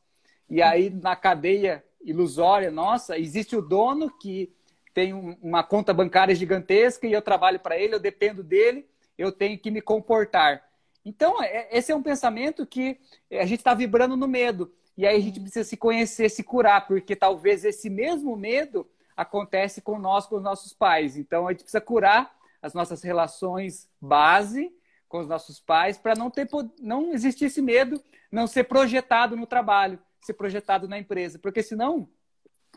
E 0.50 0.62
aí, 0.62 0.90
na 0.90 1.16
cadeia 1.16 1.84
ilusória 2.02 2.72
nossa, 2.72 3.20
existe 3.20 3.56
o 3.56 3.62
dono 3.62 4.10
que 4.10 4.54
tem 4.94 5.14
uma 5.14 5.64
conta 5.64 5.94
bancária 5.94 6.34
gigantesca 6.34 7.06
e 7.06 7.12
eu 7.12 7.22
trabalho 7.22 7.60
para 7.60 7.78
ele, 7.78 7.96
eu 7.96 8.00
dependo 8.00 8.42
dele, 8.42 8.88
eu 9.18 9.32
tenho 9.32 9.60
que 9.60 9.70
me 9.70 9.82
comportar. 9.82 10.64
Então, 11.04 11.44
é, 11.44 11.68
esse 11.72 11.92
é 11.92 11.96
um 11.96 12.02
pensamento 12.02 12.66
que 12.66 12.98
a 13.32 13.46
gente 13.46 13.60
está 13.60 13.74
vibrando 13.74 14.16
no 14.16 14.28
medo. 14.28 14.74
E 14.98 15.06
aí 15.06 15.18
a 15.18 15.22
gente 15.22 15.40
precisa 15.40 15.68
se 15.68 15.78
conhecer, 15.78 16.30
se 16.30 16.44
curar, 16.44 16.88
porque 16.88 17.16
talvez 17.16 17.64
esse 17.64 17.90
mesmo 17.90 18.36
medo 18.36 18.88
acontece 19.20 19.82
com 19.82 20.00
nós, 20.00 20.26
com 20.26 20.38
os 20.38 20.42
nossos 20.42 20.72
pais. 20.72 21.18
Então, 21.18 21.46
a 21.46 21.52
gente 21.52 21.64
precisa 21.64 21.82
curar 21.82 22.34
as 22.62 22.74
nossas 22.74 23.04
relações 23.04 23.90
base 24.00 24.74
com 25.10 25.20
os 25.20 25.28
nossos 25.28 25.60
pais 25.60 25.98
para 25.98 26.16
não 26.16 26.30
ter 26.30 26.48
não 26.80 27.12
existir 27.12 27.46
esse 27.46 27.62
medo, 27.62 28.02
não 28.32 28.48
ser 28.48 28.64
projetado 28.64 29.36
no 29.36 29.46
trabalho, 29.46 30.00
ser 30.22 30.34
projetado 30.34 30.88
na 30.88 30.98
empresa, 30.98 31.38
porque 31.38 31.62
senão 31.62 32.08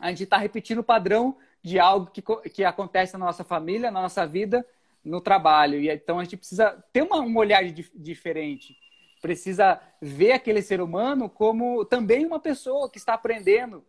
a 0.01 0.09
gente 0.09 0.23
está 0.23 0.35
repetindo 0.35 0.79
o 0.79 0.83
padrão 0.83 1.37
de 1.61 1.79
algo 1.79 2.11
que, 2.11 2.21
que 2.49 2.65
acontece 2.65 3.13
na 3.13 3.25
nossa 3.25 3.45
família, 3.45 3.89
na 3.89 4.01
nossa 4.01 4.27
vida, 4.27 4.65
no 5.01 5.21
trabalho. 5.21 5.79
E 5.79 5.89
então 5.89 6.19
a 6.19 6.23
gente 6.25 6.35
precisa 6.35 6.83
ter 6.91 7.03
uma, 7.03 7.21
um 7.21 7.37
olhar 7.37 7.63
diferente. 7.95 8.75
Precisa 9.21 9.79
ver 10.01 10.33
aquele 10.33 10.61
ser 10.61 10.81
humano 10.81 11.29
como 11.29 11.85
também 11.85 12.25
uma 12.25 12.39
pessoa 12.39 12.89
que 12.89 12.97
está 12.97 13.13
aprendendo. 13.13 13.85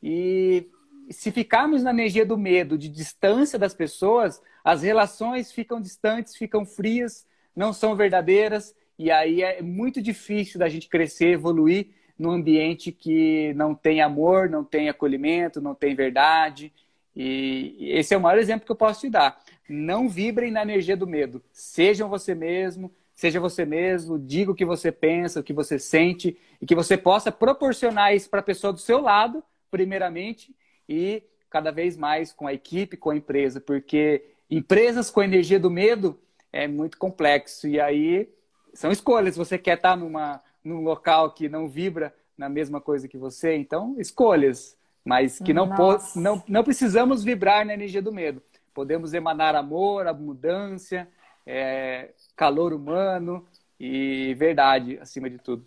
E 0.00 0.70
se 1.10 1.30
ficarmos 1.30 1.82
na 1.82 1.90
energia 1.90 2.24
do 2.26 2.36
medo, 2.36 2.76
de 2.76 2.88
distância 2.88 3.58
das 3.58 3.74
pessoas, 3.74 4.42
as 4.64 4.82
relações 4.82 5.52
ficam 5.52 5.80
distantes, 5.80 6.36
ficam 6.36 6.64
frias, 6.64 7.26
não 7.54 7.72
são 7.72 7.94
verdadeiras. 7.94 8.74
E 8.98 9.10
aí 9.10 9.42
é 9.42 9.62
muito 9.62 10.00
difícil 10.02 10.58
da 10.58 10.68
gente 10.68 10.88
crescer, 10.88 11.28
evoluir 11.28 11.88
num 12.18 12.30
ambiente 12.30 12.90
que 12.90 13.52
não 13.54 13.74
tem 13.74 14.00
amor, 14.00 14.48
não 14.48 14.64
tem 14.64 14.88
acolhimento, 14.88 15.60
não 15.60 15.74
tem 15.74 15.94
verdade. 15.94 16.72
E 17.14 17.76
esse 17.92 18.14
é 18.14 18.16
o 18.16 18.20
maior 18.20 18.38
exemplo 18.38 18.66
que 18.66 18.72
eu 18.72 18.76
posso 18.76 19.02
te 19.02 19.10
dar. 19.10 19.40
Não 19.68 20.08
vibrem 20.08 20.50
na 20.50 20.62
energia 20.62 20.96
do 20.96 21.06
medo. 21.06 21.42
Sejam 21.52 22.08
você 22.08 22.34
mesmo, 22.34 22.90
seja 23.14 23.40
você 23.40 23.64
mesmo, 23.64 24.18
diga 24.18 24.50
o 24.50 24.54
que 24.54 24.64
você 24.64 24.92
pensa, 24.92 25.40
o 25.40 25.42
que 25.42 25.52
você 25.52 25.78
sente, 25.78 26.36
e 26.60 26.66
que 26.66 26.74
você 26.74 26.96
possa 26.96 27.32
proporcionar 27.32 28.14
isso 28.14 28.28
para 28.28 28.40
a 28.40 28.42
pessoa 28.42 28.72
do 28.72 28.78
seu 28.78 29.00
lado, 29.00 29.42
primeiramente, 29.70 30.54
e 30.88 31.22
cada 31.48 31.70
vez 31.70 31.96
mais 31.96 32.32
com 32.32 32.46
a 32.46 32.52
equipe, 32.52 32.96
com 32.96 33.10
a 33.10 33.16
empresa, 33.16 33.60
porque 33.60 34.24
empresas 34.50 35.10
com 35.10 35.22
energia 35.22 35.58
do 35.58 35.70
medo 35.70 36.18
é 36.52 36.66
muito 36.66 36.98
complexo. 36.98 37.66
E 37.66 37.80
aí 37.80 38.28
são 38.74 38.90
escolhas. 38.90 39.36
Você 39.36 39.58
quer 39.58 39.76
estar 39.76 39.96
numa, 39.96 40.42
num 40.62 40.82
local 40.82 41.32
que 41.32 41.48
não 41.48 41.68
vibra 41.68 42.14
na 42.36 42.48
mesma 42.48 42.80
coisa 42.80 43.08
que 43.08 43.16
você, 43.16 43.56
então 43.56 43.96
escolhas, 43.98 44.76
mas 45.04 45.38
que 45.38 45.54
não, 45.54 45.70
não, 46.14 46.42
não 46.46 46.64
precisamos 46.64 47.24
vibrar 47.24 47.64
na 47.64 47.72
energia 47.72 48.02
do 48.02 48.12
medo. 48.12 48.42
Podemos 48.74 49.14
emanar 49.14 49.54
amor, 49.54 50.06
abundância, 50.06 51.08
é, 51.46 52.10
calor 52.34 52.74
humano 52.74 53.46
e 53.80 54.34
verdade 54.34 54.98
acima 55.00 55.30
de 55.30 55.38
tudo. 55.38 55.64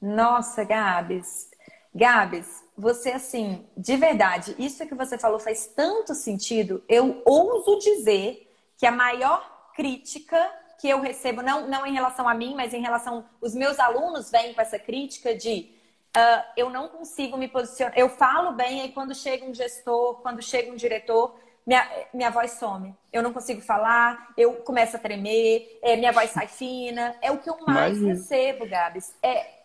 Nossa, 0.00 0.64
Gabs. 0.64 1.48
Gabs, 1.94 2.62
você 2.76 3.12
assim, 3.12 3.66
de 3.76 3.96
verdade, 3.96 4.54
isso 4.58 4.86
que 4.86 4.94
você 4.94 5.16
falou 5.16 5.38
faz 5.38 5.66
tanto 5.66 6.14
sentido. 6.14 6.82
Eu 6.88 7.22
ouso 7.24 7.78
dizer 7.78 8.52
que 8.76 8.86
a 8.86 8.92
maior 8.92 9.70
crítica 9.74 10.38
que 10.78 10.88
eu 10.88 11.00
recebo, 11.00 11.42
não, 11.42 11.66
não 11.66 11.86
em 11.86 11.92
relação 11.92 12.28
a 12.28 12.34
mim, 12.34 12.54
mas 12.54 12.74
em 12.74 12.80
relação. 12.80 13.24
Os 13.40 13.54
meus 13.54 13.78
alunos 13.78 14.30
vêm 14.30 14.52
com 14.52 14.60
essa 14.60 14.78
crítica 14.78 15.34
de 15.34 15.70
uh, 16.16 16.44
eu 16.56 16.70
não 16.70 16.88
consigo 16.88 17.36
me 17.36 17.48
posicionar. 17.48 17.94
Eu 17.96 18.08
falo 18.08 18.52
bem, 18.52 18.82
aí 18.82 18.92
quando 18.92 19.14
chega 19.14 19.44
um 19.44 19.54
gestor, 19.54 20.16
quando 20.20 20.42
chega 20.42 20.70
um 20.70 20.76
diretor, 20.76 21.34
minha, 21.66 21.88
minha 22.12 22.30
voz 22.30 22.52
some. 22.52 22.94
Eu 23.12 23.22
não 23.22 23.32
consigo 23.32 23.60
falar, 23.60 24.32
eu 24.36 24.54
começo 24.56 24.96
a 24.96 24.98
tremer, 24.98 25.78
é, 25.82 25.96
minha 25.96 26.12
voz 26.12 26.30
sai 26.30 26.46
fina. 26.46 27.16
É 27.20 27.32
o 27.32 27.38
que 27.38 27.50
eu 27.50 27.58
mais 27.66 27.96
Imagina. 27.96 28.14
recebo, 28.14 28.68
Gabs. 28.68 29.14
É, 29.22 29.55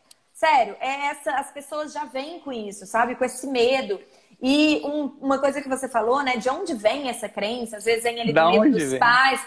sério, 0.41 0.75
é 0.79 1.07
essa, 1.07 1.31
as 1.35 1.51
pessoas 1.51 1.93
já 1.93 2.05
vêm 2.05 2.39
com 2.39 2.51
isso, 2.51 2.85
sabe? 2.87 3.15
Com 3.15 3.23
esse 3.23 3.45
medo. 3.47 4.01
E 4.41 4.81
um, 4.83 5.05
uma 5.21 5.37
coisa 5.37 5.61
que 5.61 5.69
você 5.69 5.87
falou, 5.87 6.23
né? 6.23 6.37
De 6.37 6.49
onde 6.49 6.73
vem 6.73 7.09
essa 7.09 7.29
crença? 7.29 7.77
Às 7.77 7.85
vezes 7.85 8.03
vem 8.03 8.19
ali 8.19 8.33
do 8.33 8.49
medo 8.49 8.71
dos 8.71 8.89
vem? 8.91 8.99
pais 8.99 9.45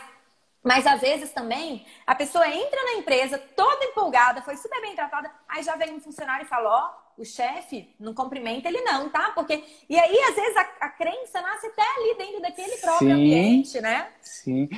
mas 0.65 0.87
às 0.87 0.99
vezes 1.03 1.31
também 1.31 1.85
a 2.07 2.15
pessoa 2.15 2.49
entra 2.49 2.83
na 2.85 2.95
empresa 2.95 3.37
toda 3.55 3.85
empolgada, 3.85 4.41
foi 4.41 4.57
super 4.57 4.81
bem 4.81 4.95
tratada, 4.95 5.31
aí 5.47 5.63
já 5.63 5.77
vem 5.77 5.93
um 5.93 6.01
funcionário 6.01 6.47
e 6.47 6.49
fala: 6.49 6.71
Ó, 6.71 6.91
oh, 7.19 7.21
o 7.21 7.25
chefe 7.25 7.95
não 8.01 8.15
cumprimenta 8.15 8.67
ele 8.67 8.81
não, 8.81 9.11
tá? 9.11 9.31
Porque. 9.35 9.63
E 9.87 9.99
aí, 9.99 10.19
às 10.21 10.35
vezes, 10.35 10.57
a, 10.57 10.61
a 10.81 10.89
crença 10.89 11.43
nasce 11.43 11.67
até 11.67 11.83
ali 11.83 12.17
dentro 12.17 12.41
daquele 12.41 12.79
próprio 12.79 13.09
sim, 13.09 13.13
ambiente, 13.13 13.81
né? 13.83 14.09
Sim. 14.23 14.69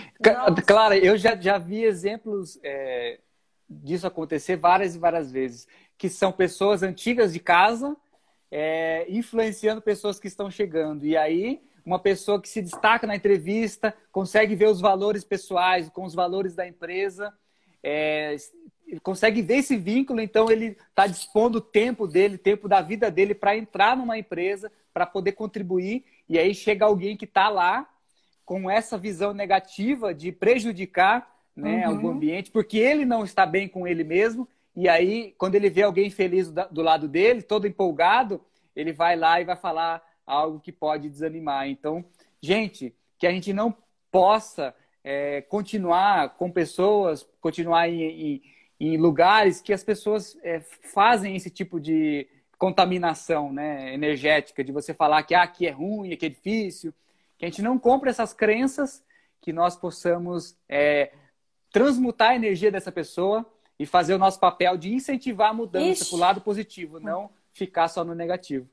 Claro, 0.67 0.95
eu 0.95 1.17
já, 1.17 1.37
já 1.37 1.57
vi 1.57 1.85
exemplos 1.85 2.59
é, 2.65 3.21
disso 3.71 4.09
acontecer 4.09 4.57
várias 4.57 4.97
e 4.97 4.99
várias 4.99 5.31
vezes. 5.31 5.69
Que 5.97 6.09
são 6.09 6.33
pessoas 6.33 6.83
antigas 6.83 7.33
de 7.33 7.41
casa 7.41 7.97
é, 8.51 9.07
influenciando 9.09 9.81
pessoas 9.81 10.19
que 10.19 10.29
estão 10.29 10.51
chegando. 10.51 11.05
E 11.05 11.17
aí 11.17 11.61
uma 11.87 12.01
pessoa 12.01 12.43
que 12.43 12.49
se 12.49 12.61
destaca 12.61 13.07
na 13.07 13.15
entrevista, 13.15 13.95
consegue 14.11 14.57
ver 14.57 14.69
os 14.69 14.81
valores 14.81 15.23
pessoais 15.23 15.89
com 15.89 16.05
os 16.05 16.15
valores 16.15 16.53
da 16.53 16.67
empresa, 16.67 17.33
é, 17.81 18.35
consegue 19.05 19.41
ver 19.41 19.59
esse 19.59 19.77
vínculo, 19.77 20.21
então 20.21 20.51
ele 20.51 20.77
está 20.89 21.07
dispondo 21.07 21.57
o 21.57 21.61
tempo 21.61 22.09
dele, 22.09 22.37
tempo 22.37 22.69
da 22.69 22.81
vida 22.81 23.09
dele 23.09 23.37
para 23.37 23.57
entrar 23.57 23.97
numa 23.97 24.19
empresa, 24.19 24.71
para 24.93 25.07
poder 25.07 25.33
contribuir, 25.33 26.05
e 26.29 26.37
aí 26.37 26.53
chega 26.53 26.85
alguém 26.85 27.17
que 27.17 27.25
está 27.25 27.49
lá 27.49 27.89
com 28.45 28.69
essa 28.69 28.99
visão 28.99 29.33
negativa 29.33 30.13
de 30.13 30.33
prejudicar 30.33 31.37
né, 31.55 31.89
uhum. 31.89 32.05
o 32.05 32.09
ambiente, 32.11 32.51
porque 32.51 32.79
ele 32.79 33.05
não 33.05 33.23
está 33.23 33.47
bem 33.47 33.69
com 33.69 33.87
ele 33.87 34.03
mesmo, 34.03 34.49
e 34.77 34.91
aí, 34.91 35.35
quando 35.39 35.55
ele 35.55 35.71
vê 35.71 35.83
alguém 35.83 36.11
feliz 36.11 36.53
do 36.53 36.83
lado 36.83 37.09
dele, 37.09 37.41
todo 37.41 37.67
empolgado, 37.67 38.45
ele 38.75 38.93
vai 38.93 39.17
lá 39.17 39.41
e 39.41 39.45
vai 39.45 39.57
falar 39.57 40.03
algo 40.27 40.61
que 40.61 40.71
pode 40.71 41.09
desanimar. 41.09 41.67
Então, 41.67 42.05
gente, 42.43 42.95
que 43.19 43.27
a 43.27 43.31
gente 43.31 43.55
não 43.55 43.75
possa 44.11 44.75
é, 45.03 45.41
continuar 45.41 46.37
com 46.37 46.51
pessoas, 46.51 47.27
continuar 47.41 47.89
em, 47.89 48.03
em, 48.03 48.43
em, 48.79 48.97
lugares 48.99 49.63
que 49.63 49.73
as 49.73 49.83
pessoas 49.83 50.37
é, 50.43 50.61
fazem 50.61 51.35
esse 51.35 51.49
tipo 51.49 51.81
de 51.81 52.29
contaminação 52.59 53.51
né, 53.51 53.95
energética, 53.95 54.63
de 54.63 54.73
você 54.73 54.93
falar 54.93 55.23
que 55.23 55.35
ah, 55.35 55.43
aqui 55.43 55.67
é 55.67 55.71
ruim, 55.71 56.13
aqui 56.13 56.27
é 56.27 56.31
difícil, 56.31 56.93
que 57.39 57.47
a 57.47 57.49
gente 57.49 57.63
não 57.63 57.79
compre 57.79 58.11
essas 58.11 58.35
crenças, 58.35 59.03
que 59.41 59.55
nós 59.55 59.75
possamos 59.75 60.55
é, 60.69 61.13
transmutar 61.71 62.33
a 62.33 62.37
energia 62.37 62.71
dessa 62.71 62.93
pessoa 62.93 63.51
e 63.79 63.87
fazer 63.87 64.15
o 64.15 64.19
nosso 64.19 64.41
papel 64.41 64.77
de 64.77 64.93
incentivar 64.93 65.51
a 65.51 65.55
mudança 65.55 66.05
para 66.05 66.17
o 66.17 66.19
lado 66.19 66.41
positivo, 66.41 66.99
não 66.99 67.31
ficar 67.53 67.89
só 67.89 68.05
no 68.05 68.15
negativo. 68.15 68.69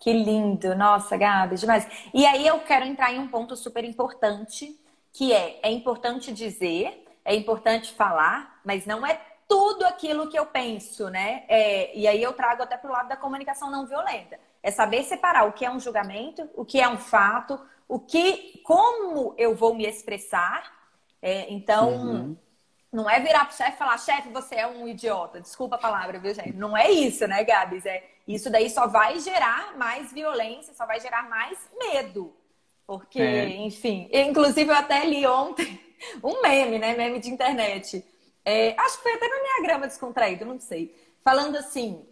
Que 0.00 0.12
lindo, 0.12 0.74
nossa, 0.74 1.16
Gabi, 1.16 1.56
demais. 1.56 1.86
E 2.12 2.26
aí 2.26 2.46
eu 2.46 2.58
quero 2.60 2.84
entrar 2.84 3.12
em 3.12 3.18
um 3.18 3.28
ponto 3.28 3.56
super 3.56 3.84
importante, 3.84 4.78
que 5.12 5.32
é, 5.32 5.60
é 5.62 5.70
importante 5.70 6.32
dizer, 6.32 7.06
é 7.24 7.34
importante 7.34 7.92
falar, 7.94 8.60
mas 8.64 8.84
não 8.84 9.06
é 9.06 9.20
tudo 9.48 9.86
aquilo 9.86 10.28
que 10.28 10.38
eu 10.38 10.46
penso, 10.46 11.08
né? 11.08 11.44
É, 11.48 11.96
e 11.96 12.06
aí 12.06 12.22
eu 12.22 12.32
trago 12.32 12.62
até 12.62 12.76
para 12.76 12.90
o 12.90 12.92
lado 12.92 13.08
da 13.08 13.16
comunicação 13.16 13.70
não 13.70 13.86
violenta. 13.86 14.38
É 14.62 14.70
saber 14.70 15.04
separar 15.04 15.46
o 15.46 15.52
que 15.52 15.64
é 15.64 15.70
um 15.70 15.80
julgamento, 15.80 16.48
o 16.54 16.64
que 16.64 16.80
é 16.80 16.88
um 16.88 16.98
fato, 16.98 17.58
o 17.88 17.98
que, 17.98 18.60
como 18.64 19.34
eu 19.38 19.54
vou 19.54 19.74
me 19.74 19.86
expressar. 19.86 20.72
É, 21.20 21.52
então, 21.52 21.90
uhum. 21.90 22.36
Não 22.94 23.10
é 23.10 23.18
virar 23.18 23.44
pro 23.44 23.56
chefe 23.56 23.72
e 23.72 23.76
falar, 23.76 23.98
chefe, 23.98 24.28
você 24.28 24.54
é 24.54 24.66
um 24.68 24.86
idiota. 24.86 25.40
Desculpa 25.40 25.74
a 25.74 25.78
palavra, 25.78 26.16
viu, 26.20 26.32
gente? 26.32 26.52
Não 26.52 26.76
é 26.76 26.88
isso, 26.88 27.26
né, 27.26 27.42
Gabs? 27.42 27.84
É 27.84 28.04
isso 28.26 28.48
daí 28.48 28.70
só 28.70 28.86
vai 28.86 29.18
gerar 29.18 29.76
mais 29.76 30.12
violência, 30.12 30.72
só 30.72 30.86
vai 30.86 31.00
gerar 31.00 31.28
mais 31.28 31.58
medo. 31.76 32.32
Porque, 32.86 33.20
é. 33.20 33.48
enfim, 33.48 34.08
inclusive 34.12 34.70
eu 34.70 34.76
até 34.76 35.04
li 35.04 35.26
ontem 35.26 35.80
um 36.22 36.40
meme, 36.40 36.78
né? 36.78 36.94
Meme 36.94 37.18
de 37.18 37.30
internet. 37.30 38.04
É, 38.44 38.76
acho 38.78 38.98
que 38.98 39.02
foi 39.02 39.14
até 39.14 39.26
no 39.26 39.42
minha 39.42 39.62
grama 39.62 39.88
descontraído, 39.88 40.44
não 40.44 40.60
sei. 40.60 40.94
Falando 41.24 41.56
assim: 41.56 42.06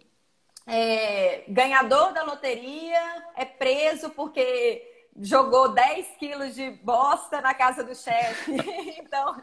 é, 0.67 1.45
ganhador 1.47 2.13
da 2.13 2.25
loteria 2.25 3.25
é 3.37 3.45
preso 3.45 4.11
porque 4.11 4.92
jogou 5.21 5.69
10 5.69 6.07
quilos 6.19 6.55
de 6.55 6.71
bosta 6.71 7.41
na 7.41 7.55
casa 7.55 7.85
do 7.85 7.95
chefe. 7.95 8.53
então, 8.99 9.43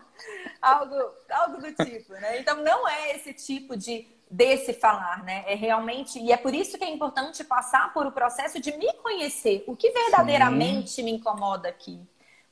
algo, 0.62 0.96
algo 1.30 1.58
do 1.58 1.72
tipo, 1.86 2.14
né? 2.14 2.40
Então, 2.40 2.58
não 2.64 2.88
é 2.88 3.16
esse 3.16 3.34
tipo 3.34 3.78
de 3.78 4.08
desse 4.30 4.74
falar, 4.74 5.24
né? 5.24 5.44
É 5.48 5.56
realmente, 5.56 6.20
e 6.20 6.32
é 6.32 6.38
por 6.38 6.54
isso 6.54 6.78
que 6.78 6.84
é 6.84 6.90
importante 6.90 7.44
passar 7.44 7.92
por 7.94 8.06
o 8.06 8.12
processo 8.12 8.60
de 8.60 8.72
me 8.78 8.94
conhecer. 8.94 9.64
O 9.66 9.76
que 9.76 9.90
verdadeiramente 9.92 10.92
Sim. 10.92 11.04
me 11.04 11.12
incomoda 11.12 11.68
aqui? 11.68 12.00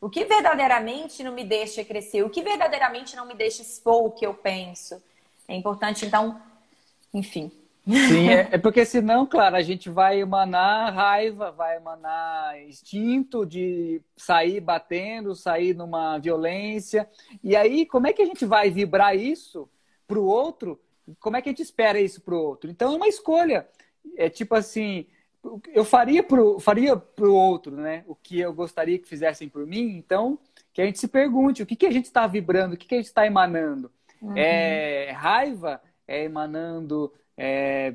O 0.01 0.09
que 0.09 0.25
verdadeiramente 0.25 1.23
não 1.23 1.33
me 1.33 1.43
deixa 1.43 1.83
crescer? 1.83 2.23
O 2.23 2.29
que 2.29 2.41
verdadeiramente 2.41 3.15
não 3.15 3.25
me 3.25 3.35
deixa 3.35 3.61
expor 3.61 4.05
o 4.05 4.11
que 4.11 4.25
eu 4.25 4.33
penso? 4.33 5.01
É 5.47 5.55
importante, 5.55 6.05
então, 6.05 6.41
enfim. 7.13 7.51
Sim, 7.87 8.29
é, 8.29 8.49
é 8.53 8.57
porque 8.57 8.85
senão, 8.85 9.25
claro, 9.25 9.55
a 9.55 9.61
gente 9.61 9.89
vai 9.89 10.19
emanar 10.19 10.93
raiva, 10.93 11.51
vai 11.51 11.77
emanar 11.77 12.61
instinto 12.61 13.45
de 13.45 14.01
sair 14.15 14.59
batendo, 14.59 15.35
sair 15.35 15.73
numa 15.73 16.17
violência. 16.17 17.09
E 17.43 17.55
aí, 17.55 17.85
como 17.85 18.07
é 18.07 18.13
que 18.13 18.21
a 18.21 18.25
gente 18.25 18.45
vai 18.45 18.69
vibrar 18.69 19.15
isso 19.15 19.69
para 20.07 20.19
o 20.19 20.25
outro 20.25 20.79
como 21.19 21.37
é 21.37 21.41
que 21.41 21.49
a 21.49 21.51
gente 21.51 21.61
espera 21.61 21.99
isso 21.99 22.21
para 22.21 22.35
o 22.35 22.41
outro? 22.41 22.69
Então 22.69 22.93
é 22.93 22.95
uma 22.95 23.07
escolha. 23.07 23.67
É 24.15 24.29
tipo 24.29 24.55
assim, 24.55 25.05
eu 25.73 25.85
faria 25.85 26.23
pro, 26.23 26.59
faria 26.59 26.95
pro 26.95 27.33
outro, 27.33 27.75
né? 27.75 28.03
O 28.07 28.15
que 28.15 28.39
eu 28.39 28.53
gostaria 28.53 28.99
que 28.99 29.07
fizessem 29.07 29.47
por 29.47 29.65
mim. 29.65 29.97
Então, 29.97 30.37
que 30.73 30.81
a 30.81 30.85
gente 30.85 30.99
se 30.99 31.07
pergunte 31.07 31.63
o 31.63 31.65
que, 31.65 31.75
que 31.75 31.85
a 31.85 31.91
gente 31.91 32.05
está 32.05 32.27
vibrando, 32.27 32.75
o 32.75 32.77
que, 32.77 32.87
que 32.87 32.95
a 32.95 32.97
gente 32.97 33.07
está 33.07 33.25
emanando. 33.25 33.91
Uhum. 34.21 34.33
É 34.35 35.11
raiva? 35.11 35.81
É 36.07 36.23
emanando, 36.23 37.13
é, 37.37 37.93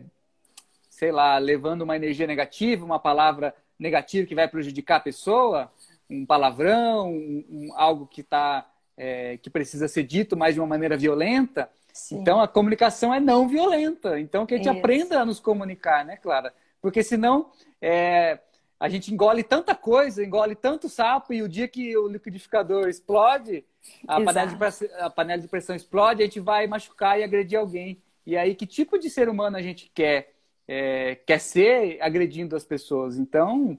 sei 0.89 1.11
lá, 1.11 1.37
levando 1.39 1.83
uma 1.83 1.97
energia 1.97 2.27
negativa, 2.27 2.85
uma 2.85 2.99
palavra 2.99 3.55
negativa 3.79 4.27
que 4.27 4.35
vai 4.35 4.47
prejudicar 4.47 4.97
a 4.97 5.01
pessoa, 5.01 5.73
um 6.09 6.25
palavrão, 6.25 7.11
um, 7.11 7.45
um, 7.51 7.69
algo 7.75 8.07
que 8.07 8.23
tá, 8.23 8.71
é, 8.97 9.37
que 9.39 9.51
precisa 9.51 9.89
ser 9.89 10.05
dito, 10.05 10.37
mas 10.37 10.55
de 10.55 10.61
uma 10.61 10.67
maneira 10.67 10.97
violenta. 10.97 11.69
Sim. 11.93 12.21
Então 12.21 12.41
a 12.41 12.49
comunicação 12.49 13.13
é 13.13 13.19
não 13.19 13.49
violenta. 13.49 14.21
Então 14.21 14.47
que 14.47 14.55
a 14.55 14.57
gente 14.57 14.69
Isso. 14.69 14.79
aprenda 14.79 15.21
a 15.21 15.25
nos 15.25 15.41
comunicar, 15.41 16.05
né, 16.05 16.17
Clara? 16.17 16.55
Porque 16.81 17.03
senão 17.03 17.51
é, 17.81 18.39
a 18.79 18.89
gente 18.89 19.13
engole 19.13 19.43
tanta 19.43 19.75
coisa, 19.75 20.25
engole 20.25 20.55
tanto 20.55 20.89
sapo, 20.89 21.33
e 21.33 21.43
o 21.43 21.49
dia 21.49 21.69
que 21.69 21.97
o 21.97 22.09
liquidificador 22.09 22.89
explode, 22.89 23.65
a 24.07 24.21
panela, 24.21 24.47
de 24.47 24.57
pressão, 24.57 24.89
a 24.99 25.11
panela 25.11 25.43
de 25.43 25.49
pressão 25.49 25.77
explode, 25.77 26.23
a 26.23 26.27
gente 26.27 26.41
vai 26.41 26.67
machucar 26.67 27.19
e 27.19 27.23
agredir 27.23 27.59
alguém. 27.59 28.03
E 28.27 28.37
aí, 28.37 28.55
que 28.55 28.67
tipo 28.67 28.99
de 28.99 29.11
ser 29.11 29.29
humano 29.29 29.57
a 29.57 29.63
gente 29.63 29.91
quer, 29.95 30.35
é, 30.67 31.17
quer 31.27 31.39
ser 31.39 32.01
agredindo 32.01 32.55
as 32.55 32.65
pessoas? 32.65 33.19
Então, 33.19 33.79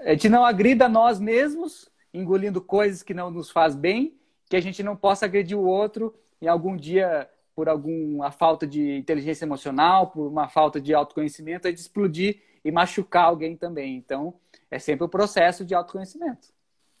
a 0.00 0.12
gente 0.12 0.28
não 0.28 0.44
agrida 0.44 0.88
nós 0.88 1.20
mesmos, 1.20 1.90
engolindo 2.12 2.60
coisas 2.60 3.02
que 3.02 3.14
não 3.14 3.30
nos 3.30 3.50
faz 3.50 3.74
bem, 3.74 4.16
que 4.48 4.56
a 4.56 4.60
gente 4.60 4.82
não 4.82 4.96
possa 4.96 5.26
agredir 5.26 5.56
o 5.56 5.64
outro 5.64 6.14
em 6.40 6.48
algum 6.48 6.76
dia 6.76 7.28
por 7.54 7.68
alguma 7.68 8.30
falta 8.30 8.66
de 8.66 8.96
inteligência 8.96 9.44
emocional, 9.44 10.08
por 10.08 10.26
uma 10.26 10.48
falta 10.48 10.78
de 10.80 10.92
autoconhecimento, 10.92 11.66
é 11.66 11.72
de 11.72 11.80
explodir 11.80 12.42
e 12.62 12.70
machucar 12.70 13.24
alguém 13.24 13.56
também. 13.56 13.96
Então, 13.96 14.34
é 14.70 14.78
sempre 14.78 15.04
o 15.04 15.08
processo 15.08 15.64
de 15.64 15.74
autoconhecimento. 15.74 16.48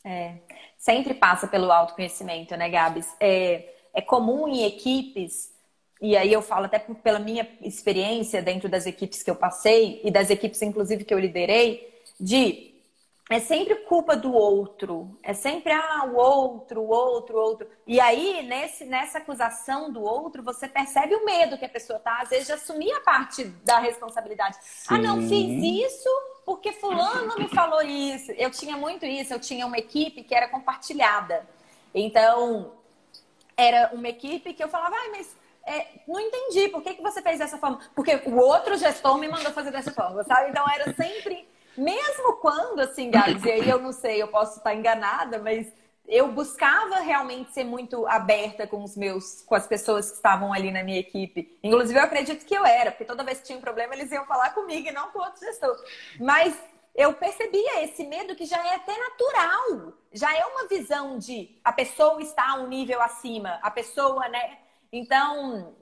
É, 0.02 0.38
sempre 0.78 1.12
passa 1.12 1.46
pelo 1.46 1.70
autoconhecimento, 1.70 2.56
né, 2.56 2.70
Gabs? 2.70 3.14
É, 3.20 3.74
é 3.92 4.00
comum 4.00 4.48
em 4.48 4.64
equipes, 4.64 5.52
e 6.00 6.16
aí 6.16 6.32
eu 6.32 6.42
falo 6.42 6.66
até 6.66 6.78
pela 6.78 7.18
minha 7.18 7.48
experiência 7.62 8.42
dentro 8.42 8.68
das 8.68 8.86
equipes 8.86 9.22
que 9.22 9.30
eu 9.30 9.36
passei, 9.36 10.00
e 10.04 10.10
das 10.10 10.30
equipes, 10.30 10.60
inclusive, 10.62 11.04
que 11.04 11.14
eu 11.14 11.18
liderei, 11.18 11.94
de 12.18 12.76
é 13.28 13.40
sempre 13.40 13.74
culpa 13.74 14.16
do 14.16 14.32
outro. 14.32 15.18
É 15.20 15.34
sempre, 15.34 15.72
ah, 15.72 16.04
o 16.04 16.16
outro, 16.16 16.80
o 16.80 16.88
outro, 16.88 17.36
o 17.36 17.40
outro. 17.40 17.68
E 17.84 17.98
aí, 17.98 18.46
nesse, 18.46 18.84
nessa 18.84 19.18
acusação 19.18 19.90
do 19.90 20.00
outro, 20.00 20.44
você 20.44 20.68
percebe 20.68 21.14
o 21.16 21.24
medo 21.24 21.58
que 21.58 21.64
a 21.64 21.68
pessoa 21.68 21.98
tá, 21.98 22.20
às 22.22 22.28
vezes, 22.28 22.46
de 22.46 22.52
assumir 22.52 22.92
a 22.92 23.00
parte 23.00 23.44
da 23.64 23.80
responsabilidade. 23.80 24.56
Sim. 24.62 24.86
Ah, 24.94 24.98
não, 24.98 25.20
fiz 25.22 25.84
isso 25.84 26.08
porque 26.44 26.72
fulano 26.72 27.36
me 27.36 27.48
falou 27.48 27.82
isso. 27.82 28.30
Eu 28.32 28.50
tinha 28.50 28.76
muito 28.76 29.04
isso, 29.04 29.34
eu 29.34 29.40
tinha 29.40 29.66
uma 29.66 29.76
equipe 29.76 30.22
que 30.22 30.32
era 30.32 30.48
compartilhada. 30.48 31.44
Então, 31.92 32.74
era 33.56 33.90
uma 33.92 34.08
equipe 34.08 34.54
que 34.54 34.62
eu 34.62 34.68
falava, 34.68 34.94
ai, 34.94 35.08
mas 35.10 35.36
é, 35.66 35.86
não 36.06 36.20
entendi, 36.20 36.68
por 36.68 36.82
que, 36.82 36.94
que 36.94 37.02
você 37.02 37.20
fez 37.20 37.38
dessa 37.38 37.58
forma? 37.58 37.80
Porque 37.94 38.22
o 38.26 38.36
outro 38.36 38.76
gestor 38.76 39.18
me 39.18 39.28
mandou 39.28 39.52
fazer 39.52 39.70
dessa 39.70 39.90
forma, 39.90 40.22
sabe? 40.24 40.50
Então, 40.50 40.64
era 40.68 40.94
sempre 40.94 41.46
mesmo 41.76 42.34
quando, 42.34 42.80
assim, 42.80 43.10
Gabs, 43.10 43.44
e 43.44 43.50
aí 43.50 43.68
eu 43.68 43.80
não 43.80 43.92
sei, 43.92 44.22
eu 44.22 44.28
posso 44.28 44.58
estar 44.58 44.74
enganada, 44.74 45.38
mas 45.38 45.70
eu 46.08 46.28
buscava 46.28 47.00
realmente 47.00 47.52
ser 47.52 47.64
muito 47.64 48.06
aberta 48.06 48.66
com 48.66 48.82
os 48.82 48.96
meus, 48.96 49.42
com 49.42 49.54
as 49.54 49.66
pessoas 49.66 50.08
que 50.10 50.16
estavam 50.16 50.52
ali 50.52 50.70
na 50.70 50.82
minha 50.82 51.00
equipe. 51.00 51.58
Inclusive, 51.62 51.98
eu 51.98 52.04
acredito 52.04 52.46
que 52.46 52.54
eu 52.54 52.64
era, 52.64 52.92
porque 52.92 53.04
toda 53.04 53.24
vez 53.24 53.40
que 53.40 53.46
tinha 53.46 53.58
um 53.58 53.60
problema, 53.60 53.94
eles 53.94 54.10
iam 54.12 54.24
falar 54.24 54.54
comigo 54.54 54.88
e 54.88 54.92
não 54.92 55.10
com 55.10 55.18
outro 55.18 55.44
gestor. 55.44 55.76
Mas 56.20 56.56
eu 56.94 57.12
percebia 57.12 57.82
esse 57.84 58.04
medo 58.04 58.34
que 58.34 58.46
já 58.46 58.56
é 58.64 58.76
até 58.76 58.96
natural. 58.96 59.92
Já 60.12 60.34
é 60.34 60.46
uma 60.46 60.66
visão 60.68 61.18
de 61.18 61.58
a 61.62 61.72
pessoa 61.72 62.22
está 62.22 62.54
um 62.54 62.68
nível 62.68 63.02
acima, 63.02 63.58
a 63.60 63.70
pessoa, 63.70 64.28
né? 64.28 64.58
Então, 64.92 65.74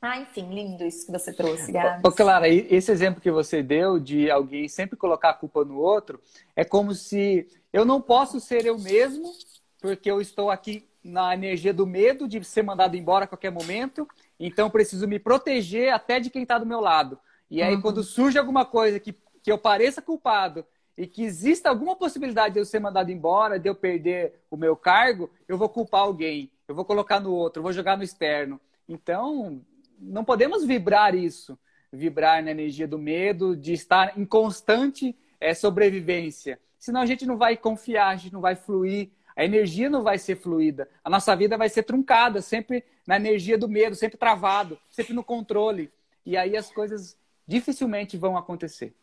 ah, 0.00 0.18
enfim, 0.18 0.52
lindo 0.52 0.84
isso 0.84 1.06
que 1.06 1.12
você 1.12 1.32
trouxe, 1.32 1.72
Gabs. 1.72 2.02
Ô, 2.04 2.12
Clara, 2.12 2.48
esse 2.48 2.92
exemplo 2.92 3.20
que 3.20 3.30
você 3.30 3.62
deu 3.62 3.98
de 3.98 4.30
alguém 4.30 4.68
sempre 4.68 4.96
colocar 4.96 5.30
a 5.30 5.34
culpa 5.34 5.64
no 5.64 5.78
outro, 5.78 6.20
é 6.54 6.64
como 6.64 6.94
se 6.94 7.48
eu 7.72 7.84
não 7.84 8.00
posso 8.00 8.38
ser 8.38 8.66
eu 8.66 8.78
mesmo, 8.78 9.32
porque 9.80 10.10
eu 10.10 10.20
estou 10.20 10.50
aqui 10.50 10.88
na 11.02 11.32
energia 11.34 11.72
do 11.72 11.86
medo 11.86 12.28
de 12.28 12.42
ser 12.44 12.62
mandado 12.62 12.96
embora 12.96 13.24
a 13.24 13.28
qualquer 13.28 13.50
momento, 13.50 14.08
então 14.38 14.68
preciso 14.68 15.06
me 15.06 15.18
proteger 15.18 15.92
até 15.92 16.18
de 16.20 16.30
quem 16.30 16.42
está 16.42 16.58
do 16.58 16.66
meu 16.66 16.80
lado. 16.80 17.18
E 17.50 17.62
aí, 17.62 17.74
uhum. 17.76 17.80
quando 17.80 18.02
surge 18.02 18.38
alguma 18.38 18.64
coisa 18.64 18.98
que, 18.98 19.12
que 19.42 19.50
eu 19.50 19.56
pareça 19.56 20.02
culpado 20.02 20.64
e 20.96 21.06
que 21.06 21.22
exista 21.22 21.68
alguma 21.68 21.94
possibilidade 21.94 22.54
de 22.54 22.60
eu 22.60 22.64
ser 22.64 22.80
mandado 22.80 23.12
embora, 23.12 23.58
de 23.58 23.68
eu 23.68 23.74
perder 23.74 24.40
o 24.50 24.56
meu 24.56 24.74
cargo, 24.74 25.30
eu 25.46 25.56
vou 25.56 25.68
culpar 25.68 26.02
alguém, 26.02 26.50
eu 26.68 26.74
vou 26.74 26.84
colocar 26.84 27.20
no 27.20 27.32
outro, 27.32 27.62
vou 27.62 27.72
jogar 27.72 27.96
no 27.96 28.02
externo. 28.02 28.60
Então, 28.88 29.62
não 29.98 30.24
podemos 30.24 30.64
vibrar 30.64 31.14
isso, 31.14 31.58
vibrar 31.92 32.42
na 32.42 32.50
energia 32.50 32.88
do 32.88 32.98
medo, 32.98 33.56
de 33.56 33.72
estar 33.72 34.18
em 34.18 34.24
constante 34.24 35.16
é, 35.40 35.54
sobrevivência. 35.54 36.60
Senão 36.78 37.00
a 37.00 37.06
gente 37.06 37.24
não 37.24 37.36
vai 37.36 37.56
confiar, 37.56 38.08
a 38.08 38.16
gente 38.16 38.32
não 38.32 38.40
vai 38.40 38.56
fluir, 38.56 39.10
a 39.34 39.44
energia 39.44 39.90
não 39.90 40.02
vai 40.02 40.18
ser 40.18 40.36
fluida, 40.36 40.88
a 41.04 41.10
nossa 41.10 41.34
vida 41.36 41.56
vai 41.56 41.68
ser 41.68 41.82
truncada, 41.82 42.40
sempre 42.40 42.84
na 43.06 43.16
energia 43.16 43.58
do 43.58 43.68
medo, 43.68 43.94
sempre 43.94 44.16
travado, 44.16 44.78
sempre 44.90 45.12
no 45.12 45.22
controle. 45.22 45.92
E 46.24 46.36
aí 46.36 46.56
as 46.56 46.70
coisas 46.70 47.16
dificilmente 47.46 48.16
vão 48.16 48.36
acontecer. 48.36 48.94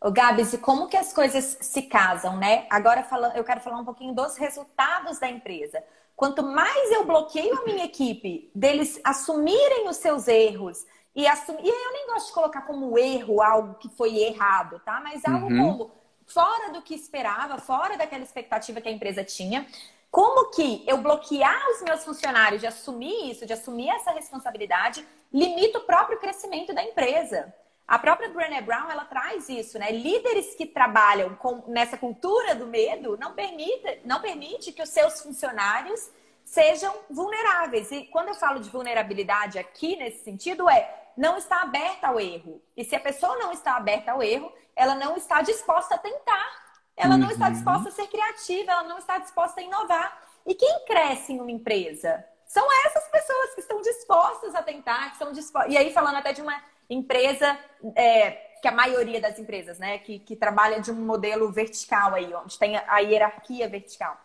O 0.00 0.12
Gabs, 0.12 0.52
e 0.52 0.58
como 0.58 0.86
que 0.86 0.96
as 0.96 1.12
coisas 1.12 1.58
se 1.60 1.82
casam, 1.82 2.36
né? 2.36 2.66
Agora 2.70 3.04
eu 3.34 3.42
quero 3.42 3.60
falar 3.60 3.78
um 3.78 3.84
pouquinho 3.84 4.14
dos 4.14 4.36
resultados 4.36 5.18
da 5.18 5.28
empresa. 5.28 5.82
Quanto 6.18 6.42
mais 6.42 6.90
eu 6.90 7.04
bloqueio 7.04 7.56
a 7.60 7.64
minha 7.64 7.84
equipe 7.84 8.50
deles 8.52 9.00
assumirem 9.04 9.88
os 9.88 9.98
seus 9.98 10.26
erros 10.26 10.84
e 11.14 11.24
assumir. 11.28 11.60
E 11.62 11.68
eu 11.68 11.92
nem 11.92 12.08
gosto 12.08 12.26
de 12.26 12.32
colocar 12.32 12.62
como 12.62 12.98
erro 12.98 13.40
algo 13.40 13.74
que 13.74 13.88
foi 13.88 14.18
errado, 14.18 14.82
tá? 14.84 15.00
Mas 15.00 15.24
algo 15.24 15.46
uhum. 15.46 15.76
como 15.76 15.90
fora 16.26 16.72
do 16.72 16.82
que 16.82 16.92
esperava, 16.92 17.58
fora 17.58 17.96
daquela 17.96 18.24
expectativa 18.24 18.80
que 18.80 18.88
a 18.88 18.90
empresa 18.90 19.22
tinha. 19.22 19.64
Como 20.10 20.50
que 20.50 20.82
eu 20.88 20.98
bloquear 20.98 21.70
os 21.70 21.82
meus 21.82 22.02
funcionários 22.04 22.60
de 22.62 22.66
assumir 22.66 23.30
isso, 23.30 23.46
de 23.46 23.52
assumir 23.52 23.88
essa 23.88 24.10
responsabilidade, 24.10 25.06
limita 25.32 25.78
o 25.78 25.82
próprio 25.82 26.18
crescimento 26.18 26.74
da 26.74 26.82
empresa. 26.82 27.54
A 27.88 27.98
própria 27.98 28.28
Brené 28.28 28.60
Brown, 28.60 28.90
ela 28.90 29.06
traz 29.06 29.48
isso, 29.48 29.78
né? 29.78 29.90
Líderes 29.90 30.54
que 30.54 30.66
trabalham 30.66 31.34
com, 31.36 31.64
nessa 31.68 31.96
cultura 31.96 32.54
do 32.54 32.66
medo 32.66 33.16
não 33.16 33.32
permite, 33.32 34.02
não 34.04 34.20
permite 34.20 34.72
que 34.72 34.82
os 34.82 34.90
seus 34.90 35.22
funcionários 35.22 36.10
sejam 36.44 36.94
vulneráveis. 37.08 37.90
E 37.90 38.04
quando 38.04 38.28
eu 38.28 38.34
falo 38.34 38.60
de 38.60 38.68
vulnerabilidade 38.68 39.58
aqui 39.58 39.96
nesse 39.96 40.22
sentido 40.22 40.68
é 40.68 41.12
não 41.16 41.38
está 41.38 41.62
aberta 41.62 42.08
ao 42.08 42.20
erro. 42.20 42.62
E 42.76 42.84
se 42.84 42.94
a 42.94 43.00
pessoa 43.00 43.36
não 43.36 43.52
está 43.52 43.76
aberta 43.76 44.12
ao 44.12 44.22
erro, 44.22 44.52
ela 44.76 44.94
não 44.94 45.16
está 45.16 45.40
disposta 45.40 45.94
a 45.94 45.98
tentar. 45.98 46.68
Ela 46.94 47.14
uhum. 47.14 47.20
não 47.22 47.30
está 47.30 47.46
uhum. 47.46 47.52
disposta 47.52 47.88
a 47.88 47.92
ser 47.92 48.06
criativa, 48.08 48.70
ela 48.70 48.84
não 48.84 48.98
está 48.98 49.16
disposta 49.16 49.60
a 49.60 49.64
inovar. 49.64 50.22
E 50.46 50.54
quem 50.54 50.84
cresce 50.84 51.32
em 51.32 51.40
uma 51.40 51.50
empresa? 51.50 52.22
São 52.44 52.66
essas 52.86 53.08
pessoas 53.08 53.54
que 53.54 53.60
estão 53.60 53.80
dispostas 53.80 54.54
a 54.54 54.62
tentar, 54.62 55.06
que 55.06 55.12
estão 55.12 55.32
dispostas. 55.32 55.72
E 55.72 55.76
aí 55.76 55.92
falando 55.92 56.16
até 56.16 56.32
de 56.32 56.42
uma 56.42 56.62
empresa, 56.88 57.58
é, 57.94 58.30
que 58.60 58.68
a 58.68 58.72
maioria 58.72 59.20
das 59.20 59.38
empresas, 59.38 59.78
né, 59.78 59.98
que, 59.98 60.18
que 60.18 60.36
trabalha 60.36 60.80
de 60.80 60.90
um 60.90 61.04
modelo 61.06 61.50
vertical 61.52 62.14
aí, 62.14 62.32
onde 62.34 62.58
tem 62.58 62.76
a 62.76 62.98
hierarquia 62.98 63.68
vertical. 63.68 64.18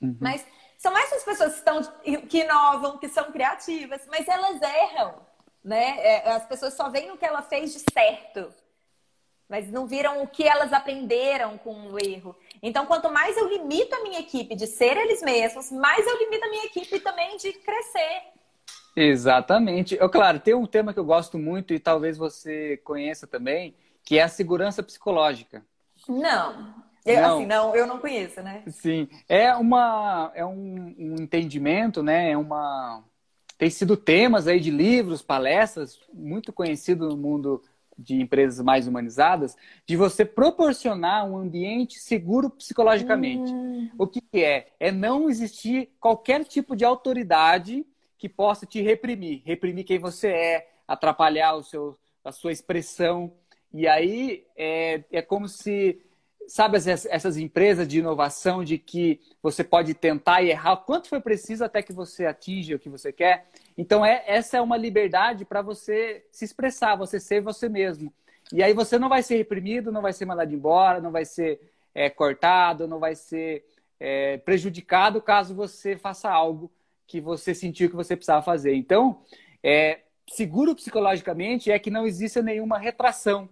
Uhum. 0.00 0.16
Mas 0.20 0.44
são 0.78 0.96
essas 0.96 1.22
pessoas 1.24 1.52
que, 1.52 1.58
estão, 1.58 1.82
que 2.28 2.38
inovam, 2.38 2.98
que 2.98 3.08
são 3.08 3.30
criativas, 3.30 4.06
mas 4.08 4.26
elas 4.26 4.60
erram, 4.62 5.14
né? 5.62 5.98
É, 5.98 6.30
as 6.30 6.46
pessoas 6.46 6.74
só 6.74 6.88
veem 6.88 7.10
o 7.10 7.18
que 7.18 7.24
ela 7.24 7.42
fez 7.42 7.72
de 7.72 7.80
certo, 7.92 8.52
mas 9.48 9.68
não 9.70 9.86
viram 9.86 10.22
o 10.22 10.28
que 10.28 10.46
elas 10.46 10.72
aprenderam 10.72 11.58
com 11.58 11.90
o 11.90 11.98
erro. 11.98 12.36
Então, 12.62 12.86
quanto 12.86 13.10
mais 13.10 13.36
eu 13.36 13.48
limito 13.48 13.94
a 13.94 14.02
minha 14.02 14.20
equipe 14.20 14.54
de 14.54 14.66
ser 14.66 14.96
eles 14.96 15.20
mesmos, 15.22 15.70
mais 15.70 16.06
eu 16.06 16.16
limito 16.18 16.44
a 16.44 16.48
minha 16.48 16.64
equipe 16.66 17.00
também 17.00 17.36
de 17.36 17.52
crescer. 17.54 18.22
Exatamente. 18.96 19.96
Eu, 19.98 20.08
claro, 20.08 20.40
tem 20.40 20.54
um 20.54 20.66
tema 20.66 20.92
que 20.92 20.98
eu 20.98 21.04
gosto 21.04 21.38
muito 21.38 21.72
e 21.72 21.78
talvez 21.78 22.18
você 22.18 22.76
conheça 22.78 23.26
também, 23.26 23.74
que 24.04 24.18
é 24.18 24.22
a 24.22 24.28
segurança 24.28 24.82
psicológica. 24.82 25.64
Não. 26.08 26.74
Eu, 27.04 27.22
não. 27.22 27.36
Assim, 27.36 27.46
não, 27.46 27.76
eu 27.76 27.86
não 27.86 27.98
conheço, 27.98 28.42
né? 28.42 28.62
Sim. 28.68 29.08
É, 29.28 29.54
uma, 29.54 30.30
é 30.34 30.44
um, 30.44 30.94
um 30.98 31.14
entendimento, 31.20 32.02
né? 32.02 32.32
É 32.32 32.36
uma... 32.36 33.02
Tem 33.56 33.70
sido 33.70 33.96
temas 33.96 34.46
aí 34.46 34.58
de 34.58 34.70
livros, 34.70 35.22
palestras, 35.22 35.98
muito 36.12 36.52
conhecido 36.52 37.08
no 37.08 37.16
mundo 37.16 37.62
de 37.96 38.20
empresas 38.20 38.64
mais 38.64 38.86
humanizadas, 38.88 39.56
de 39.86 39.96
você 39.96 40.24
proporcionar 40.24 41.26
um 41.26 41.36
ambiente 41.36 41.98
seguro 41.98 42.48
psicologicamente. 42.48 43.52
Hum. 43.52 43.90
O 43.98 44.06
que 44.06 44.22
é? 44.42 44.68
É 44.80 44.90
não 44.90 45.28
existir 45.28 45.90
qualquer 46.00 46.44
tipo 46.44 46.74
de 46.74 46.84
autoridade 46.84 47.84
que 48.20 48.28
possa 48.28 48.66
te 48.66 48.82
reprimir, 48.82 49.40
reprimir 49.46 49.82
quem 49.82 49.98
você 49.98 50.28
é, 50.28 50.68
atrapalhar 50.86 51.54
o 51.54 51.62
seu, 51.62 51.98
a 52.22 52.30
sua 52.30 52.52
expressão. 52.52 53.32
E 53.72 53.88
aí 53.88 54.44
é, 54.54 55.02
é 55.10 55.22
como 55.22 55.48
se, 55.48 55.98
sabe, 56.46 56.76
essas 56.76 57.38
empresas 57.38 57.88
de 57.88 57.98
inovação 57.98 58.62
de 58.62 58.76
que 58.76 59.18
você 59.42 59.64
pode 59.64 59.94
tentar 59.94 60.42
e 60.42 60.50
errar 60.50 60.76
quanto 60.76 61.08
for 61.08 61.22
preciso 61.22 61.64
até 61.64 61.82
que 61.82 61.94
você 61.94 62.26
atinja 62.26 62.76
o 62.76 62.78
que 62.78 62.90
você 62.90 63.10
quer. 63.10 63.48
Então, 63.76 64.04
é, 64.04 64.22
essa 64.26 64.58
é 64.58 64.60
uma 64.60 64.76
liberdade 64.76 65.46
para 65.46 65.62
você 65.62 66.22
se 66.30 66.44
expressar, 66.44 66.96
você 66.96 67.18
ser 67.18 67.40
você 67.40 67.70
mesmo. 67.70 68.12
E 68.52 68.62
aí 68.62 68.74
você 68.74 68.98
não 68.98 69.08
vai 69.08 69.22
ser 69.22 69.38
reprimido, 69.38 69.90
não 69.90 70.02
vai 70.02 70.12
ser 70.12 70.26
mandado 70.26 70.52
embora, 70.52 71.00
não 71.00 71.10
vai 71.10 71.24
ser 71.24 71.58
é, 71.94 72.10
cortado, 72.10 72.86
não 72.86 72.98
vai 72.98 73.14
ser 73.14 73.64
é, 73.98 74.36
prejudicado 74.36 75.22
caso 75.22 75.54
você 75.54 75.96
faça 75.96 76.28
algo 76.28 76.70
que 77.10 77.20
você 77.20 77.52
sentiu 77.52 77.90
que 77.90 77.96
você 77.96 78.14
precisava 78.14 78.40
fazer. 78.40 78.72
Então, 78.76 79.22
é, 79.64 80.02
seguro 80.28 80.76
psicologicamente 80.76 81.68
é 81.68 81.76
que 81.76 81.90
não 81.90 82.06
exista 82.06 82.40
nenhuma 82.40 82.78
retração, 82.78 83.48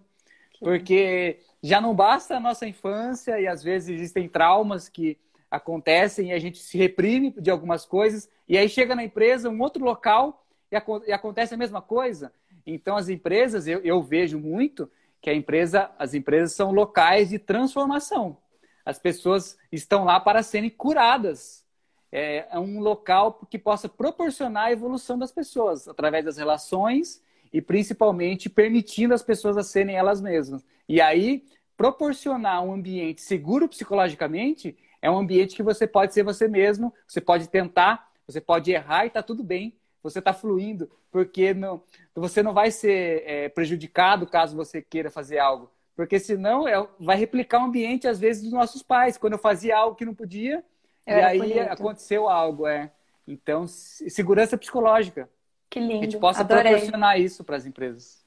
porque 0.61 1.41
já 1.61 1.81
não 1.81 1.93
basta 1.93 2.37
a 2.37 2.39
nossa 2.39 2.65
infância 2.65 3.37
e 3.37 3.45
às 3.45 3.61
vezes 3.61 3.89
existem 3.89 4.29
traumas 4.29 4.87
que 4.87 5.17
acontecem 5.51 6.29
e 6.29 6.31
a 6.31 6.39
gente 6.39 6.59
se 6.59 6.77
reprime 6.77 7.35
de 7.37 7.51
algumas 7.51 7.85
coisas 7.85 8.29
e 8.47 8.57
aí 8.57 8.69
chega 8.69 8.95
na 8.95 9.03
empresa, 9.03 9.49
um 9.49 9.61
outro 9.61 9.83
local 9.83 10.45
e, 10.71 10.77
e 11.05 11.11
acontece 11.11 11.53
a 11.53 11.57
mesma 11.57 11.81
coisa. 11.81 12.31
Então 12.65 12.95
as 12.95 13.09
empresas, 13.09 13.67
eu, 13.67 13.81
eu 13.81 14.01
vejo 14.01 14.39
muito 14.39 14.89
que 15.19 15.29
a 15.29 15.33
empresa, 15.33 15.91
as 15.99 16.13
empresas 16.13 16.53
são 16.53 16.71
locais 16.71 17.27
de 17.27 17.37
transformação. 17.37 18.37
As 18.85 18.97
pessoas 18.97 19.57
estão 19.69 20.05
lá 20.05 20.17
para 20.17 20.43
serem 20.43 20.69
curadas 20.69 21.67
é, 22.11 22.47
é 22.51 22.59
um 22.59 22.79
local 22.79 23.45
que 23.49 23.57
possa 23.57 23.87
proporcionar 23.87 24.65
a 24.65 24.71
evolução 24.71 25.17
das 25.17 25.31
pessoas 25.31 25.87
através 25.87 26.25
das 26.25 26.37
relações 26.37 27.21
e 27.51 27.61
principalmente 27.61 28.49
permitindo 28.49 29.13
as 29.13 29.23
pessoas 29.23 29.57
a 29.57 29.63
serem 29.63 29.95
elas 29.95 30.21
mesmas. 30.21 30.65
E 30.87 31.01
aí, 31.01 31.43
proporcionar 31.75 32.63
um 32.63 32.73
ambiente 32.73 33.21
seguro 33.21 33.67
psicologicamente 33.67 34.77
é 35.01 35.09
um 35.09 35.17
ambiente 35.17 35.55
que 35.55 35.63
você 35.63 35.87
pode 35.87 36.13
ser 36.13 36.23
você 36.23 36.47
mesmo, 36.47 36.93
você 37.07 37.21
pode 37.21 37.47
tentar, 37.47 38.09
você 38.27 38.41
pode 38.41 38.71
errar 38.71 39.05
e 39.05 39.07
está 39.07 39.23
tudo 39.23 39.43
bem. 39.43 39.75
Você 40.01 40.19
está 40.19 40.33
fluindo, 40.33 40.89
porque 41.11 41.53
não, 41.53 41.83
você 42.15 42.41
não 42.41 42.53
vai 42.53 42.71
ser 42.71 43.23
é, 43.25 43.49
prejudicado 43.49 44.25
caso 44.25 44.55
você 44.55 44.81
queira 44.81 45.11
fazer 45.11 45.39
algo. 45.39 45.69
Porque 45.95 46.17
senão 46.19 46.67
é, 46.67 46.87
vai 46.99 47.17
replicar 47.17 47.61
o 47.61 47.65
ambiente, 47.65 48.07
às 48.07 48.19
vezes, 48.19 48.43
dos 48.43 48.53
nossos 48.53 48.81
pais. 48.81 49.17
Quando 49.17 49.33
eu 49.33 49.39
fazia 49.39 49.77
algo 49.77 49.97
que 49.97 50.05
não 50.05 50.15
podia, 50.15 50.63
eu 51.05 51.17
e 51.17 51.21
aí 51.21 51.37
bonito. 51.39 51.59
aconteceu 51.59 52.29
algo, 52.29 52.67
é. 52.67 52.91
Então, 53.27 53.67
segurança 53.67 54.57
psicológica. 54.57 55.29
Que 55.69 55.79
lindo. 55.79 55.91
Que 55.93 55.97
a 55.97 56.09
gente 56.09 56.17
possa 56.19 56.41
adorei. 56.41 56.71
proporcionar 56.71 57.19
isso 57.19 57.43
para 57.43 57.55
as 57.55 57.65
empresas. 57.65 58.23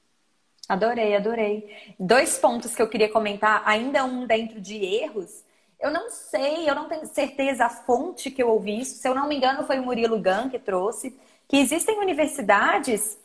Adorei, 0.67 1.15
adorei. 1.15 1.95
Dois 1.99 2.37
pontos 2.37 2.73
que 2.73 2.81
eu 2.81 2.87
queria 2.87 3.09
comentar, 3.09 3.61
ainda 3.65 4.05
um 4.05 4.25
dentro 4.25 4.61
de 4.61 4.75
erros. 4.83 5.43
Eu 5.79 5.91
não 5.91 6.09
sei, 6.09 6.69
eu 6.69 6.73
não 6.73 6.87
tenho 6.87 7.05
certeza 7.05 7.65
a 7.65 7.69
fonte 7.69 8.31
que 8.31 8.41
eu 8.41 8.49
ouvi 8.49 8.79
isso. 8.79 8.95
Se 8.95 9.07
eu 9.07 9.13
não 9.13 9.27
me 9.27 9.35
engano, 9.35 9.65
foi 9.65 9.79
o 9.79 9.83
Murilo 9.83 10.21
Gun 10.21 10.49
que 10.49 10.57
trouxe. 10.57 11.17
Que 11.49 11.57
existem 11.57 11.99
universidades, 11.99 13.19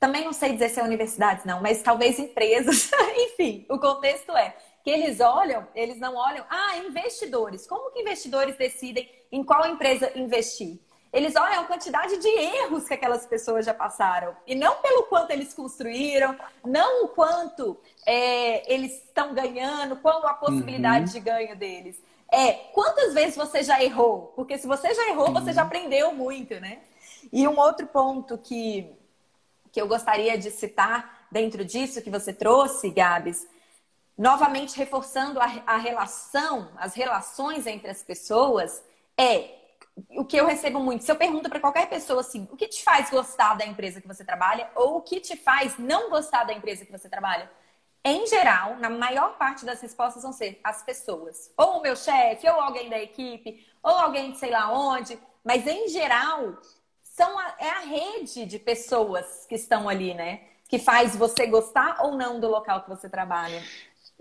também 0.00 0.24
não 0.24 0.32
sei 0.32 0.52
dizer 0.54 0.70
se 0.70 0.80
é 0.80 0.82
universidades, 0.82 1.44
não, 1.44 1.62
mas 1.62 1.82
talvez 1.82 2.18
empresas. 2.18 2.90
Enfim, 3.16 3.64
o 3.68 3.78
contexto 3.78 4.32
é 4.32 4.56
que 4.82 4.90
eles 4.90 5.20
olham, 5.20 5.66
eles 5.74 5.98
não 5.98 6.16
olham, 6.16 6.44
ah, 6.48 6.78
investidores. 6.78 7.66
Como 7.66 7.90
que 7.90 8.00
investidores 8.00 8.56
decidem 8.56 9.08
em 9.30 9.44
qual 9.44 9.66
empresa 9.66 10.10
investir? 10.16 10.80
Eles 11.12 11.34
olham 11.34 11.62
a 11.62 11.64
quantidade 11.64 12.16
de 12.18 12.28
erros 12.28 12.86
que 12.86 12.94
aquelas 12.94 13.26
pessoas 13.26 13.66
já 13.66 13.74
passaram. 13.74 14.36
E 14.46 14.54
não 14.54 14.76
pelo 14.76 15.04
quanto 15.04 15.32
eles 15.32 15.52
construíram, 15.52 16.36
não 16.64 17.04
o 17.04 17.08
quanto 17.08 17.76
é, 18.06 18.72
eles 18.72 18.92
estão 19.04 19.34
ganhando, 19.34 19.96
qual 19.96 20.24
a 20.26 20.34
possibilidade 20.34 21.06
uhum. 21.06 21.12
de 21.12 21.20
ganho 21.20 21.56
deles. 21.56 22.00
É, 22.32 22.52
quantas 22.72 23.12
vezes 23.12 23.34
você 23.34 23.62
já 23.62 23.82
errou? 23.82 24.32
Porque 24.36 24.56
se 24.56 24.68
você 24.68 24.94
já 24.94 25.08
errou, 25.08 25.28
uhum. 25.28 25.34
você 25.34 25.52
já 25.52 25.62
uhum. 25.62 25.66
aprendeu 25.66 26.14
muito, 26.14 26.58
né? 26.60 26.78
E 27.32 27.46
um 27.46 27.58
outro 27.58 27.88
ponto 27.88 28.38
que, 28.38 28.88
que 29.72 29.80
eu 29.80 29.88
gostaria 29.88 30.38
de 30.38 30.50
citar 30.50 31.26
dentro 31.30 31.64
disso 31.64 32.02
que 32.02 32.10
você 32.10 32.32
trouxe, 32.32 32.88
Gabs, 32.88 33.48
novamente 34.20 34.76
reforçando 34.76 35.40
a, 35.40 35.46
a 35.66 35.78
relação, 35.78 36.70
as 36.76 36.94
relações 36.94 37.66
entre 37.66 37.90
as 37.90 38.02
pessoas, 38.02 38.84
é 39.16 39.54
o 40.10 40.26
que 40.26 40.36
eu 40.36 40.44
recebo 40.44 40.78
muito. 40.78 41.04
Se 41.04 41.10
eu 41.10 41.16
pergunto 41.16 41.48
para 41.48 41.58
qualquer 41.58 41.88
pessoa 41.88 42.20
assim, 42.20 42.46
o 42.52 42.56
que 42.56 42.68
te 42.68 42.84
faz 42.84 43.08
gostar 43.08 43.54
da 43.54 43.64
empresa 43.64 43.98
que 43.98 44.06
você 44.06 44.22
trabalha 44.22 44.70
ou 44.74 44.98
o 44.98 45.00
que 45.00 45.20
te 45.20 45.38
faz 45.38 45.78
não 45.78 46.10
gostar 46.10 46.44
da 46.44 46.52
empresa 46.52 46.84
que 46.84 46.92
você 46.92 47.08
trabalha? 47.08 47.50
Em 48.04 48.26
geral, 48.26 48.76
na 48.76 48.90
maior 48.90 49.38
parte 49.38 49.64
das 49.64 49.80
respostas 49.80 50.22
vão 50.22 50.34
ser 50.34 50.60
as 50.62 50.82
pessoas. 50.82 51.50
Ou 51.56 51.78
o 51.78 51.82
meu 51.82 51.96
chefe, 51.96 52.46
ou 52.46 52.60
alguém 52.60 52.90
da 52.90 53.00
equipe, 53.00 53.66
ou 53.82 53.92
alguém 53.92 54.32
de 54.32 54.38
sei 54.38 54.50
lá 54.50 54.70
onde. 54.70 55.18
Mas 55.42 55.66
em 55.66 55.88
geral, 55.88 56.58
são 57.00 57.38
a, 57.38 57.54
é 57.58 57.70
a 57.70 57.80
rede 57.80 58.44
de 58.44 58.58
pessoas 58.58 59.46
que 59.46 59.54
estão 59.54 59.88
ali, 59.88 60.12
né? 60.12 60.42
Que 60.68 60.78
faz 60.78 61.16
você 61.16 61.46
gostar 61.46 62.02
ou 62.04 62.16
não 62.16 62.38
do 62.38 62.48
local 62.48 62.82
que 62.82 62.90
você 62.90 63.08
trabalha. 63.08 63.62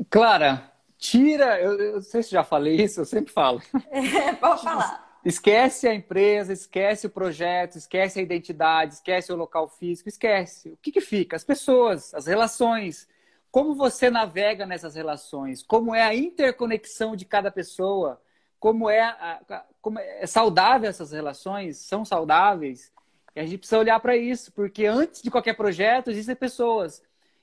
Clara, 0.10 0.72
tira. 0.98 1.60
Eu, 1.60 1.80
eu 1.80 1.94
não 1.94 2.02
sei 2.02 2.24
se 2.24 2.32
já 2.32 2.44
falei 2.44 2.76
isso, 2.76 3.02
eu 3.02 3.06
sempre 3.06 3.32
falo. 3.32 3.62
É, 3.92 4.34
pode 4.34 4.62
falar. 4.64 5.10
Esquece 5.24 5.88
a 5.88 5.94
empresa, 5.94 6.54
esquece 6.54 7.08
o 7.08 7.10
projeto, 7.10 7.76
esquece 7.76 8.20
a 8.20 8.24
identidade, 8.24 8.96
esquece 8.96 9.34
o 9.34 9.36
local 9.36 9.68
físico, 9.68 10.08
esquece. 10.08 10.70
O 10.70 10.78
que, 10.78 10.92
que 10.92 11.02
fica? 11.02 11.36
As 11.36 11.44
pessoas, 11.44 12.14
as 12.14 12.26
relações. 12.26 13.08
Como 13.52 13.76
você 13.76 14.10
navega 14.10 14.66
nessas 14.66 14.96
relações? 14.96 15.62
Como 15.64 15.94
é 15.94 16.04
a 16.04 16.16
interconexão 16.16 17.16
de 17.16 17.26
cada 17.26 17.52
pessoa? 17.52 18.22
Como 18.60 18.90
é, 18.90 19.02
a, 19.02 19.66
como 19.82 20.00
é 20.00 20.26
saudável 20.26 20.90
essas 20.90 21.12
relações? 21.12 21.78
São 21.78 22.06
saudáveis? 22.06 22.92
E 23.36 23.40
a 23.40 23.44
gente 23.44 23.58
precisa 23.58 23.80
olhar 23.80 24.00
para 24.00 24.16
isso, 24.16 24.52
porque 24.54 24.86
antes 24.86 25.22
de 25.22 25.32
qualquer 25.32 25.56
projeto 25.56 26.10
existem 26.10 26.36
pessoas. 26.36 27.02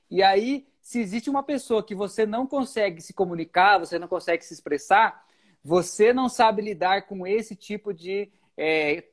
E 0.09 0.23
aí 0.23 0.67
se 0.87 1.01
existe 1.01 1.29
uma 1.29 1.43
pessoa 1.43 1.83
que 1.83 1.93
você 1.93 2.25
não 2.25 2.47
consegue 2.47 3.01
se 3.01 3.13
comunicar, 3.13 3.77
você 3.77 3.99
não 3.99 4.07
consegue 4.07 4.45
se 4.45 4.53
expressar, 4.53 5.27
você 5.61 6.13
não 6.13 6.29
sabe 6.29 6.61
lidar 6.61 7.07
com 7.07 7.27
esse 7.27 7.57
tipo 7.57 7.93
de 7.93 8.31
é, 8.55 9.03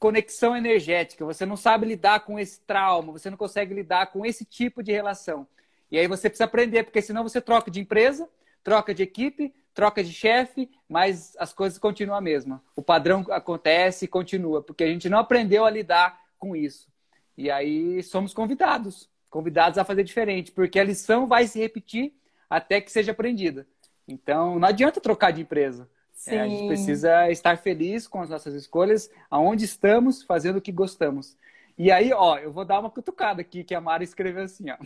conexão 0.00 0.56
energética, 0.56 1.24
você 1.24 1.46
não 1.46 1.56
sabe 1.56 1.86
lidar 1.86 2.24
com 2.24 2.40
esse 2.40 2.60
trauma, 2.62 3.12
você 3.12 3.30
não 3.30 3.36
consegue 3.36 3.72
lidar 3.72 4.10
com 4.10 4.26
esse 4.26 4.44
tipo 4.44 4.82
de 4.82 4.90
relação. 4.90 5.46
E 5.92 5.96
aí 5.96 6.08
você 6.08 6.28
precisa 6.28 6.46
aprender, 6.46 6.82
porque 6.82 7.02
senão 7.02 7.22
você 7.22 7.40
troca 7.40 7.70
de 7.70 7.78
empresa, 7.78 8.28
troca 8.64 8.92
de 8.92 9.04
equipe, 9.04 9.54
troca 9.72 10.02
de 10.02 10.12
chefe, 10.12 10.68
mas 10.88 11.36
as 11.38 11.52
coisas 11.52 11.78
continuam 11.78 12.18
a 12.18 12.20
mesma. 12.20 12.60
O 12.74 12.82
padrão 12.82 13.24
acontece 13.30 14.06
e 14.06 14.08
continua, 14.08 14.60
porque 14.60 14.82
a 14.82 14.88
gente 14.88 15.08
não 15.08 15.20
aprendeu 15.20 15.64
a 15.64 15.70
lidar 15.70 16.20
com 16.36 16.56
isso. 16.56 16.88
E 17.36 17.48
aí 17.48 18.02
somos 18.02 18.34
convidados 18.34 19.08
convidados 19.30 19.78
a 19.78 19.84
fazer 19.84 20.04
diferente, 20.04 20.52
porque 20.52 20.78
a 20.78 20.84
lição 20.84 21.26
vai 21.26 21.46
se 21.46 21.58
repetir 21.58 22.14
até 22.48 22.80
que 22.80 22.90
seja 22.90 23.12
aprendida. 23.12 23.66
Então, 24.06 24.58
não 24.58 24.68
adianta 24.68 25.00
trocar 25.00 25.32
de 25.32 25.42
empresa. 25.42 25.88
É, 26.26 26.40
a 26.40 26.48
gente 26.48 26.66
precisa 26.66 27.30
estar 27.30 27.58
feliz 27.58 28.08
com 28.08 28.20
as 28.20 28.30
nossas 28.30 28.54
escolhas, 28.54 29.10
aonde 29.30 29.64
estamos, 29.64 30.22
fazendo 30.22 30.56
o 30.56 30.60
que 30.60 30.72
gostamos. 30.72 31.36
E 31.76 31.92
aí, 31.92 32.12
ó, 32.12 32.38
eu 32.38 32.50
vou 32.50 32.64
dar 32.64 32.80
uma 32.80 32.90
cutucada 32.90 33.40
aqui 33.40 33.62
que 33.62 33.74
a 33.74 33.80
Mara 33.80 34.02
escreveu 34.02 34.42
assim, 34.42 34.70
ó. 34.70 34.76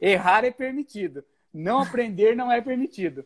Errar 0.00 0.44
é 0.44 0.50
permitido, 0.50 1.24
não 1.54 1.80
aprender 1.80 2.34
não 2.34 2.50
é 2.50 2.60
permitido. 2.60 3.24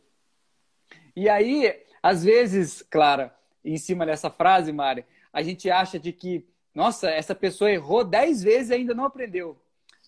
E 1.15 1.29
aí, 1.29 1.75
às 2.03 2.23
vezes, 2.23 2.83
Clara, 2.83 3.35
em 3.65 3.79
cima 3.79 4.05
dessa 4.05 4.29
frase, 4.29 4.71
Mari, 4.71 5.05
a 5.33 5.43
gente 5.43 5.71
acha 5.71 5.99
de 5.99 6.13
que, 6.13 6.47
nossa, 6.75 7.09
essa 7.09 7.35
pessoa 7.35 7.71
errou 7.71 8.05
dez 8.05 8.43
vezes 8.43 8.71
e 8.71 8.75
ainda 8.75 8.95
não 8.95 9.07
aprendeu. 9.07 9.59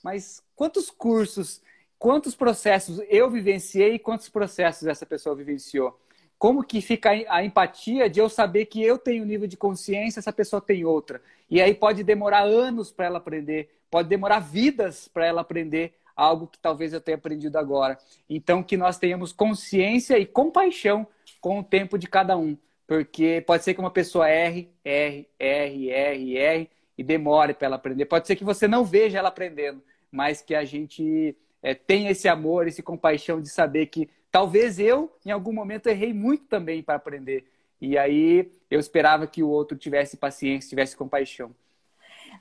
Mas 0.03 0.43
quantos 0.55 0.91
cursos, 0.91 1.61
quantos 1.99 2.35
processos 2.35 3.01
eu 3.09 3.31
vivenciei 3.31 3.95
e 3.95 3.99
quantos 3.99 4.29
processos 4.29 4.87
essa 4.87 5.07
pessoa 5.07 5.35
vivenciou? 5.35 5.99
como 6.39 6.63
que 6.63 6.81
fica 6.81 7.11
a 7.29 7.45
empatia 7.45 8.09
de 8.09 8.21
eu 8.21 8.29
saber 8.29 8.67
que 8.67 8.83
eu 8.83 8.97
tenho 8.97 9.25
um 9.25 9.27
nível 9.27 9.49
de 9.49 9.57
consciência, 9.57 10.21
essa 10.21 10.33
pessoa 10.33 10.63
tem 10.63 10.85
outra. 10.85 11.21
E 11.51 11.61
aí 11.61 11.75
pode 11.75 12.05
demorar 12.05 12.43
anos 12.43 12.93
para 12.93 13.07
ela 13.07 13.19
aprender, 13.19 13.69
pode 13.91 14.09
demorar 14.09 14.39
vidas 14.39 15.09
para 15.09 15.27
ela 15.27 15.41
aprender 15.41 15.95
algo 16.15 16.47
que 16.47 16.59
talvez 16.59 16.93
eu 16.93 17.01
tenha 17.01 17.17
aprendido 17.17 17.57
agora. 17.57 17.99
Então, 18.31 18.63
que 18.63 18.77
nós 18.77 18.99
tenhamos 18.99 19.33
consciência 19.33 20.19
e 20.19 20.27
compaixão 20.27 21.07
com 21.41 21.59
o 21.59 21.65
tempo 21.65 21.99
de 21.99 22.07
cada 22.07 22.37
um. 22.37 22.57
Porque 22.87 23.43
pode 23.47 23.65
ser 23.65 23.75
que 23.75 23.81
uma 23.81 23.91
pessoa 23.91 24.29
erre, 24.29 24.71
erre, 24.85 25.29
erre, 25.39 25.91
erre, 25.91 26.37
erre 26.37 26.71
e 26.99 27.05
demore 27.05 27.55
para 27.55 27.67
ela 27.67 27.77
aprender. 27.77 28.05
Pode 28.07 28.27
ser 28.27 28.35
que 28.35 28.45
você 28.45 28.67
não 28.67 28.85
veja 28.85 29.19
ela 29.19 29.29
aprendendo, 29.29 29.81
mas 30.11 30.43
que 30.43 30.55
a 30.55 30.65
gente 30.65 31.37
é, 31.63 31.73
tenha 31.73 32.11
esse 32.11 32.29
amor, 32.29 32.67
esse 32.67 32.83
compaixão 32.83 33.41
de 33.41 33.49
saber 33.49 33.87
que 33.87 34.11
talvez 34.33 34.81
eu, 34.81 35.17
em 35.25 35.31
algum 35.31 35.53
momento, 35.53 35.87
errei 35.87 36.13
muito 36.13 36.47
também 36.47 36.83
para 36.83 36.97
aprender. 36.97 37.47
E 37.81 37.97
aí 37.97 38.51
eu 38.69 38.81
esperava 38.81 39.27
que 39.29 39.43
o 39.43 39.49
outro 39.49 39.79
tivesse 39.79 40.17
paciência, 40.17 40.69
tivesse 40.69 40.97
compaixão. 40.97 41.55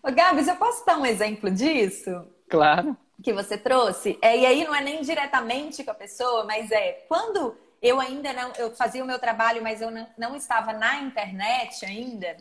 Ô, 0.04 0.12
Gabs, 0.12 0.48
eu 0.48 0.56
posso 0.56 0.86
dar 0.86 0.98
um 0.98 1.06
exemplo 1.06 1.52
disso? 1.52 2.26
Claro. 2.50 2.98
Que 3.22 3.34
você 3.34 3.58
trouxe? 3.58 4.18
É, 4.22 4.38
e 4.38 4.46
aí 4.46 4.64
não 4.64 4.74
é 4.74 4.82
nem 4.82 5.02
diretamente 5.02 5.84
com 5.84 5.92
a 5.92 5.96
pessoa, 5.96 6.44
mas 6.46 6.72
é 6.72 7.06
quando 7.08 7.56
eu 7.82 8.00
ainda 8.00 8.34
não, 8.34 8.52
eu 8.58 8.72
fazia 8.76 9.04
o 9.04 9.08
meu 9.08 9.20
trabalho, 9.20 9.62
mas 9.62 9.82
eu 9.82 9.92
não, 9.92 10.08
não 10.18 10.36
estava 10.36 10.74
na 10.74 11.02
internet 11.02 11.86
ainda. 11.86 12.36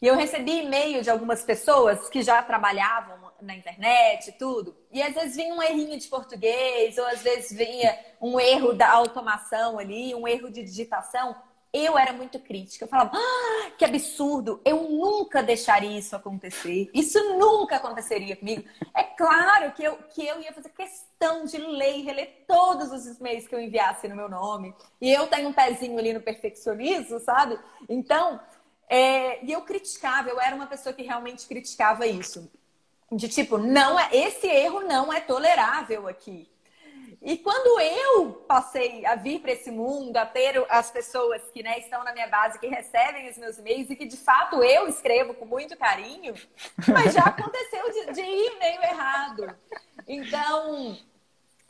E 0.00 0.06
eu 0.06 0.16
recebi 0.16 0.62
e-mail 0.62 1.02
de 1.02 1.10
algumas 1.10 1.42
pessoas 1.42 2.08
que 2.08 2.22
já 2.22 2.42
trabalhavam 2.42 3.30
na 3.42 3.54
internet 3.54 4.28
e 4.28 4.32
tudo. 4.32 4.74
E 4.90 5.02
às 5.02 5.14
vezes 5.14 5.36
vinha 5.36 5.54
um 5.54 5.62
errinho 5.62 5.98
de 5.98 6.08
português, 6.08 6.96
ou 6.96 7.06
às 7.06 7.20
vezes 7.20 7.56
vinha 7.56 7.98
um 8.20 8.40
erro 8.40 8.72
da 8.72 8.90
automação 8.90 9.78
ali, 9.78 10.14
um 10.14 10.26
erro 10.26 10.50
de 10.50 10.62
digitação. 10.62 11.36
Eu 11.72 11.96
era 11.98 12.12
muito 12.12 12.38
crítica. 12.40 12.84
Eu 12.84 12.88
falava, 12.88 13.12
ah, 13.14 13.70
que 13.78 13.84
absurdo, 13.84 14.60
eu 14.64 14.88
nunca 14.88 15.42
deixaria 15.42 15.98
isso 15.98 16.16
acontecer. 16.16 16.90
Isso 16.92 17.18
nunca 17.38 17.76
aconteceria 17.76 18.34
comigo. 18.34 18.64
É 18.94 19.04
claro 19.04 19.70
que 19.72 19.84
eu, 19.84 19.96
que 20.14 20.26
eu 20.26 20.40
ia 20.40 20.52
fazer 20.52 20.70
questão 20.70 21.44
de 21.44 21.58
ler 21.58 21.98
e 21.98 22.02
reler 22.02 22.44
todos 22.48 22.90
os 22.90 23.06
e-mails 23.18 23.46
que 23.46 23.54
eu 23.54 23.60
enviasse 23.60 24.08
no 24.08 24.16
meu 24.16 24.28
nome. 24.28 24.74
E 25.00 25.12
eu 25.12 25.28
tenho 25.28 25.50
um 25.50 25.52
pezinho 25.52 25.98
ali 25.98 26.12
no 26.12 26.20
perfeccionismo, 26.20 27.20
sabe? 27.20 27.56
Então, 27.88 28.40
é, 28.90 29.44
e 29.44 29.52
eu 29.52 29.62
criticava, 29.62 30.28
eu 30.28 30.40
era 30.40 30.56
uma 30.56 30.66
pessoa 30.66 30.92
que 30.92 31.02
realmente 31.02 31.46
criticava 31.46 32.08
isso. 32.08 32.50
De 33.12 33.28
tipo, 33.28 33.56
não 33.56 33.98
é, 33.98 34.08
esse 34.12 34.48
erro 34.48 34.80
não 34.80 35.12
é 35.12 35.20
tolerável 35.20 36.08
aqui. 36.08 36.50
E 37.22 37.36
quando 37.38 37.80
eu 37.80 38.32
passei 38.48 39.06
a 39.06 39.14
vir 39.14 39.40
para 39.40 39.52
esse 39.52 39.70
mundo, 39.70 40.16
a 40.16 40.26
ter 40.26 40.64
as 40.68 40.90
pessoas 40.90 41.42
que 41.52 41.62
né, 41.62 41.78
estão 41.78 42.02
na 42.02 42.12
minha 42.12 42.26
base, 42.26 42.58
que 42.58 42.66
recebem 42.66 43.28
os 43.30 43.38
meus 43.38 43.58
e-mails 43.58 43.90
e 43.90 43.96
que 43.96 44.06
de 44.06 44.16
fato 44.16 44.62
eu 44.64 44.88
escrevo 44.88 45.34
com 45.34 45.44
muito 45.44 45.76
carinho, 45.76 46.34
mas 46.88 47.14
já 47.14 47.22
aconteceu 47.26 47.92
de, 47.92 48.12
de 48.14 48.22
ir 48.22 48.58
meio 48.58 48.82
errado. 48.82 49.54
Então, 50.08 50.98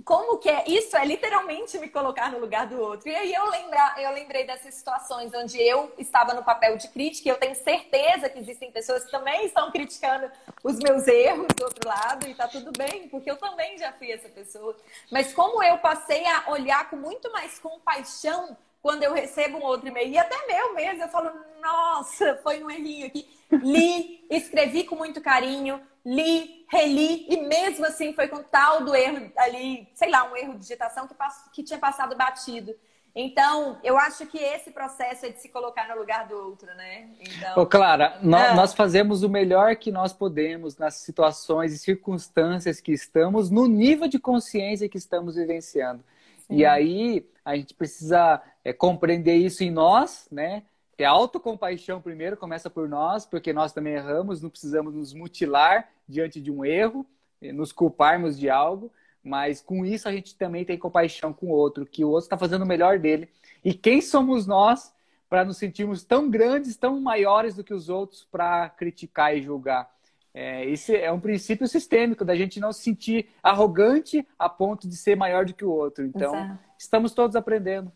como 0.04 0.38
que 0.38 0.48
é 0.48 0.64
isso 0.66 0.96
é 0.96 1.04
literalmente 1.04 1.78
me 1.78 1.88
colocar 1.88 2.30
no 2.30 2.38
lugar 2.38 2.66
do 2.66 2.80
outro. 2.80 3.08
E 3.08 3.14
aí 3.14 3.32
eu 3.32 3.48
lembrar, 3.50 4.00
eu 4.00 4.10
lembrei 4.12 4.44
dessas 4.44 4.74
situações 4.74 5.32
onde 5.34 5.60
eu 5.60 5.92
estava 5.98 6.34
no 6.34 6.42
papel 6.42 6.76
de 6.76 6.88
crítica 6.88 7.28
e 7.28 7.32
eu 7.32 7.38
tenho 7.38 7.54
certeza 7.54 8.28
que 8.28 8.38
existem 8.38 8.70
pessoas 8.70 9.04
que 9.04 9.10
também 9.10 9.46
estão 9.46 9.70
criticando 9.70 10.30
os 10.62 10.78
meus 10.78 11.06
erros 11.06 11.48
do 11.56 11.64
outro 11.64 11.88
lado 11.88 12.28
e 12.28 12.34
tá 12.34 12.48
tudo 12.48 12.70
bem, 12.76 13.08
porque 13.08 13.30
eu 13.30 13.36
também 13.36 13.78
já 13.78 13.92
fui 13.92 14.10
essa 14.10 14.28
pessoa. 14.28 14.76
Mas 15.10 15.32
como 15.32 15.62
eu 15.62 15.78
passei 15.78 16.26
a 16.26 16.50
olhar 16.50 16.88
com 16.88 16.96
muito 16.96 17.30
mais 17.32 17.58
compaixão 17.58 18.56
quando 18.82 19.02
eu 19.02 19.12
recebo 19.12 19.58
um 19.58 19.62
outro 19.62 19.88
e-mail, 19.88 20.10
e 20.10 20.18
até 20.18 20.46
meu 20.46 20.74
mesmo, 20.74 21.02
eu 21.02 21.08
falo, 21.08 21.30
nossa, 21.60 22.40
foi 22.42 22.62
um 22.64 22.70
errinho 22.70 23.06
aqui. 23.06 23.28
Li, 23.50 24.24
escrevi 24.30 24.84
com 24.84 24.96
muito 24.96 25.20
carinho, 25.20 25.80
li, 26.04 26.64
reli, 26.68 27.26
e 27.28 27.40
mesmo 27.42 27.84
assim 27.84 28.12
foi 28.12 28.28
com 28.28 28.42
tal 28.42 28.84
do 28.84 28.94
erro 28.94 29.30
ali, 29.36 29.88
sei 29.94 30.10
lá, 30.10 30.30
um 30.30 30.36
erro 30.36 30.54
de 30.54 30.60
digitação 30.60 31.06
que, 31.06 31.14
que 31.52 31.62
tinha 31.62 31.78
passado 31.78 32.16
batido. 32.16 32.74
Então, 33.14 33.78
eu 33.82 33.98
acho 33.98 34.24
que 34.26 34.38
esse 34.38 34.70
processo 34.70 35.26
é 35.26 35.30
de 35.30 35.40
se 35.40 35.48
colocar 35.48 35.88
no 35.88 35.98
lugar 35.98 36.28
do 36.28 36.36
outro, 36.36 36.68
né? 36.76 37.08
Então... 37.20 37.62
Ô, 37.62 37.66
Clara, 37.66 38.18
nós, 38.22 38.50
ah. 38.50 38.54
nós, 38.54 38.72
fazemos 38.72 39.24
o 39.24 39.28
melhor 39.28 39.74
que 39.74 39.90
nós 39.90 40.12
podemos 40.12 40.78
nas 40.78 40.94
situações 40.94 41.72
e 41.72 41.78
circunstâncias 41.78 42.80
que 42.80 42.92
estamos, 42.92 43.50
no 43.50 43.66
nível 43.66 44.06
de 44.06 44.18
consciência 44.18 44.88
que 44.88 44.96
estamos 44.96 45.34
vivenciando. 45.34 46.04
Sim. 46.46 46.58
E 46.58 46.64
aí, 46.64 47.26
a 47.44 47.56
gente 47.56 47.74
precisa 47.74 48.40
é, 48.64 48.72
compreender 48.72 49.34
isso 49.34 49.64
em 49.64 49.70
nós, 49.70 50.28
né? 50.30 50.62
Ter 51.00 51.06
autocompaixão 51.06 51.98
primeiro, 51.98 52.36
começa 52.36 52.68
por 52.68 52.86
nós, 52.86 53.24
porque 53.24 53.54
nós 53.54 53.72
também 53.72 53.94
erramos, 53.94 54.42
não 54.42 54.50
precisamos 54.50 54.94
nos 54.94 55.14
mutilar 55.14 55.88
diante 56.06 56.38
de 56.38 56.50
um 56.50 56.62
erro, 56.62 57.06
nos 57.40 57.72
culparmos 57.72 58.38
de 58.38 58.50
algo, 58.50 58.92
mas 59.24 59.62
com 59.62 59.86
isso 59.86 60.06
a 60.06 60.12
gente 60.12 60.36
também 60.36 60.62
tem 60.62 60.76
compaixão 60.76 61.32
com 61.32 61.46
o 61.46 61.52
outro, 61.52 61.86
que 61.86 62.04
o 62.04 62.08
outro 62.10 62.24
está 62.24 62.36
fazendo 62.36 62.64
o 62.64 62.66
melhor 62.66 62.98
dele. 62.98 63.30
E 63.64 63.72
quem 63.72 64.02
somos 64.02 64.46
nós 64.46 64.92
para 65.26 65.42
nos 65.42 65.56
sentirmos 65.56 66.04
tão 66.04 66.28
grandes, 66.28 66.76
tão 66.76 67.00
maiores 67.00 67.54
do 67.54 67.64
que 67.64 67.72
os 67.72 67.88
outros 67.88 68.28
para 68.30 68.68
criticar 68.68 69.34
e 69.34 69.40
julgar? 69.40 69.90
É, 70.34 70.66
esse 70.66 70.94
é 70.94 71.10
um 71.10 71.18
princípio 71.18 71.66
sistêmico 71.66 72.26
da 72.26 72.36
gente 72.36 72.60
não 72.60 72.74
se 72.74 72.82
sentir 72.82 73.26
arrogante 73.42 74.28
a 74.38 74.50
ponto 74.50 74.86
de 74.86 74.96
ser 74.98 75.16
maior 75.16 75.46
do 75.46 75.54
que 75.54 75.64
o 75.64 75.70
outro. 75.70 76.04
Então, 76.04 76.34
Exato. 76.34 76.58
estamos 76.78 77.14
todos 77.14 77.36
aprendendo. 77.36 77.90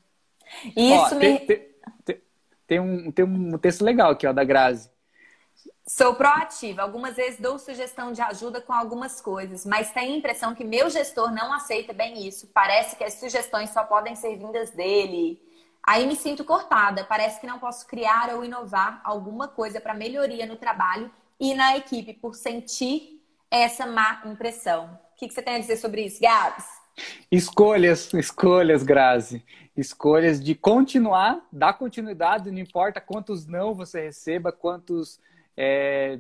Isso 0.74 1.14
Ó, 1.14 1.14
me... 1.16 1.20
tem, 1.20 1.46
tem, 1.46 1.68
tem 2.02 2.23
um, 2.80 3.10
tem 3.10 3.24
um 3.24 3.58
texto 3.58 3.84
legal 3.84 4.10
aqui, 4.10 4.26
ó, 4.26 4.32
da 4.32 4.44
Grazi. 4.44 4.90
Sou 5.86 6.14
proativa. 6.14 6.82
Algumas 6.82 7.16
vezes 7.16 7.38
dou 7.38 7.58
sugestão 7.58 8.10
de 8.10 8.22
ajuda 8.22 8.60
com 8.60 8.72
algumas 8.72 9.20
coisas, 9.20 9.66
mas 9.66 9.92
tenho 9.92 10.14
a 10.14 10.16
impressão 10.16 10.54
que 10.54 10.64
meu 10.64 10.88
gestor 10.88 11.30
não 11.30 11.52
aceita 11.52 11.92
bem 11.92 12.26
isso. 12.26 12.48
Parece 12.54 12.96
que 12.96 13.04
as 13.04 13.14
sugestões 13.14 13.70
só 13.70 13.84
podem 13.84 14.16
ser 14.16 14.36
vindas 14.36 14.70
dele. 14.70 15.38
Aí 15.82 16.06
me 16.06 16.16
sinto 16.16 16.42
cortada. 16.42 17.04
Parece 17.04 17.38
que 17.38 17.46
não 17.46 17.58
posso 17.58 17.86
criar 17.86 18.34
ou 18.34 18.44
inovar 18.44 19.02
alguma 19.04 19.46
coisa 19.46 19.78
para 19.78 19.92
melhoria 19.92 20.46
no 20.46 20.56
trabalho 20.56 21.10
e 21.38 21.52
na 21.52 21.76
equipe 21.76 22.14
por 22.14 22.34
sentir 22.34 23.22
essa 23.50 23.86
má 23.86 24.22
impressão. 24.24 24.98
O 25.12 25.16
que, 25.16 25.30
você 25.30 25.42
tem 25.42 25.56
a 25.56 25.58
dizer 25.58 25.76
sobre 25.76 26.06
isso, 26.06 26.20
Gabs? 26.20 26.64
Escolhas, 27.30 28.12
escolhas, 28.14 28.82
Grazi 28.82 29.44
escolhas 29.76 30.42
de 30.42 30.54
continuar, 30.54 31.46
dar 31.52 31.74
continuidade, 31.74 32.50
não 32.50 32.58
importa 32.58 33.00
quantos 33.00 33.46
não 33.46 33.74
você 33.74 34.02
receba, 34.02 34.52
quantos 34.52 35.20
é, 35.56 36.18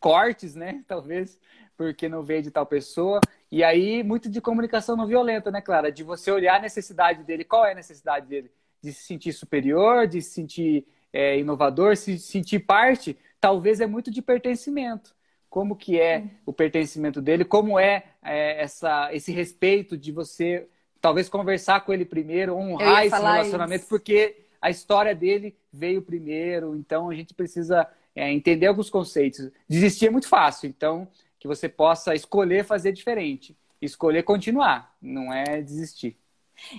cortes, 0.00 0.54
né? 0.54 0.82
Talvez, 0.88 1.38
porque 1.76 2.08
não 2.08 2.22
veio 2.22 2.42
de 2.42 2.50
tal 2.50 2.66
pessoa. 2.66 3.20
E 3.50 3.62
aí, 3.62 4.02
muito 4.02 4.28
de 4.30 4.40
comunicação 4.40 4.96
não 4.96 5.06
violenta, 5.06 5.50
né, 5.50 5.60
Clara? 5.60 5.92
De 5.92 6.02
você 6.02 6.30
olhar 6.30 6.56
a 6.56 6.62
necessidade 6.62 7.22
dele. 7.24 7.44
Qual 7.44 7.64
é 7.64 7.72
a 7.72 7.74
necessidade 7.74 8.26
dele? 8.26 8.50
De 8.82 8.92
se 8.92 9.02
sentir 9.04 9.32
superior, 9.32 10.06
de 10.06 10.22
se 10.22 10.30
sentir 10.30 10.86
é, 11.12 11.38
inovador, 11.38 11.96
se 11.96 12.18
sentir 12.18 12.60
parte. 12.60 13.18
Talvez 13.40 13.80
é 13.80 13.86
muito 13.86 14.10
de 14.10 14.22
pertencimento. 14.22 15.14
Como 15.48 15.76
que 15.76 15.98
é 15.98 16.24
o 16.44 16.52
pertencimento 16.52 17.22
dele? 17.22 17.44
Como 17.44 17.78
é, 17.78 18.04
é 18.22 18.62
essa, 18.62 19.14
esse 19.14 19.32
respeito 19.32 19.96
de 19.96 20.12
você 20.12 20.68
talvez 21.08 21.26
conversar 21.26 21.80
com 21.80 21.92
ele 21.92 22.04
primeiro, 22.04 22.54
honrar 22.54 23.06
esse 23.06 23.16
relacionamento, 23.16 23.80
isso. 23.80 23.88
porque 23.88 24.44
a 24.60 24.68
história 24.68 25.14
dele 25.14 25.56
veio 25.72 26.02
primeiro, 26.02 26.76
então 26.76 27.08
a 27.08 27.14
gente 27.14 27.32
precisa 27.32 27.88
é, 28.14 28.30
entender 28.30 28.66
alguns 28.66 28.90
conceitos. 28.90 29.50
Desistir 29.66 30.08
é 30.08 30.10
muito 30.10 30.28
fácil, 30.28 30.68
então 30.68 31.08
que 31.40 31.48
você 31.48 31.66
possa 31.66 32.14
escolher 32.14 32.62
fazer 32.62 32.92
diferente, 32.92 33.56
escolher 33.80 34.22
continuar, 34.22 34.94
não 35.00 35.32
é 35.32 35.62
desistir. 35.62 36.14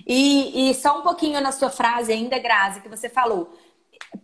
E, 0.06 0.70
e 0.70 0.74
só 0.74 1.00
um 1.00 1.02
pouquinho 1.02 1.40
na 1.40 1.50
sua 1.50 1.70
frase 1.70 2.12
ainda, 2.12 2.38
Grazi, 2.38 2.82
que 2.82 2.88
você 2.88 3.08
falou, 3.08 3.58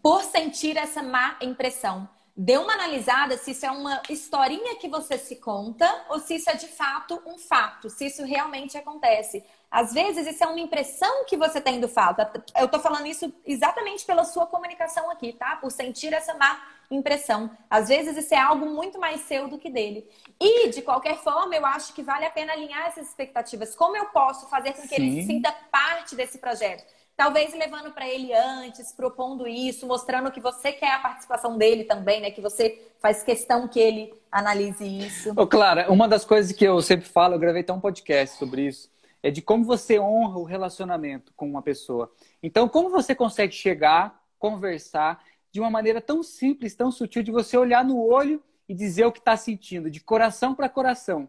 por 0.01 0.23
sentir 0.23 0.77
essa 0.77 1.03
má 1.03 1.37
impressão 1.43 2.09
dê 2.37 2.59
uma 2.59 2.75
analisada 2.75 3.39
se 3.39 3.53
isso 3.53 3.65
é 3.65 3.71
uma 3.71 4.03
historinha 4.11 4.77
que 4.77 4.89
você 4.89 5.17
se 5.17 5.37
conta 5.37 6.05
ou 6.11 6.21
se 6.21 6.35
isso 6.35 6.51
é 6.51 6.55
de 6.55 6.67
fato 6.67 7.21
um 7.27 7.39
fato, 7.39 7.89
se 7.89 8.07
isso 8.07 8.23
realmente 8.25 8.77
acontece. 8.77 9.43
Às 9.77 9.93
vezes 9.93 10.27
isso 10.27 10.43
é 10.43 10.47
uma 10.47 10.59
impressão 10.59 11.27
que 11.27 11.37
você 11.37 11.61
tem 11.61 11.79
do 11.79 11.87
fato. 11.87 12.27
Eu 12.59 12.67
tô 12.67 12.79
falando 12.79 13.07
isso 13.07 13.31
exatamente 13.45 14.07
pela 14.07 14.25
sua 14.25 14.47
comunicação 14.47 15.11
aqui, 15.11 15.35
tá? 15.35 15.57
Por 15.57 15.71
sentir 15.71 16.15
essa 16.15 16.33
má 16.33 16.59
impressão. 16.91 17.51
Às 17.69 17.89
vezes 17.89 18.17
isso 18.17 18.35
é 18.35 18.39
algo 18.39 18.65
muito 18.65 18.99
mais 18.99 19.21
seu 19.21 19.49
do 19.49 19.59
que 19.59 19.69
dele. 19.69 20.09
E, 20.41 20.71
de 20.71 20.81
qualquer 20.81 21.19
forma, 21.19 21.55
eu 21.55 21.67
acho 21.67 21.93
que 21.93 22.03
vale 22.03 22.25
a 22.25 22.31
pena 22.31 22.55
alinhar 22.55 22.87
essas 22.87 23.07
expectativas. 23.07 23.77
Como 23.77 23.95
eu 23.95 24.07
posso 24.07 24.49
fazer 24.49 24.73
com 24.73 24.81
que 24.81 24.95
Sim. 24.95 24.95
ele 24.95 25.21
se 25.21 25.27
sinta 25.27 25.55
parte 25.71 26.17
desse 26.17 26.39
projeto? 26.39 26.83
Talvez 27.15 27.53
levando 27.53 27.93
para 27.93 28.09
ele 28.09 28.33
antes, 28.33 28.93
propondo 28.93 29.47
isso, 29.47 29.87
mostrando 29.87 30.31
que 30.31 30.41
você 30.41 30.73
quer 30.73 30.93
a 30.93 31.01
participação 31.01 31.59
dele 31.59 31.85
também, 31.85 32.23
né? 32.23 32.31
Que 32.31 32.41
você 32.41 32.83
faz 32.99 33.23
questão 33.23 33.69
que 33.69 33.79
ele 33.79 34.15
analise 34.33 34.85
isso. 34.85 35.35
Ô, 35.37 35.47
Clara, 35.47 35.93
uma 35.93 36.09
das 36.09 36.25
coisas 36.25 36.53
que 36.53 36.65
eu 36.65 36.81
sempre 36.81 37.07
falo, 37.07 37.35
eu 37.35 37.39
gravei 37.39 37.61
até 37.61 37.73
um 37.73 37.81
podcast 37.81 38.39
sobre 38.39 38.67
isso, 38.69 38.91
é 39.27 39.31
de 39.31 39.43
como 39.43 39.65
você 39.65 39.99
honra 39.99 40.39
o 40.39 40.45
relacionamento 40.45 41.33
com 41.35 41.49
uma 41.51 41.61
pessoa. 41.61 42.13
Então, 42.41 42.69
como 42.69 42.91
você 42.91 43.13
consegue 43.13 43.53
chegar, 43.53 44.23
conversar 44.39 45.21
de 45.51 45.59
uma 45.59 45.69
maneira 45.69 46.01
tão 46.01 46.23
simples, 46.23 46.77
tão 46.77 46.93
sutil, 46.93 47.25
de 47.25 47.33
você 47.33 47.57
olhar 47.57 47.85
no 47.85 48.01
olho 48.01 48.41
e 48.69 48.75
dizer 48.75 49.05
o 49.05 49.11
que 49.11 49.19
está 49.19 49.37
sentindo, 49.37 49.91
de 49.91 49.99
coração 49.99 50.55
para 50.55 50.69
coração. 50.69 51.29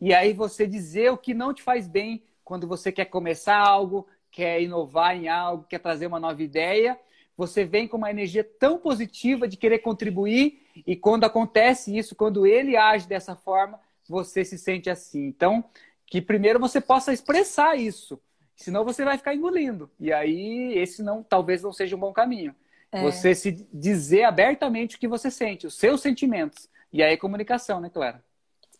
E 0.00 0.12
aí 0.12 0.32
você 0.32 0.66
dizer 0.66 1.12
o 1.12 1.16
que 1.16 1.34
não 1.34 1.54
te 1.54 1.62
faz 1.62 1.86
bem 1.86 2.20
quando 2.42 2.66
você 2.66 2.90
quer 2.90 3.04
começar 3.04 3.56
algo, 3.56 4.08
quer 4.28 4.60
inovar 4.60 5.14
em 5.14 5.28
algo, 5.28 5.66
quer 5.68 5.78
trazer 5.78 6.08
uma 6.08 6.18
nova 6.18 6.42
ideia. 6.42 6.98
Você 7.36 7.64
vem 7.64 7.86
com 7.86 7.96
uma 7.96 8.10
energia 8.10 8.42
tão 8.42 8.76
positiva 8.76 9.46
de 9.46 9.56
querer 9.56 9.78
contribuir, 9.78 10.66
e 10.84 10.96
quando 10.96 11.22
acontece 11.22 11.96
isso, 11.96 12.16
quando 12.16 12.44
ele 12.44 12.76
age 12.76 13.06
dessa 13.06 13.36
forma, 13.36 13.78
você 14.08 14.44
se 14.44 14.58
sente 14.58 14.90
assim. 14.90 15.26
Então, 15.26 15.64
que 16.06 16.22
primeiro 16.22 16.58
você 16.58 16.80
possa 16.80 17.12
expressar 17.12 17.76
isso, 17.76 18.20
senão 18.54 18.84
você 18.84 19.04
vai 19.04 19.18
ficar 19.18 19.34
engolindo. 19.34 19.90
E 19.98 20.12
aí, 20.12 20.72
esse 20.76 21.02
não, 21.02 21.22
talvez 21.22 21.62
não 21.62 21.72
seja 21.72 21.96
um 21.96 22.00
bom 22.00 22.12
caminho. 22.12 22.54
É. 22.92 23.02
Você 23.02 23.34
se 23.34 23.52
dizer 23.72 24.24
abertamente 24.24 24.96
o 24.96 24.98
que 24.98 25.08
você 25.08 25.30
sente, 25.30 25.66
os 25.66 25.74
seus 25.74 26.00
sentimentos. 26.00 26.68
E 26.92 27.02
aí, 27.02 27.16
comunicação, 27.16 27.80
né, 27.80 27.90
Clara? 27.90 28.24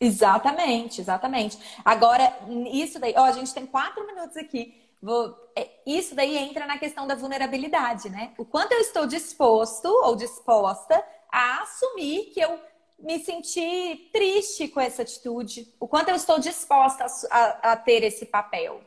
Exatamente, 0.00 1.00
exatamente. 1.00 1.58
Agora, 1.84 2.32
isso 2.72 2.98
daí, 2.98 3.14
ó, 3.16 3.24
a 3.24 3.32
gente 3.32 3.52
tem 3.52 3.66
quatro 3.66 4.06
minutos 4.06 4.36
aqui. 4.36 4.82
Vou, 5.02 5.36
é, 5.54 5.68
isso 5.86 6.14
daí 6.14 6.36
entra 6.36 6.66
na 6.66 6.78
questão 6.78 7.06
da 7.06 7.14
vulnerabilidade, 7.14 8.08
né? 8.08 8.32
O 8.38 8.44
quanto 8.44 8.72
eu 8.72 8.80
estou 8.80 9.06
disposto 9.06 9.86
ou 9.86 10.16
disposta 10.16 11.02
a 11.30 11.62
assumir 11.62 12.26
que 12.26 12.40
eu 12.40 12.58
me 12.98 13.18
senti 13.18 14.08
triste 14.12 14.68
com 14.68 14.80
essa 14.80 15.02
atitude, 15.02 15.72
o 15.78 15.86
quanto 15.86 16.08
eu 16.08 16.16
estou 16.16 16.38
disposta 16.38 17.04
a, 17.04 17.38
a, 17.38 17.72
a 17.72 17.76
ter 17.76 18.02
esse 18.02 18.26
papel. 18.26 18.80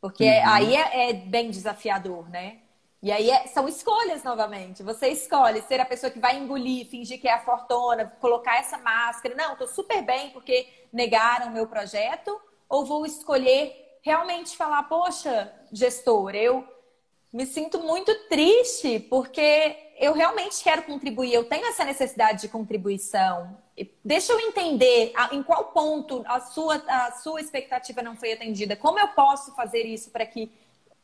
Porque 0.00 0.24
uhum. 0.24 0.48
aí 0.48 0.76
é, 0.76 1.10
é, 1.10 1.12
bem 1.12 1.50
desafiador, 1.50 2.28
né? 2.30 2.58
E 3.02 3.12
aí 3.12 3.30
é, 3.30 3.46
são 3.46 3.68
escolhas 3.68 4.22
novamente. 4.22 4.82
Você 4.82 5.08
escolhe 5.08 5.62
ser 5.62 5.80
a 5.80 5.84
pessoa 5.84 6.10
que 6.10 6.18
vai 6.18 6.36
engolir, 6.36 6.86
fingir 6.86 7.20
que 7.20 7.28
é 7.28 7.32
a 7.32 7.44
fortuna, 7.44 8.06
colocar 8.20 8.58
essa 8.58 8.78
máscara. 8.78 9.34
Não, 9.34 9.52
estou 9.52 9.68
super 9.68 10.02
bem 10.02 10.30
porque 10.30 10.66
negaram 10.92 11.48
o 11.48 11.52
meu 11.52 11.66
projeto. 11.66 12.40
Ou 12.68 12.84
vou 12.84 13.06
escolher 13.06 13.98
realmente 14.02 14.56
falar, 14.56 14.84
poxa, 14.84 15.52
gestor, 15.72 16.34
eu 16.34 16.66
me 17.32 17.46
sinto 17.46 17.80
muito 17.80 18.14
triste 18.28 19.00
porque 19.00 19.76
eu 19.98 20.12
realmente 20.12 20.62
quero 20.62 20.82
contribuir, 20.82 21.34
eu 21.34 21.44
tenho 21.44 21.66
essa 21.66 21.84
necessidade 21.84 22.42
de 22.42 22.48
contribuição. 22.48 23.56
Deixa 24.04 24.32
eu 24.32 24.40
entender 24.40 25.12
em 25.32 25.42
qual 25.42 25.64
ponto 25.66 26.24
a 26.26 26.40
sua, 26.40 26.76
a 26.88 27.12
sua 27.12 27.40
expectativa 27.40 28.02
não 28.02 28.16
foi 28.16 28.32
atendida. 28.32 28.76
Como 28.76 28.98
eu 28.98 29.08
posso 29.08 29.54
fazer 29.54 29.82
isso 29.82 30.10
para 30.10 30.26
que 30.26 30.50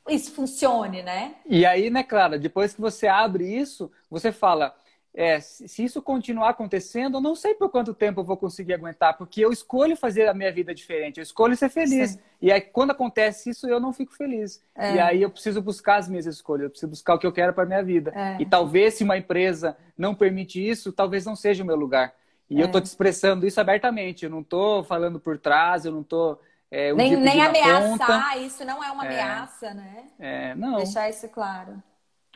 isso 0.09 0.33
funcione, 0.33 1.03
né? 1.03 1.37
E 1.47 1.65
aí, 1.65 1.89
né, 1.89 2.03
Clara, 2.03 2.39
depois 2.39 2.75
que 2.75 2.81
você 2.81 3.07
abre 3.07 3.45
isso, 3.45 3.91
você 4.11 4.33
fala, 4.33 4.75
é, 5.17 5.39
se 5.39 5.85
isso 5.85 6.03
continuar 6.03 6.51
acontecendo, 6.51 7.19
eu 7.19 7.21
não 7.21 7.37
sei 7.37 7.55
por 7.55 7.71
quanto 7.71 7.95
tempo 7.95 8.21
eu 8.21 8.25
vou 8.25 8.37
conseguir 8.37 8.75
aguentar, 8.75 9.17
porque 9.17 9.41
eu 9.41 9.53
escolho 9.53 9.97
fazer 9.97 10.29
a 10.29 10.35
minha 10.35 10.51
vida 10.51 10.75
diferente, 10.75 11.19
eu 11.19 11.23
escolho 11.23 11.57
ser 11.57 11.69
feliz. 11.69 12.11
Sim. 12.11 12.19
E 12.43 12.51
aí, 12.51 12.61
quando 12.61 12.91
acontece 12.91 13.51
isso, 13.51 13.69
eu 13.69 13.79
não 13.79 13.93
fico 13.93 14.13
feliz. 14.13 14.61
É. 14.75 14.95
E 14.97 15.01
aí, 15.01 15.23
eu 15.23 15.31
preciso 15.31 15.63
buscar 15.63 15.97
as 15.97 16.09
minhas 16.09 16.27
escolhas, 16.27 16.65
eu 16.65 16.71
preciso 16.71 16.91
buscar 16.91 17.15
o 17.15 17.19
que 17.19 17.27
eu 17.27 17.33
quero 17.33 17.55
para 17.55 17.65
minha 17.65 17.83
vida. 17.83 18.13
É. 18.13 18.43
E 18.43 18.45
talvez, 18.45 18.95
se 18.95 19.05
uma 19.05 19.17
empresa 19.17 19.77
não 19.97 20.17
permite 20.17 20.61
isso, 20.67 20.93
talvez 20.93 21.25
não 21.25 21.37
seja 21.37 21.63
o 21.63 21.67
meu 21.67 21.77
lugar. 21.77 22.13
E 22.51 22.59
eu 22.59 22.67
estou 22.67 22.81
é. 22.81 22.83
te 22.83 22.87
expressando 22.87 23.47
isso 23.47 23.61
abertamente, 23.61 24.25
eu 24.25 24.31
não 24.31 24.41
estou 24.41 24.83
falando 24.83 25.21
por 25.21 25.39
trás, 25.39 25.85
eu 25.85 25.93
não 25.93 26.01
estou 26.01 26.41
é, 26.71 26.93
um 26.93 26.97
nem 26.97 27.17
nem 27.17 27.41
ameaçar, 27.41 27.81
conta. 27.81 28.37
isso 28.39 28.65
não 28.65 28.83
é 28.83 28.91
uma 28.91 29.07
é, 29.07 29.09
ameaça, 29.09 29.73
né? 29.73 30.05
É, 30.19 30.55
não. 30.57 30.77
Deixar 30.79 31.09
isso 31.09 31.29
claro. 31.29 31.81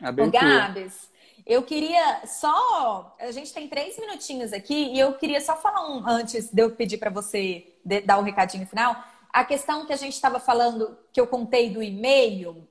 O 0.01 0.31
Gabs, 0.31 1.11
eu 1.49 1.63
queria 1.63 2.25
só. 2.27 3.15
A 3.19 3.31
gente 3.31 3.51
tem 3.51 3.67
três 3.67 3.97
minutinhos 3.97 4.53
aqui 4.53 4.93
e 4.93 4.99
eu 4.99 5.13
queria 5.13 5.41
só 5.41 5.57
falar 5.57 5.89
um 5.89 6.07
antes 6.07 6.49
de 6.49 6.61
eu 6.61 6.71
pedir 6.75 6.97
para 6.99 7.09
você 7.09 7.73
dar 8.05 8.19
o 8.19 8.21
recadinho 8.21 8.67
final. 8.67 8.95
A 9.33 9.43
questão 9.43 9.85
que 9.85 9.93
a 9.93 9.97
gente 9.97 10.13
estava 10.13 10.39
falando, 10.39 10.97
que 11.11 11.19
eu 11.19 11.27
contei 11.27 11.71
do 11.71 11.81
e-mail, 11.81 12.67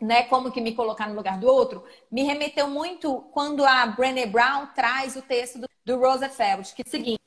né? 0.00 0.22
Como 0.24 0.50
que 0.50 0.60
me 0.60 0.74
colocar 0.74 1.08
no 1.08 1.14
lugar 1.14 1.38
do 1.38 1.46
outro, 1.46 1.84
me 2.10 2.22
remeteu 2.22 2.68
muito 2.68 3.20
quando 3.32 3.64
a 3.64 3.86
Brené 3.86 4.26
Brown 4.26 4.68
traz 4.74 5.14
o 5.16 5.22
texto 5.22 5.58
do, 5.58 5.68
do 5.84 5.98
Roosevelt, 5.98 6.74
que 6.74 6.82
é 6.82 6.84
o 6.86 6.90
seguinte 6.90 7.20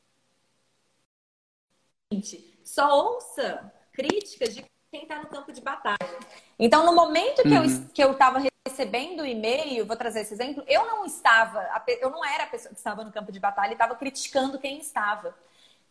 só 2.64 3.14
ouça 3.14 3.72
críticas 3.94 4.56
de 4.56 4.66
quem 4.92 5.04
está 5.04 5.20
no 5.20 5.28
campo 5.28 5.52
de 5.52 5.62
batalha. 5.62 6.20
Então, 6.58 6.86
no 6.86 6.94
momento 6.94 7.44
que 7.44 7.50
uhum. 7.50 8.10
eu 8.10 8.12
estava 8.12 8.42
recebendo 8.68 9.22
o 9.22 9.26
e-mail, 9.26 9.86
vou 9.86 9.96
trazer 9.96 10.22
esse 10.22 10.34
exemplo, 10.34 10.64
eu 10.68 10.86
não 10.86 11.06
estava, 11.06 11.68
eu 12.02 12.10
não 12.10 12.26
era 12.26 12.44
a 12.44 12.48
pessoa 12.48 12.72
que 12.72 12.78
estava 12.78 13.04
no 13.04 13.12
campo 13.12 13.32
de 13.32 13.40
batalha 13.40 13.70
e 13.70 13.74
estava 13.74 13.96
criticando 13.96 14.60
quem 14.60 14.80
estava. 14.80 15.36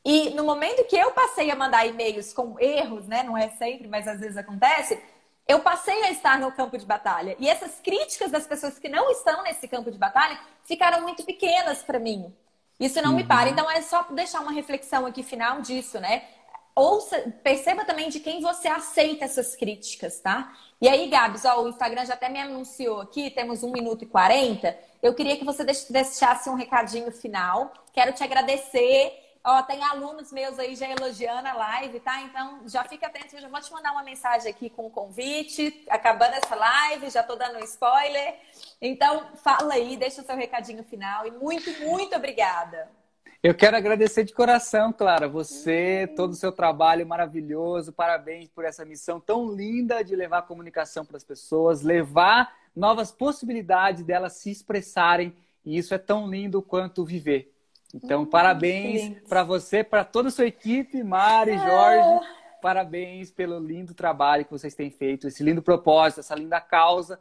E 0.04 0.30
no 0.30 0.44
momento 0.44 0.84
que 0.86 0.96
eu 0.96 1.12
passei 1.12 1.50
a 1.50 1.56
mandar 1.56 1.86
e-mails 1.86 2.32
com 2.32 2.58
erros, 2.58 3.06
né, 3.06 3.22
não 3.22 3.36
é 3.36 3.50
sempre, 3.50 3.88
mas 3.88 4.06
às 4.08 4.20
vezes 4.20 4.36
acontece, 4.36 5.00
eu 5.46 5.60
passei 5.60 6.02
a 6.04 6.10
estar 6.10 6.38
no 6.38 6.52
campo 6.52 6.76
de 6.76 6.84
batalha. 6.84 7.36
E 7.38 7.48
essas 7.48 7.80
críticas 7.80 8.30
das 8.30 8.46
pessoas 8.46 8.78
que 8.78 8.88
não 8.88 9.10
estão 9.10 9.42
nesse 9.42 9.66
campo 9.68 9.90
de 9.90 9.98
batalha 9.98 10.38
ficaram 10.64 11.02
muito 11.02 11.24
pequenas 11.24 11.82
para 11.82 11.98
mim. 11.98 12.34
Isso 12.78 13.00
não 13.02 13.10
uhum. 13.10 13.16
me 13.16 13.24
para. 13.24 13.48
Então 13.48 13.70
é 13.70 13.80
só 13.80 14.02
deixar 14.10 14.40
uma 14.40 14.52
reflexão 14.52 15.06
aqui 15.06 15.22
final 15.22 15.60
disso, 15.60 15.98
né? 16.00 16.24
Ouça, 16.78 17.32
perceba 17.42 17.84
também 17.84 18.08
de 18.08 18.20
quem 18.20 18.40
você 18.40 18.68
aceita 18.68 19.24
essas 19.24 19.56
críticas, 19.56 20.20
tá? 20.20 20.56
E 20.80 20.88
aí, 20.88 21.08
Gabs, 21.08 21.44
ó, 21.44 21.62
o 21.62 21.68
Instagram 21.68 22.06
já 22.06 22.14
até 22.14 22.28
me 22.28 22.40
anunciou 22.40 23.00
aqui, 23.00 23.30
temos 23.30 23.62
1 23.62 23.72
minuto 23.72 24.04
e 24.04 24.06
40. 24.06 24.78
Eu 25.02 25.14
queria 25.14 25.36
que 25.36 25.44
você 25.44 25.64
deixasse 25.64 26.48
um 26.48 26.54
recadinho 26.54 27.10
final. 27.10 27.72
Quero 27.92 28.12
te 28.12 28.22
agradecer. 28.22 29.24
Ó, 29.42 29.62
tem 29.62 29.82
alunos 29.82 30.30
meus 30.30 30.58
aí 30.58 30.76
já 30.76 30.88
elogiando 30.88 31.48
a 31.48 31.52
live, 31.52 32.00
tá? 32.00 32.20
Então, 32.22 32.62
já 32.66 32.84
fica 32.84 33.06
atento, 33.06 33.34
eu 33.34 33.40
já 33.40 33.48
vou 33.48 33.60
te 33.60 33.72
mandar 33.72 33.92
uma 33.92 34.02
mensagem 34.02 34.50
aqui 34.50 34.68
com 34.68 34.86
o 34.86 34.90
convite, 34.90 35.84
acabando 35.88 36.34
essa 36.34 36.54
live, 36.54 37.08
já 37.08 37.22
tô 37.22 37.34
dando 37.34 37.58
um 37.58 37.64
spoiler. 37.64 38.36
Então, 38.80 39.26
fala 39.42 39.74
aí, 39.74 39.96
deixa 39.96 40.20
o 40.20 40.24
seu 40.24 40.36
recadinho 40.36 40.84
final 40.84 41.26
e 41.26 41.30
muito, 41.30 41.70
muito 41.80 42.14
obrigada. 42.14 42.90
Eu 43.40 43.54
quero 43.54 43.76
agradecer 43.76 44.24
de 44.24 44.32
coração, 44.32 44.92
Clara, 44.92 45.28
você, 45.28 46.12
todo 46.16 46.32
o 46.32 46.34
seu 46.34 46.50
trabalho 46.50 47.06
maravilhoso, 47.06 47.92
parabéns 47.92 48.48
por 48.48 48.64
essa 48.64 48.84
missão 48.84 49.20
tão 49.20 49.54
linda 49.54 50.02
de 50.02 50.16
levar 50.16 50.42
comunicação 50.42 51.04
para 51.04 51.16
as 51.16 51.22
pessoas, 51.22 51.82
levar 51.82 52.52
novas 52.74 53.12
possibilidades 53.12 54.02
delas 54.02 54.32
se 54.32 54.50
expressarem, 54.50 55.32
e 55.64 55.78
isso 55.78 55.94
é 55.94 55.98
tão 55.98 56.28
lindo 56.28 56.60
quanto 56.60 57.04
viver. 57.04 57.54
Então, 57.94 58.22
hum, 58.22 58.26
parabéns 58.26 59.16
para 59.28 59.44
você, 59.44 59.84
para 59.84 60.04
toda 60.04 60.30
a 60.30 60.32
sua 60.32 60.46
equipe, 60.46 61.00
Mari, 61.04 61.52
é. 61.52 61.58
Jorge, 61.58 62.26
parabéns 62.60 63.30
pelo 63.30 63.60
lindo 63.60 63.94
trabalho 63.94 64.44
que 64.44 64.50
vocês 64.50 64.74
têm 64.74 64.90
feito, 64.90 65.28
esse 65.28 65.44
lindo 65.44 65.62
propósito, 65.62 66.18
essa 66.18 66.34
linda 66.34 66.60
causa. 66.60 67.20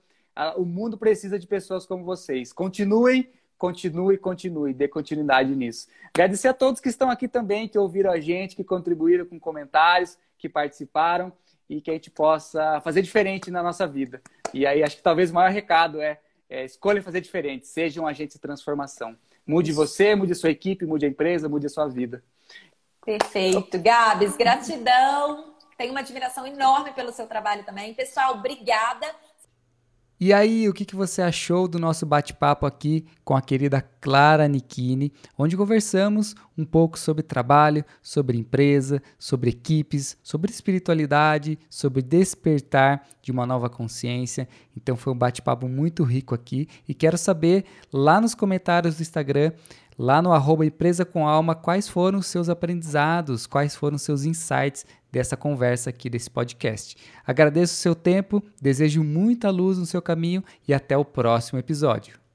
O 0.55 0.65
mundo 0.65 0.97
precisa 0.97 1.37
de 1.37 1.45
pessoas 1.45 1.85
como 1.85 2.03
vocês. 2.03 2.51
Continuem 2.51 3.29
continue, 3.57 4.17
continue, 4.17 4.73
dê 4.73 4.87
continuidade 4.87 5.55
nisso. 5.55 5.87
Agradecer 6.13 6.47
a 6.47 6.53
todos 6.53 6.79
que 6.79 6.89
estão 6.89 7.09
aqui 7.09 7.27
também, 7.27 7.67
que 7.67 7.77
ouviram 7.77 8.11
a 8.11 8.19
gente, 8.19 8.55
que 8.55 8.63
contribuíram 8.63 9.25
com 9.25 9.39
comentários, 9.39 10.17
que 10.37 10.47
participaram 10.47 11.33
e 11.69 11.81
que 11.81 11.89
a 11.89 11.93
gente 11.93 12.09
possa 12.09 12.79
fazer 12.81 13.01
diferente 13.01 13.51
na 13.51 13.61
nossa 13.61 13.85
vida. 13.87 14.21
E 14.53 14.65
aí 14.65 14.83
acho 14.83 14.97
que 14.97 15.03
talvez 15.03 15.31
o 15.31 15.33
maior 15.33 15.51
recado 15.51 15.99
é, 15.99 16.19
é 16.49 16.63
escolha 16.63 17.01
fazer 17.01 17.21
diferente, 17.21 17.67
seja 17.67 18.01
um 18.01 18.07
agente 18.07 18.33
de 18.33 18.39
transformação. 18.39 19.17
Mude 19.45 19.71
você, 19.71 20.15
mude 20.15 20.33
a 20.33 20.35
sua 20.35 20.51
equipe, 20.51 20.85
mude 20.85 21.05
a 21.05 21.09
empresa, 21.09 21.49
mude 21.49 21.65
a 21.65 21.69
sua 21.69 21.87
vida. 21.87 22.23
Perfeito. 23.03 23.79
Gabs, 23.79 24.35
gratidão. 24.35 25.55
Tenho 25.77 25.91
uma 25.91 26.01
admiração 26.01 26.45
enorme 26.45 26.91
pelo 26.91 27.11
seu 27.13 27.27
trabalho 27.27 27.63
também. 27.63 27.93
Pessoal, 27.93 28.33
obrigada. 28.33 29.07
E 30.19 30.33
aí, 30.33 30.67
o 30.67 30.73
que, 30.73 30.83
que 30.83 30.95
você 30.95 31.21
achou 31.21 31.67
do 31.67 31.77
nosso 31.77 32.03
bate-papo 32.03 32.65
aqui 32.65 33.05
com 33.23 33.35
a 33.35 33.41
querida 33.41 33.87
Clara 34.01 34.47
Nikini, 34.47 35.13
onde 35.37 35.55
conversamos 35.55 36.35
um 36.57 36.65
pouco 36.65 36.97
sobre 36.97 37.21
trabalho, 37.21 37.85
sobre 38.01 38.35
empresa, 38.35 38.99
sobre 39.19 39.51
equipes, 39.51 40.17
sobre 40.23 40.51
espiritualidade, 40.51 41.59
sobre 41.69 42.01
despertar 42.01 43.07
de 43.21 43.31
uma 43.31 43.45
nova 43.45 43.69
consciência. 43.69 44.49
Então 44.75 44.97
foi 44.97 45.13
um 45.13 45.17
bate-papo 45.17 45.67
muito 45.67 46.03
rico 46.03 46.33
aqui 46.33 46.67
e 46.87 46.95
quero 46.95 47.15
saber 47.15 47.65
lá 47.93 48.19
nos 48.19 48.33
comentários 48.33 48.95
do 48.95 49.03
Instagram 49.03 49.51
lá 49.97 50.21
no 50.21 50.31
arroba 50.31 50.65
Empresa 50.65 51.03
com 51.03 51.27
Alma 51.27 51.55
quais 51.55 51.87
foram 51.87 52.19
os 52.19 52.27
seus 52.27 52.49
aprendizados, 52.49 53.47
quais 53.47 53.75
foram 53.75 53.95
os 53.95 54.01
seus 54.01 54.23
insights 54.23 54.85
dessa 55.11 55.35
conversa 55.35 55.89
aqui, 55.89 56.09
desse 56.09 56.29
podcast. 56.29 56.95
Agradeço 57.25 57.73
o 57.73 57.77
seu 57.77 57.95
tempo, 57.95 58.43
desejo 58.61 59.03
muita 59.03 59.49
luz 59.49 59.77
no 59.77 59.85
seu 59.85 60.01
caminho 60.01 60.43
e 60.67 60.73
até 60.73 60.97
o 60.97 61.05
próximo 61.05 61.57
episódio. 61.57 62.26